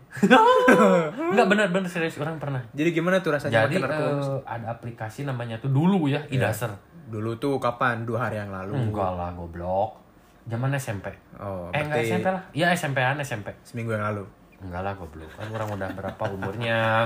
Enggak 1.32 1.48
benar-benar 1.54 1.88
serius 1.88 2.18
orang 2.20 2.36
pernah. 2.42 2.60
Jadi 2.74 2.92
gimana 2.92 3.22
tuh 3.22 3.32
rasanya 3.32 3.64
Jadi 3.64 3.80
makin 3.80 3.84
narkoba 3.88 4.12
musik? 4.18 4.34
eh, 4.34 4.42
ada 4.44 4.68
aplikasi 4.74 5.20
namanya 5.24 5.56
tuh 5.62 5.70
dulu 5.72 6.10
ya, 6.10 6.20
idaser. 6.28 6.74
Dulu 7.08 7.38
tuh 7.38 7.62
kapan? 7.62 8.04
Dua 8.04 8.28
hari 8.28 8.42
yang 8.42 8.50
lalu. 8.52 8.74
Enggak 8.76 9.14
lah, 9.16 9.30
goblok. 9.32 10.02
Zaman 10.50 10.74
SMP. 10.76 11.14
Oh, 11.38 11.70
eh 11.72 11.80
enggak 11.80 12.04
SMP 12.04 12.28
lah. 12.28 12.42
Iya 12.52 12.74
SMP-an 12.74 13.22
SMP. 13.22 13.54
seminggu 13.62 13.94
yang 13.94 14.04
lalu. 14.04 14.26
Enggak 14.66 14.82
lah 14.82 14.94
goblok. 14.98 15.30
Kan 15.38 15.48
orang 15.54 15.70
udah 15.78 15.90
berapa 15.94 16.24
umurnya. 16.34 17.06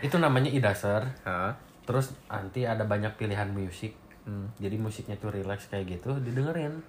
Itu 0.00 0.16
namanya 0.16 0.48
idaser. 0.48 1.04
Hah? 1.22 1.52
Terus 1.84 2.16
nanti 2.32 2.64
ada 2.64 2.82
banyak 2.88 3.12
pilihan 3.20 3.52
musik. 3.52 3.92
Hmm. 4.26 4.50
Jadi 4.58 4.76
musiknya 4.76 5.14
tuh 5.16 5.30
relax 5.30 5.70
kayak 5.70 6.02
gitu, 6.02 6.18
didengerin. 6.18 6.82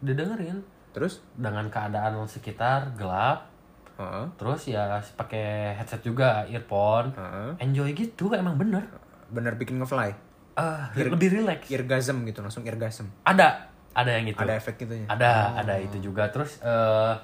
Didengerin 0.00 0.64
Terus? 0.96 1.20
dengan 1.36 1.68
keadaan 1.68 2.16
sekitar 2.24 2.96
gelap. 2.96 3.52
Heeh. 4.00 4.24
Terus 4.40 4.72
ya 4.72 4.96
pakai 5.14 5.76
headset 5.76 6.00
juga, 6.00 6.48
earphone. 6.48 7.12
Heeh. 7.12 7.50
Enjoy 7.60 7.92
gitu 7.92 8.32
emang 8.32 8.56
bener. 8.56 8.88
Bener 9.28 9.60
bikin 9.60 9.76
ngefly. 9.78 10.16
Ah, 10.58 10.90
lebih 10.96 11.38
relax. 11.38 11.70
Irgasm 11.70 12.26
gitu, 12.26 12.42
langsung 12.42 12.66
irgasm. 12.66 13.06
Ada, 13.22 13.70
ada 13.94 14.10
yang 14.10 14.26
itu. 14.26 14.40
Ada 14.40 14.58
efek 14.58 14.80
gitunya. 14.82 15.06
Ada, 15.06 15.60
ada 15.60 15.74
itu 15.78 16.02
juga. 16.02 16.26
Terus 16.34 16.58
eh 16.64 17.14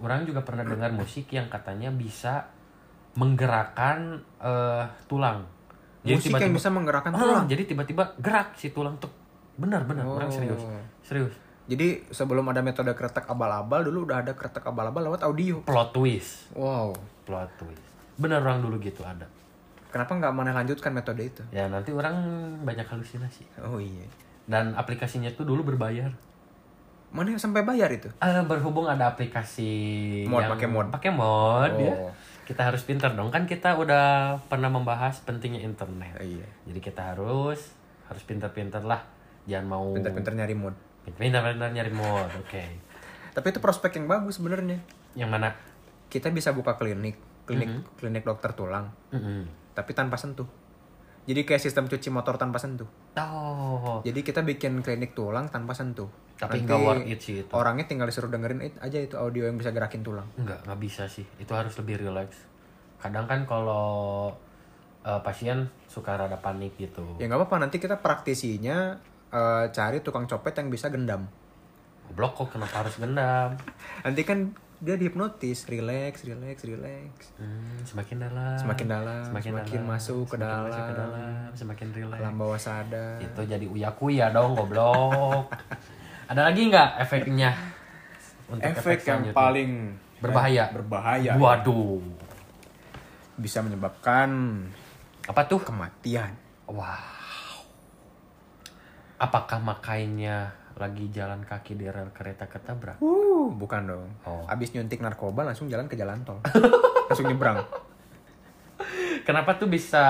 orang 0.00 0.24
juga 0.24 0.40
pernah 0.40 0.64
dengar 0.64 0.88
musik 0.96 1.28
yang 1.28 1.52
katanya 1.52 1.92
bisa 1.92 2.48
menggerakkan 3.18 4.22
eh 4.40 4.86
tulang. 5.10 5.44
Musik 6.02 6.32
yang 6.32 6.52
bisa 6.52 6.68
menggerakkan 6.68 7.12
Ah, 7.12 7.20
tulang. 7.20 7.44
jadi 7.44 7.62
tiba-tiba 7.64 8.16
gerak 8.16 8.56
si 8.56 8.70
tulang 8.70 8.96
tuh. 8.96 9.12
Benar, 9.54 9.84
benar. 9.84 10.04
Orang 10.04 10.28
Oh. 10.28 10.32
serius. 10.32 10.62
Serius. 11.02 11.34
Jadi 11.66 12.02
sebelum 12.08 12.42
ada 12.46 12.60
metode 12.60 12.90
kretek 12.90 13.28
abal-abal 13.28 13.84
dulu 13.84 14.02
udah 14.04 14.24
ada 14.24 14.32
kretek 14.32 14.64
abal-abal 14.64 15.06
lewat 15.06 15.22
audio. 15.22 15.60
Plot 15.62 15.92
twist. 15.92 16.50
Wow. 16.52 16.96
Plot 17.22 17.50
twist. 17.56 17.84
Benar 18.16 18.40
orang 18.40 18.58
dulu 18.60 18.76
gitu 18.78 19.04
ada. 19.04 19.28
Kenapa 19.90 20.14
nggak 20.14 20.32
mana 20.32 20.50
lanjutkan 20.52 20.90
metode 20.90 21.22
itu? 21.22 21.42
Ya 21.50 21.66
nanti 21.66 21.90
orang 21.90 22.16
banyak 22.62 22.86
halusinasi. 22.86 23.44
Oh 23.60 23.76
iya. 23.76 24.06
Dan 24.46 24.72
aplikasinya 24.72 25.30
tuh 25.30 25.44
dulu 25.44 25.62
berbayar. 25.64 26.10
Mana 27.10 27.28
yang 27.28 27.42
sampai 27.42 27.62
bayar 27.62 27.90
itu? 27.90 28.06
Eh, 28.16 28.42
berhubung 28.44 28.86
ada 28.86 29.10
aplikasi 29.10 29.66
Mod, 30.24 30.40
yang 30.40 30.50
pakai 30.54 30.66
mod. 30.66 30.86
pakai 30.90 31.10
mod 31.10 31.72
ya. 31.76 31.94
Kita 32.50 32.66
harus 32.66 32.82
pintar 32.82 33.14
dong 33.14 33.30
kan 33.30 33.46
kita 33.46 33.78
udah 33.78 34.34
pernah 34.50 34.66
membahas 34.66 35.22
pentingnya 35.22 35.62
internet. 35.62 36.18
Oh, 36.18 36.26
iya. 36.26 36.50
Jadi 36.66 36.80
kita 36.82 37.14
harus 37.14 37.62
harus 38.10 38.22
pintar-pintar 38.26 38.82
lah. 38.82 39.06
Jangan 39.46 39.66
mau 39.70 39.94
Pinter-pinter 39.94 40.34
nyari 40.34 40.58
mod. 40.58 40.74
pintar-pintar 41.14 41.70
nyari 41.70 41.94
mod. 41.94 42.26
Oke. 42.42 42.62
Tapi 43.30 43.46
itu 43.46 43.62
prospek 43.62 44.02
yang 44.02 44.10
bagus 44.10 44.42
sebenarnya. 44.42 44.82
Yang 45.14 45.30
mana? 45.30 45.48
Kita 46.10 46.26
bisa 46.34 46.50
buka 46.50 46.74
klinik, 46.74 47.14
klinik 47.46 47.70
Mm-hmm. 47.70 47.94
klinik 48.02 48.26
dokter 48.26 48.50
tulang, 48.50 48.90
Mm-mm. 49.14 49.46
tapi 49.78 49.94
tanpa 49.94 50.18
sentuh. 50.18 50.50
Jadi 51.22 51.46
kayak 51.46 51.62
sistem 51.62 51.86
cuci 51.86 52.10
motor 52.10 52.34
tanpa 52.34 52.58
sentuh. 52.58 52.90
Oh. 53.14 54.02
Jadi 54.02 54.26
kita 54.26 54.42
bikin 54.42 54.82
klinik 54.82 55.14
tulang 55.14 55.46
tanpa 55.46 55.70
sentuh. 55.70 56.10
Tapi 56.40 56.64
nggak 56.64 56.80
worth 56.80 57.04
it 57.04 57.20
sih 57.20 57.34
itu. 57.40 57.52
Orangnya 57.52 57.84
tinggal 57.84 58.08
disuruh 58.08 58.26
dengerin 58.26 58.64
it- 58.64 58.80
aja 58.80 58.96
itu 58.96 59.14
audio 59.14 59.44
yang 59.44 59.54
bisa 59.54 59.70
gerakin 59.70 60.00
tulang. 60.00 60.24
Enggak, 60.34 60.64
nggak 60.64 60.80
bisa 60.80 61.04
sih. 61.04 61.28
Itu 61.36 61.52
harus 61.52 61.76
lebih 61.76 62.00
relax. 62.00 62.32
Kadang 62.96 63.28
kan 63.28 63.44
kalau 63.44 64.32
eh, 65.00 65.20
pasien 65.20 65.68
suka 65.84 66.16
rada 66.16 66.36
panik 66.36 66.76
gitu. 66.76 67.04
Ya 67.16 67.28
nggak 67.28 67.44
apa-apa 67.44 67.56
nanti 67.60 67.76
kita 67.76 68.00
praktisinya 68.00 68.96
eh, 69.28 69.64
cari 69.68 70.00
tukang 70.00 70.24
copet 70.24 70.56
yang 70.56 70.68
bisa 70.68 70.88
gendam. 70.88 71.28
Goblok 72.08 72.32
kok 72.34 72.48
kenapa 72.52 72.82
harus 72.82 72.96
gendam? 72.96 73.54
Nanti 74.04 74.24
kan 74.24 74.50
dia 74.80 74.96
dihipnotis, 74.96 75.68
relax, 75.68 76.24
relax, 76.24 76.64
relax. 76.64 77.36
Hmm, 77.36 77.78
semakin 77.84 78.16
dalam. 78.18 78.56
Semakin 78.56 78.86
dalam, 78.88 79.22
Semakin, 79.22 79.52
semakin 79.54 79.76
dalam, 79.76 79.92
masuk 79.92 80.24
ke 80.24 80.34
semakin 80.34 80.56
masuk 80.64 80.82
ke 80.82 80.92
dalam. 80.96 81.12
dalam, 81.12 81.50
semakin 81.54 81.88
relax. 81.94 82.18
Alam 82.18 82.34
bawah 82.34 82.56
sadar. 82.58 83.16
Itu 83.20 83.40
jadi 83.44 83.66
uya 83.68 83.92
kuya 83.92 84.32
dong, 84.32 84.56
goblok. 84.56 85.52
Ada 86.30 86.46
lagi 86.46 86.70
nggak 86.70 86.90
efeknya? 87.02 87.50
Untuk 88.46 88.70
Efek 88.70 89.02
yang 89.02 89.26
selanjutnya? 89.26 89.34
paling 89.34 89.70
berbahaya. 90.22 90.64
berbahaya 90.70 91.32
Waduh. 91.34 91.98
bisa 93.34 93.62
menyebabkan 93.66 94.30
Apa 95.26 95.42
tuh? 95.50 95.58
kematian. 95.58 96.30
Wow. 96.70 97.66
Apakah 99.18 99.58
makainya 99.58 100.54
lagi 100.78 101.10
jalan 101.10 101.42
kaki 101.42 101.74
di 101.74 101.90
rel 101.90 102.14
kereta 102.14 102.46
ketabrak? 102.46 103.02
Uh, 103.02 103.50
bukan 103.50 103.90
dong. 103.90 104.08
Oh. 104.22 104.46
Abis 104.46 104.70
nyuntik 104.70 105.02
narkoba 105.02 105.42
langsung 105.42 105.66
jalan 105.66 105.90
ke 105.90 105.98
jalan 105.98 106.22
tol. 106.22 106.38
langsung 107.10 107.26
nyebrang. 107.26 107.58
Kenapa 109.26 109.58
tuh 109.58 109.66
bisa 109.66 110.04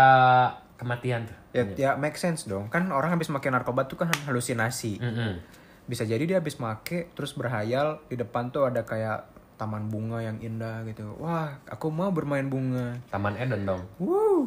kematian 0.76 1.24
tuh? 1.24 1.36
Ya, 1.56 1.64
ya 1.74 1.90
make 1.96 2.20
sense 2.20 2.44
dong. 2.44 2.68
Kan 2.68 2.92
orang 2.92 3.16
habis 3.16 3.32
makan 3.32 3.56
narkoba 3.56 3.88
tuh 3.88 3.96
kan 3.96 4.12
halusinasi. 4.28 5.00
Mm-mm. 5.00 5.59
Bisa 5.90 6.06
jadi 6.06 6.22
dia 6.22 6.38
habis 6.38 6.54
make 6.62 7.10
terus 7.18 7.34
berhayal 7.34 7.98
di 8.06 8.14
depan 8.14 8.54
tuh 8.54 8.70
ada 8.70 8.86
kayak 8.86 9.26
taman 9.58 9.90
bunga 9.90 10.22
yang 10.22 10.38
indah 10.38 10.86
gitu. 10.86 11.18
Wah, 11.18 11.58
aku 11.66 11.90
mau 11.90 12.14
bermain 12.14 12.46
bunga. 12.46 12.94
Taman 13.10 13.34
Eden 13.34 13.66
dong. 13.66 13.82
Wuh. 13.98 14.46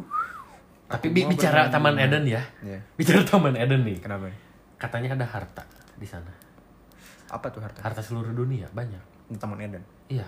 Tapi 0.88 1.12
bi- 1.12 1.28
bicara 1.28 1.68
Taman 1.68 2.00
bunga. 2.00 2.08
Eden 2.08 2.24
ya. 2.26 2.42
Iya. 2.64 2.80
Bicara 2.96 3.22
Taman 3.28 3.60
Eden 3.60 3.84
nih. 3.84 4.00
Kenapa? 4.00 4.32
Katanya 4.80 5.20
ada 5.20 5.28
harta 5.28 5.68
di 6.00 6.08
sana. 6.08 6.32
Apa 7.28 7.52
tuh 7.52 7.60
harta? 7.60 7.84
Harta 7.84 8.00
seluruh 8.00 8.32
dunia 8.32 8.72
banyak. 8.72 9.04
Di 9.28 9.36
Taman 9.36 9.60
Eden. 9.60 9.84
Iya. 10.08 10.26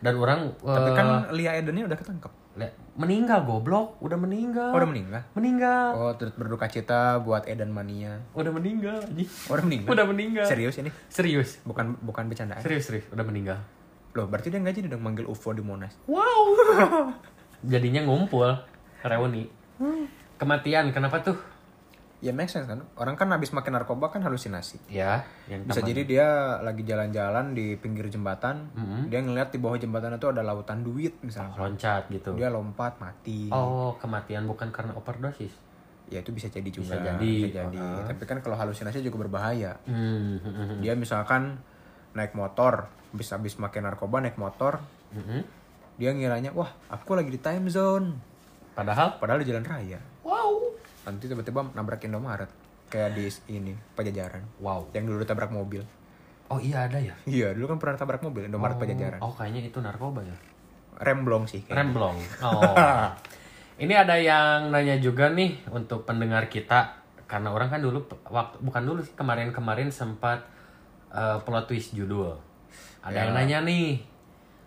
Dan 0.00 0.16
orang 0.16 0.56
Tapi 0.56 0.90
eh, 0.90 0.96
kan 0.96 1.06
Lia 1.36 1.52
Edennya 1.60 1.84
udah 1.84 1.98
ketangkep. 2.00 2.32
Meninggal 3.00 3.48
goblok, 3.48 3.96
udah 4.04 4.18
meninggal. 4.20 4.70
Oh, 4.74 4.78
udah 4.78 4.90
meninggal. 4.90 5.22
Meninggal. 5.32 5.86
Oh, 5.96 6.12
turut 6.20 6.36
berduka 6.36 6.68
cita 6.68 7.16
buat 7.24 7.48
Eden 7.48 7.72
Mania. 7.72 8.20
Udah 8.36 8.52
meninggal 8.52 9.00
anjing. 9.00 9.28
Oh, 9.48 9.56
udah 9.56 9.64
meninggal. 9.64 9.88
Udah 9.96 10.06
meninggal. 10.06 10.44
Serius 10.44 10.76
ini? 10.76 10.90
Serius. 11.08 11.62
Bukan 11.64 11.96
bukan 12.04 12.28
bercandaan. 12.28 12.60
Serius, 12.60 12.84
serius. 12.90 13.06
Udah 13.08 13.24
meninggal. 13.24 13.58
Loh, 14.12 14.26
berarti 14.26 14.50
dia 14.50 14.58
nggak 14.58 14.74
jadi 14.76 14.88
dong 14.92 15.06
manggil 15.06 15.24
UFO 15.24 15.54
di 15.54 15.62
Monas. 15.62 15.94
Wow. 16.10 16.58
Jadinya 17.72 18.04
ngumpul, 18.04 18.52
reuni. 19.06 19.46
Kematian, 20.36 20.90
kenapa 20.90 21.22
tuh? 21.22 21.36
Ya 22.20 22.30
make 22.30 22.46
sense 22.46 22.64
kan? 22.64 22.84
Orang 22.94 23.16
kan 23.16 23.28
habis 23.28 23.48
makan 23.48 23.74
narkoba 23.74 24.08
kan 24.08 24.20
halusinasi. 24.20 24.76
Ya, 24.86 25.24
yang 25.46 25.64
Bisa 25.64 25.80
jadi 25.80 26.04
dia 26.04 26.26
lagi 26.60 26.84
jalan-jalan 26.84 27.52
di 27.52 27.74
pinggir 27.74 28.06
jembatan, 28.06 28.68
Mm-hmm. 28.70 29.00
dia 29.08 29.20
ngeliat 29.20 29.48
di 29.48 29.56
bawah 29.56 29.74
jembatan 29.74 30.14
itu 30.14 30.28
ada 30.28 30.40
lautan 30.40 30.80
duit 30.80 31.16
misalnya. 31.20 31.56
loncat 31.56 32.06
gitu. 32.08 32.36
Dia 32.36 32.48
lompat 32.48 33.00
mati. 33.00 33.48
Oh, 33.48 33.96
kematian 33.96 34.44
bukan 34.44 34.68
karena 34.68 34.92
overdosis. 34.92 35.56
Ya 36.06 36.20
itu 36.20 36.28
bisa 36.30 36.46
jadi 36.46 36.68
juga. 36.68 36.92
Bisa 36.92 37.16
jadi. 37.16 37.34
Bisa 37.40 37.64
jadi. 37.64 37.80
Tapi 38.04 38.22
kan 38.24 38.38
kalau 38.40 38.54
halusinasi 38.54 39.00
juga 39.00 39.24
berbahaya. 39.24 39.80
Hmm, 39.84 40.36
hmm, 40.36 40.52
hmm, 40.52 40.78
Dia 40.84 40.92
misalkan 40.94 41.56
naik 42.12 42.34
motor, 42.34 42.84
habis 43.08 43.30
habis 43.30 43.54
makan 43.56 43.86
narkoba 43.86 44.20
naik 44.20 44.36
motor, 44.36 44.82
hmm, 45.10 45.24
hmm. 45.24 45.42
dia 45.96 46.10
ngiranya 46.10 46.50
wah 46.50 46.68
aku 46.88 47.14
lagi 47.14 47.30
di 47.30 47.38
time 47.38 47.66
zone, 47.66 48.18
Padahal, 48.70 49.16
padahal 49.16 49.40
di 49.40 49.48
jalan 49.48 49.62
raya. 49.62 50.02
wow. 50.20 50.69
Nanti 51.10 51.26
tiba-tiba 51.26 51.66
nabrak 51.74 52.06
Indomaret 52.06 52.46
kayak 52.86 53.18
di 53.18 53.26
ini 53.50 53.74
Pajajaran 53.98 54.62
Wow. 54.62 54.94
yang 54.94 55.10
dulu 55.10 55.22
tabrak 55.26 55.50
mobil. 55.50 55.82
Oh 56.50 56.58
iya 56.58 56.86
ada 56.86 56.98
ya? 56.98 57.14
Iya, 57.26 57.54
dulu 57.54 57.74
kan 57.74 57.78
pernah 57.82 57.98
tabrak 57.98 58.22
mobil 58.22 58.46
Indomaret 58.46 58.78
Pajajaran. 58.78 59.18
Oh 59.18 59.34
kayaknya 59.34 59.66
itu 59.66 59.78
narkoba 59.82 60.22
ya? 60.22 60.34
Remblong 61.02 61.50
sih 61.50 61.66
kayaknya. 61.66 61.78
Remblong. 61.82 62.16
Oh. 62.46 62.74
Ini 63.80 63.96
ada 63.96 64.14
yang 64.20 64.68
nanya 64.68 65.00
juga 65.00 65.32
nih 65.32 65.56
untuk 65.72 66.04
pendengar 66.04 66.52
kita 66.52 67.00
karena 67.24 67.48
orang 67.54 67.70
kan 67.72 67.80
dulu 67.80 68.04
waktu 68.28 68.60
bukan 68.60 68.82
dulu 68.84 69.00
sih 69.00 69.14
kemarin-kemarin 69.16 69.88
sempat 69.88 70.44
uh, 71.08 71.40
plot 71.40 71.70
twist 71.70 71.96
judul. 71.96 72.36
Ada 73.00 73.24
yang 73.24 73.32
nanya 73.32 73.58
nih, 73.64 74.02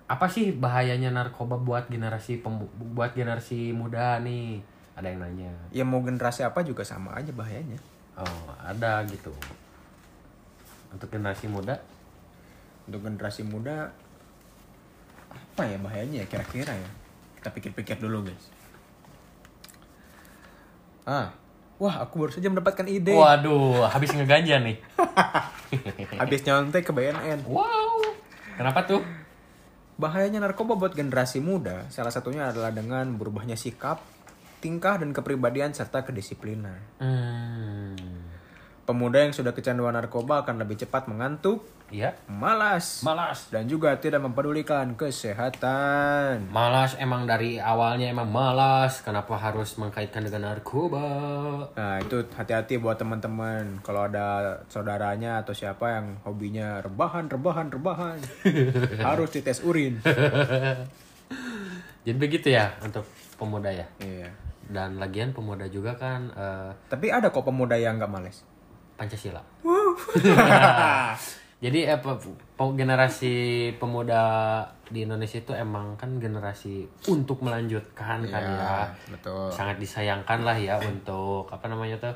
apa 0.10 0.26
sih 0.26 0.56
bahayanya 0.58 1.14
narkoba 1.14 1.62
buat 1.62 1.94
generasi 1.94 2.42
buat 2.96 3.14
generasi 3.14 3.70
muda 3.76 4.18
nih? 4.24 4.73
Ada 4.94 5.08
yang 5.10 5.20
nanya. 5.26 5.52
Ya 5.74 5.84
mau 5.86 6.02
generasi 6.06 6.46
apa 6.46 6.62
juga 6.62 6.86
sama 6.86 7.18
aja 7.18 7.34
bahayanya. 7.34 7.82
Oh, 8.14 8.50
ada 8.62 9.02
gitu. 9.10 9.34
Untuk 10.94 11.10
generasi 11.10 11.50
muda, 11.50 11.82
Untuk 12.86 13.02
generasi 13.02 13.42
muda 13.48 13.90
apa 15.34 15.66
ya 15.66 15.78
bahayanya 15.82 16.22
ya 16.22 16.28
kira-kira 16.30 16.74
ya? 16.78 16.90
Kita 17.40 17.50
pikir-pikir 17.50 17.98
dulu, 17.98 18.28
guys. 18.30 18.46
Ah, 21.04 21.36
wah 21.82 22.00
aku 22.06 22.24
baru 22.24 22.32
saja 22.32 22.48
mendapatkan 22.48 22.88
ide. 22.88 23.12
waduh, 23.12 23.88
habis 23.90 24.14
ngeganja 24.14 24.62
nih. 24.62 24.78
Habis 26.22 26.46
nyontek 26.46 26.86
ke 26.86 26.94
BNN. 26.94 27.50
Wow. 27.50 28.14
Kenapa 28.56 28.86
tuh? 28.86 29.02
Bahayanya 29.98 30.42
narkoba 30.42 30.78
buat 30.78 30.94
generasi 30.94 31.42
muda 31.42 31.90
salah 31.90 32.14
satunya 32.14 32.50
adalah 32.50 32.70
dengan 32.70 33.18
berubahnya 33.18 33.58
sikap, 33.58 34.02
tingkah 34.64 34.96
dan 34.96 35.12
kepribadian 35.12 35.76
serta 35.76 36.08
kedisiplinan. 36.08 36.80
Hmm. 37.04 38.00
Pemuda 38.84 39.24
yang 39.24 39.32
sudah 39.32 39.52
kecanduan 39.52 39.96
narkoba 39.96 40.44
akan 40.44 40.60
lebih 40.60 40.76
cepat 40.76 41.08
mengantuk, 41.08 41.64
Iya. 41.88 42.20
malas, 42.28 43.00
Malas. 43.00 43.48
dan 43.48 43.64
juga 43.64 43.96
tidak 43.96 44.20
mempedulikan 44.20 44.92
kesehatan. 45.00 46.52
Malas 46.52 47.00
emang 47.00 47.24
dari 47.24 47.64
awalnya 47.64 48.12
emang 48.12 48.28
malas. 48.28 49.00
Kenapa 49.00 49.40
harus 49.40 49.80
mengkaitkan 49.80 50.28
dengan 50.28 50.52
narkoba? 50.52 51.00
Nah 51.80 51.96
itu 52.04 52.28
hati-hati 52.36 52.76
buat 52.76 53.00
teman-teman 53.00 53.80
kalau 53.88 54.12
ada 54.12 54.60
saudaranya 54.68 55.40
atau 55.40 55.56
siapa 55.56 56.02
yang 56.02 56.20
hobinya 56.28 56.84
rebahan, 56.84 57.32
rebahan, 57.32 57.72
rebahan, 57.72 58.20
harus 59.08 59.32
dites 59.32 59.64
urin. 59.64 60.04
Jadi 62.04 62.18
begitu 62.20 62.52
ya 62.52 62.76
untuk 62.84 63.08
pemuda 63.40 63.72
ya. 63.72 63.88
Iya. 64.04 64.28
Dan 64.64 64.96
lagian 64.98 65.36
pemuda 65.36 65.68
juga 65.68 65.94
kan 65.94 66.32
eh, 66.32 66.72
Tapi 66.88 67.12
ada 67.12 67.30
kok 67.30 67.44
pemuda 67.44 67.76
yang 67.76 68.00
nggak 68.00 68.12
males. 68.12 68.44
Pancasila. 68.96 69.42
Jadi 71.64 71.80
eh, 71.88 71.96
pe- 71.96 72.20
pe- 72.54 72.76
generasi 72.76 73.36
pemuda 73.80 74.22
di 74.92 75.08
Indonesia 75.08 75.40
itu 75.40 75.56
emang 75.56 75.96
kan 75.96 76.20
generasi 76.20 76.84
untuk 77.08 77.40
melanjutkan 77.40 78.20
kan 78.28 78.44
ya. 78.44 78.52
Iya, 78.52 78.76
betul. 79.08 79.48
Sangat 79.48 79.80
disayangkan 79.80 80.44
lah 80.44 80.60
ya 80.60 80.76
untuk 80.84 81.48
apa 81.48 81.72
namanya 81.72 81.96
tuh 82.04 82.16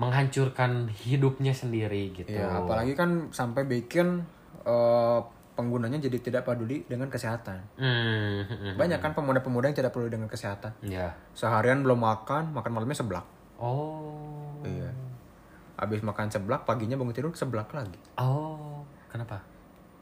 menghancurkan 0.00 0.88
hidupnya 0.90 1.52
sendiri 1.54 2.16
gitu. 2.16 2.32
Ya, 2.34 2.58
apalagi 2.58 2.96
kan 2.96 3.28
sampai 3.30 3.68
bikin 3.68 4.24
eh, 4.64 5.20
penggunanya 5.54 6.02
jadi 6.02 6.18
tidak 6.18 6.42
peduli 6.46 6.82
dengan 6.84 7.06
kesehatan. 7.06 7.62
Hmm. 7.78 8.74
Banyak 8.74 8.98
kan 8.98 9.14
pemuda-pemuda 9.14 9.70
yang 9.70 9.78
tidak 9.78 9.94
peduli 9.94 10.10
dengan 10.10 10.26
kesehatan. 10.26 10.74
Ya. 10.82 11.14
Seharian 11.32 11.86
belum 11.86 12.02
makan, 12.02 12.50
makan 12.50 12.70
malamnya 12.74 12.98
seblak. 12.98 13.26
Oh. 13.58 14.58
Iya. 14.66 14.90
Habis 15.78 16.02
makan 16.02 16.30
seblak, 16.30 16.66
paginya 16.66 16.98
bangun 16.98 17.14
tidur 17.14 17.30
seblak 17.34 17.70
lagi. 17.70 17.98
Oh. 18.18 18.82
Kenapa? 19.10 19.42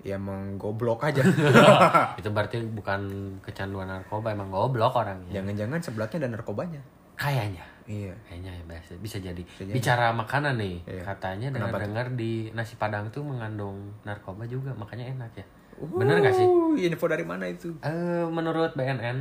Ya 0.03 0.17
emang 0.17 0.57
goblok 0.57 1.05
aja. 1.05 1.23
itu 2.21 2.29
berarti 2.33 2.65
bukan 2.65 3.01
kecanduan 3.45 3.93
narkoba, 3.93 4.33
emang 4.33 4.49
goblok 4.49 4.97
orangnya. 4.97 5.41
Jangan-jangan 5.41 5.81
seblaknya 5.85 6.19
dan 6.27 6.31
narkobanya. 6.41 6.81
Kayaknya. 7.21 7.72
Iya. 7.85 8.15
Kayaknya 8.25 8.51
ya 8.53 8.63
bisa, 8.65 8.95
bisa 8.97 9.17
jadi. 9.19 9.43
jadi. 9.59 9.71
Bicara 9.71 10.11
makanan 10.11 10.55
nih, 10.57 10.77
Iya. 10.85 11.03
katanya 11.05 11.49
dengar-dengar 11.51 12.07
di 12.13 12.51
nasi 12.51 12.75
padang 12.75 13.09
tuh 13.09 13.21
mengandung 13.21 13.91
narkoba 14.03 14.45
juga, 14.45 14.71
makanya 14.73 15.09
enak 15.09 15.33
ya. 15.35 15.47
Bener 15.83 16.21
gak 16.21 16.31
sih? 16.33 16.47
Uh, 16.47 16.79
info 16.79 17.07
dari 17.07 17.23
mana 17.23 17.43
itu? 17.45 17.75
Eh, 17.81 18.23
menurut 18.25 18.71
BNN, 18.73 19.19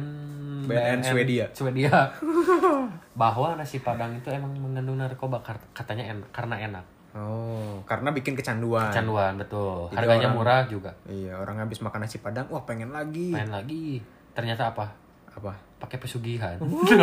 BNN 0.63 1.01
Swedia. 1.01 1.45
Swedia, 1.51 1.89
bahwa 3.21 3.55
nasi 3.55 3.79
padang 3.79 4.13
itu 4.13 4.29
emang 4.29 4.53
mengandung 4.53 4.95
narkoba 4.95 5.41
katanya 5.73 6.05
en- 6.07 6.27
karena 6.29 6.57
enak. 6.59 6.85
Oh, 7.11 7.83
karena 7.83 8.13
bikin 8.13 8.39
kecanduan. 8.39 8.87
Kecanduan 8.87 9.35
betul. 9.35 9.89
Jadi 9.89 9.97
Harganya 9.97 10.27
orang- 10.29 10.37
murah 10.37 10.61
juga. 10.65 10.91
Iya, 11.03 11.35
orang 11.35 11.59
habis 11.59 11.83
makan 11.83 12.05
nasi 12.05 12.23
padang, 12.23 12.47
wah 12.47 12.63
pengen 12.63 12.93
lagi. 12.93 13.35
Main 13.35 13.51
lagi. 13.51 13.99
Ternyata 14.31 14.71
apa? 14.71 14.87
Apa? 15.35 15.51
Pakai 15.79 15.97
pesugihan. 15.97 16.57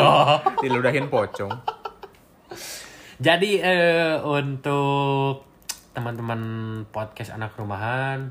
Diludahin 0.63 1.09
pocong. 1.09 1.53
Jadi 3.19 3.59
eh, 3.59 4.15
untuk 4.23 5.43
teman-teman 5.91 6.41
podcast 6.95 7.35
anak 7.35 7.59
rumahan, 7.59 8.31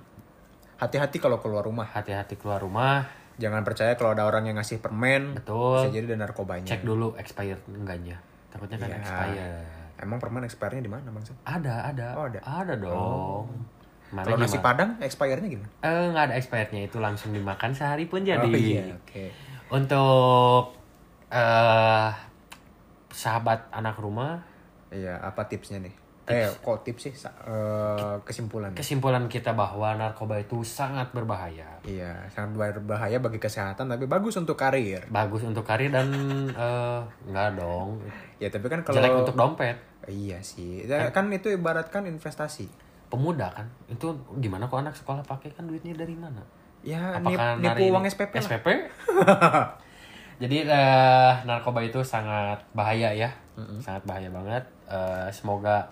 Hati-hati 0.77 1.17
kalau 1.17 1.41
keluar 1.41 1.65
rumah. 1.65 1.89
hati-hati 1.89 2.37
keluar 2.37 2.61
rumah, 2.61 3.09
Jangan 3.37 3.61
percaya 3.61 3.93
kalau 3.93 4.17
ada 4.17 4.25
orang 4.25 4.49
yang 4.49 4.57
ngasih 4.57 4.81
permen. 4.81 5.37
Betul. 5.37 5.85
Bisa 5.85 5.93
jadi 5.93 6.05
ada 6.13 6.25
narkobanya. 6.25 6.65
cek 6.65 6.81
dulu 6.81 7.13
expired 7.21 7.61
enggaknya. 7.69 8.17
Takutnya 8.49 8.81
kan 8.81 8.89
Iya. 8.89 8.97
expired. 8.97 9.65
Emang 9.97 10.17
permen 10.17 10.41
expirednya 10.45 10.81
di 10.85 10.91
mana, 10.93 11.09
Bang? 11.09 11.21
Ada, 11.45 11.75
ada. 11.93 12.07
Oh, 12.17 12.25
ada. 12.25 12.73
dong. 12.73 13.45
Mana 14.07 14.23
Kalau 14.23 14.37
nasi 14.39 14.57
padang 14.57 14.97
expirednya 15.03 15.49
gimana? 15.51 15.69
Eh, 15.83 16.05
nggak 16.09 16.23
ada 16.31 16.35
expirednya 16.39 16.81
itu 16.87 16.97
langsung 16.97 17.29
dimakan 17.29 17.75
sehari 17.75 18.07
pun 18.07 18.23
jadi. 18.23 18.39
Oh 18.39 18.49
iya, 18.49 18.95
oke. 18.95 19.25
Untuk 19.67 20.75
eh 21.27 22.09
sahabat 23.11 23.67
anak 23.73 23.99
rumah, 23.99 24.39
Iya, 24.87 25.19
apa 25.19 25.43
tipsnya 25.51 25.83
nih? 25.83 25.95
Eh, 26.27 26.51
kok 26.59 26.83
tips 26.83 27.07
sih? 27.07 27.13
Eh, 27.15 28.15
kesimpulan. 28.27 28.75
kesimpulan 28.75 29.31
kita 29.31 29.55
bahwa 29.55 29.95
narkoba 29.95 30.35
itu 30.43 30.59
sangat 30.67 31.15
berbahaya. 31.15 31.79
Iya, 31.87 32.27
sangat 32.35 32.75
berbahaya 32.75 33.23
bagi 33.23 33.39
kesehatan 33.39 33.87
tapi 33.87 34.11
bagus 34.11 34.35
untuk 34.35 34.59
karir. 34.59 35.07
Bagus 35.07 35.47
untuk 35.47 35.63
karir 35.63 35.87
dan 35.87 36.11
nggak 37.31 37.49
dong. 37.55 38.03
Ya, 38.43 38.51
tapi 38.51 38.67
kan 38.67 38.83
kalau 38.83 38.99
Jelek 38.99 39.23
untuk 39.23 39.39
dompet. 39.39 39.79
Iya 40.11 40.43
sih. 40.43 40.83
Ya, 40.83 41.15
kan 41.15 41.31
itu 41.31 41.47
ibaratkan 41.47 42.03
investasi. 42.03 42.67
Pemuda 43.07 43.47
kan, 43.55 43.71
itu 43.87 44.11
gimana 44.43 44.67
kok 44.67 44.83
anak 44.83 44.91
sekolah 44.99 45.23
pakai 45.23 45.55
kan 45.55 45.63
duitnya 45.63 45.95
dari 45.95 46.11
mana? 46.11 46.43
Ya, 46.87 47.03
Apakah 47.13 47.59
nip- 47.59 47.75
nipu 47.75 47.91
uang 47.91 48.07
SPP 48.07 48.31
lah. 48.31 48.43
SPP? 48.47 48.67
Jadi 50.41 50.57
eh, 50.63 51.33
narkoba 51.43 51.81
itu 51.81 51.99
sangat 52.01 52.63
bahaya 52.71 53.11
ya, 53.11 53.27
sangat 53.77 54.05
bahaya 54.05 54.29
banget. 54.29 54.63
Eh, 54.85 55.27
semoga 55.29 55.89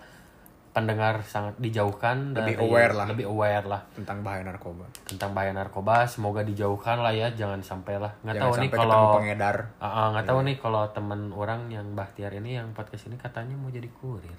pendengar 0.70 1.20
sangat 1.22 1.56
dijauhkan 1.56 2.32
Lebih 2.32 2.52
dari- 2.54 2.60
aware 2.62 2.92
lah. 2.94 3.06
lebih 3.08 3.24
aware 3.26 3.64
lah 3.64 3.80
Tentang 3.92 4.20
bahaya 4.20 4.40
narkoba. 4.42 4.84
tentang 5.02 5.32
bahaya 5.32 5.50
narkoba. 5.50 6.04
Semoga 6.06 6.40
dijauhkan 6.42 6.96
lah 6.98 7.10
ya, 7.10 7.28
jangan 7.30 7.60
sampai 7.60 7.96
lah. 7.96 8.12
Nggak 8.22 8.34
Jangan 8.34 8.46
tahu 8.46 8.60
nih 8.60 8.70
kalau 8.70 9.04
pengedar. 9.16 9.56
Ah, 9.76 9.86
ah, 9.88 10.06
nggak 10.12 10.26
tahu 10.26 10.40
nih 10.42 10.56
kalau 10.56 10.82
teman 10.90 11.28
orang 11.30 11.68
yang 11.68 11.92
Bahtiar 11.92 12.32
ini 12.32 12.54
yang 12.54 12.70
podcast 12.70 13.04
ini 13.06 13.16
katanya 13.16 13.52
mau 13.52 13.68
jadi 13.68 13.88
kurir, 13.90 14.36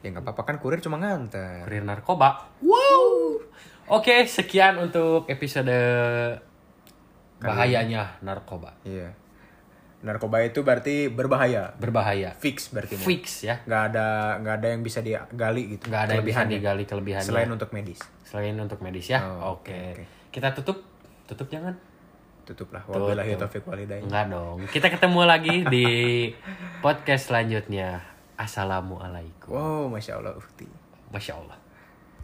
Ya 0.00 0.08
nggak 0.08 0.24
apa-apa 0.24 0.42
kan 0.44 0.56
kurir 0.56 0.78
cuma 0.78 0.96
nganter. 0.96 1.60
kurir 1.62 1.82
narkoba. 1.82 2.48
Wow. 2.60 3.36
Oke, 3.90 4.22
sekian 4.24 4.78
untuk 4.78 5.26
episode 5.26 5.74
bahayanya 7.40 8.22
narkoba. 8.22 8.76
Iya. 8.86 9.10
Narkoba 10.00 10.40
itu 10.40 10.64
berarti 10.64 11.12
berbahaya. 11.12 11.76
Berbahaya. 11.76 12.32
Fix 12.32 12.70
berarti. 12.72 12.96
Fix 12.96 13.44
ya. 13.44 13.60
Nggak 13.66 13.82
ada 13.92 14.06
nggak 14.40 14.54
ada 14.62 14.66
yang 14.72 14.80
bisa 14.80 15.04
digali 15.04 15.76
gitu. 15.76 15.90
nggak 15.92 16.02
ada 16.08 16.12
yang 16.16 16.24
bisa 16.24 16.42
digali 16.46 16.84
kelebihannya 16.88 17.28
Selain 17.28 17.50
untuk 17.50 17.68
medis. 17.74 18.00
Selain 18.24 18.56
untuk 18.56 18.78
medis 18.80 19.10
ya 19.10 19.20
Oh, 19.20 19.58
oke 19.58 19.68
oke, 19.68 20.00
oke. 20.00 20.04
kita 20.30 20.54
tutup 20.54 20.80
tutup 21.26 21.50
jangan 21.50 21.74
Tutuplah. 22.48 22.82
Tutup. 22.82 23.10
Wabillahi 23.12 23.36
taufiq 23.36 23.62
walhidayah. 23.62 24.02
enggak 24.06 24.24
dong 24.32 24.58
kita 24.72 24.88
ketemu 24.88 25.20
lagi 25.22 25.54
di 25.68 25.86
podcast 26.84 27.28
selanjutnya 27.28 28.00
assalamualaikum 28.34 29.50
Wow, 29.52 29.86
masya 29.86 30.18
Allah, 30.18 30.34
masya 31.12 31.36
allah 31.36 31.58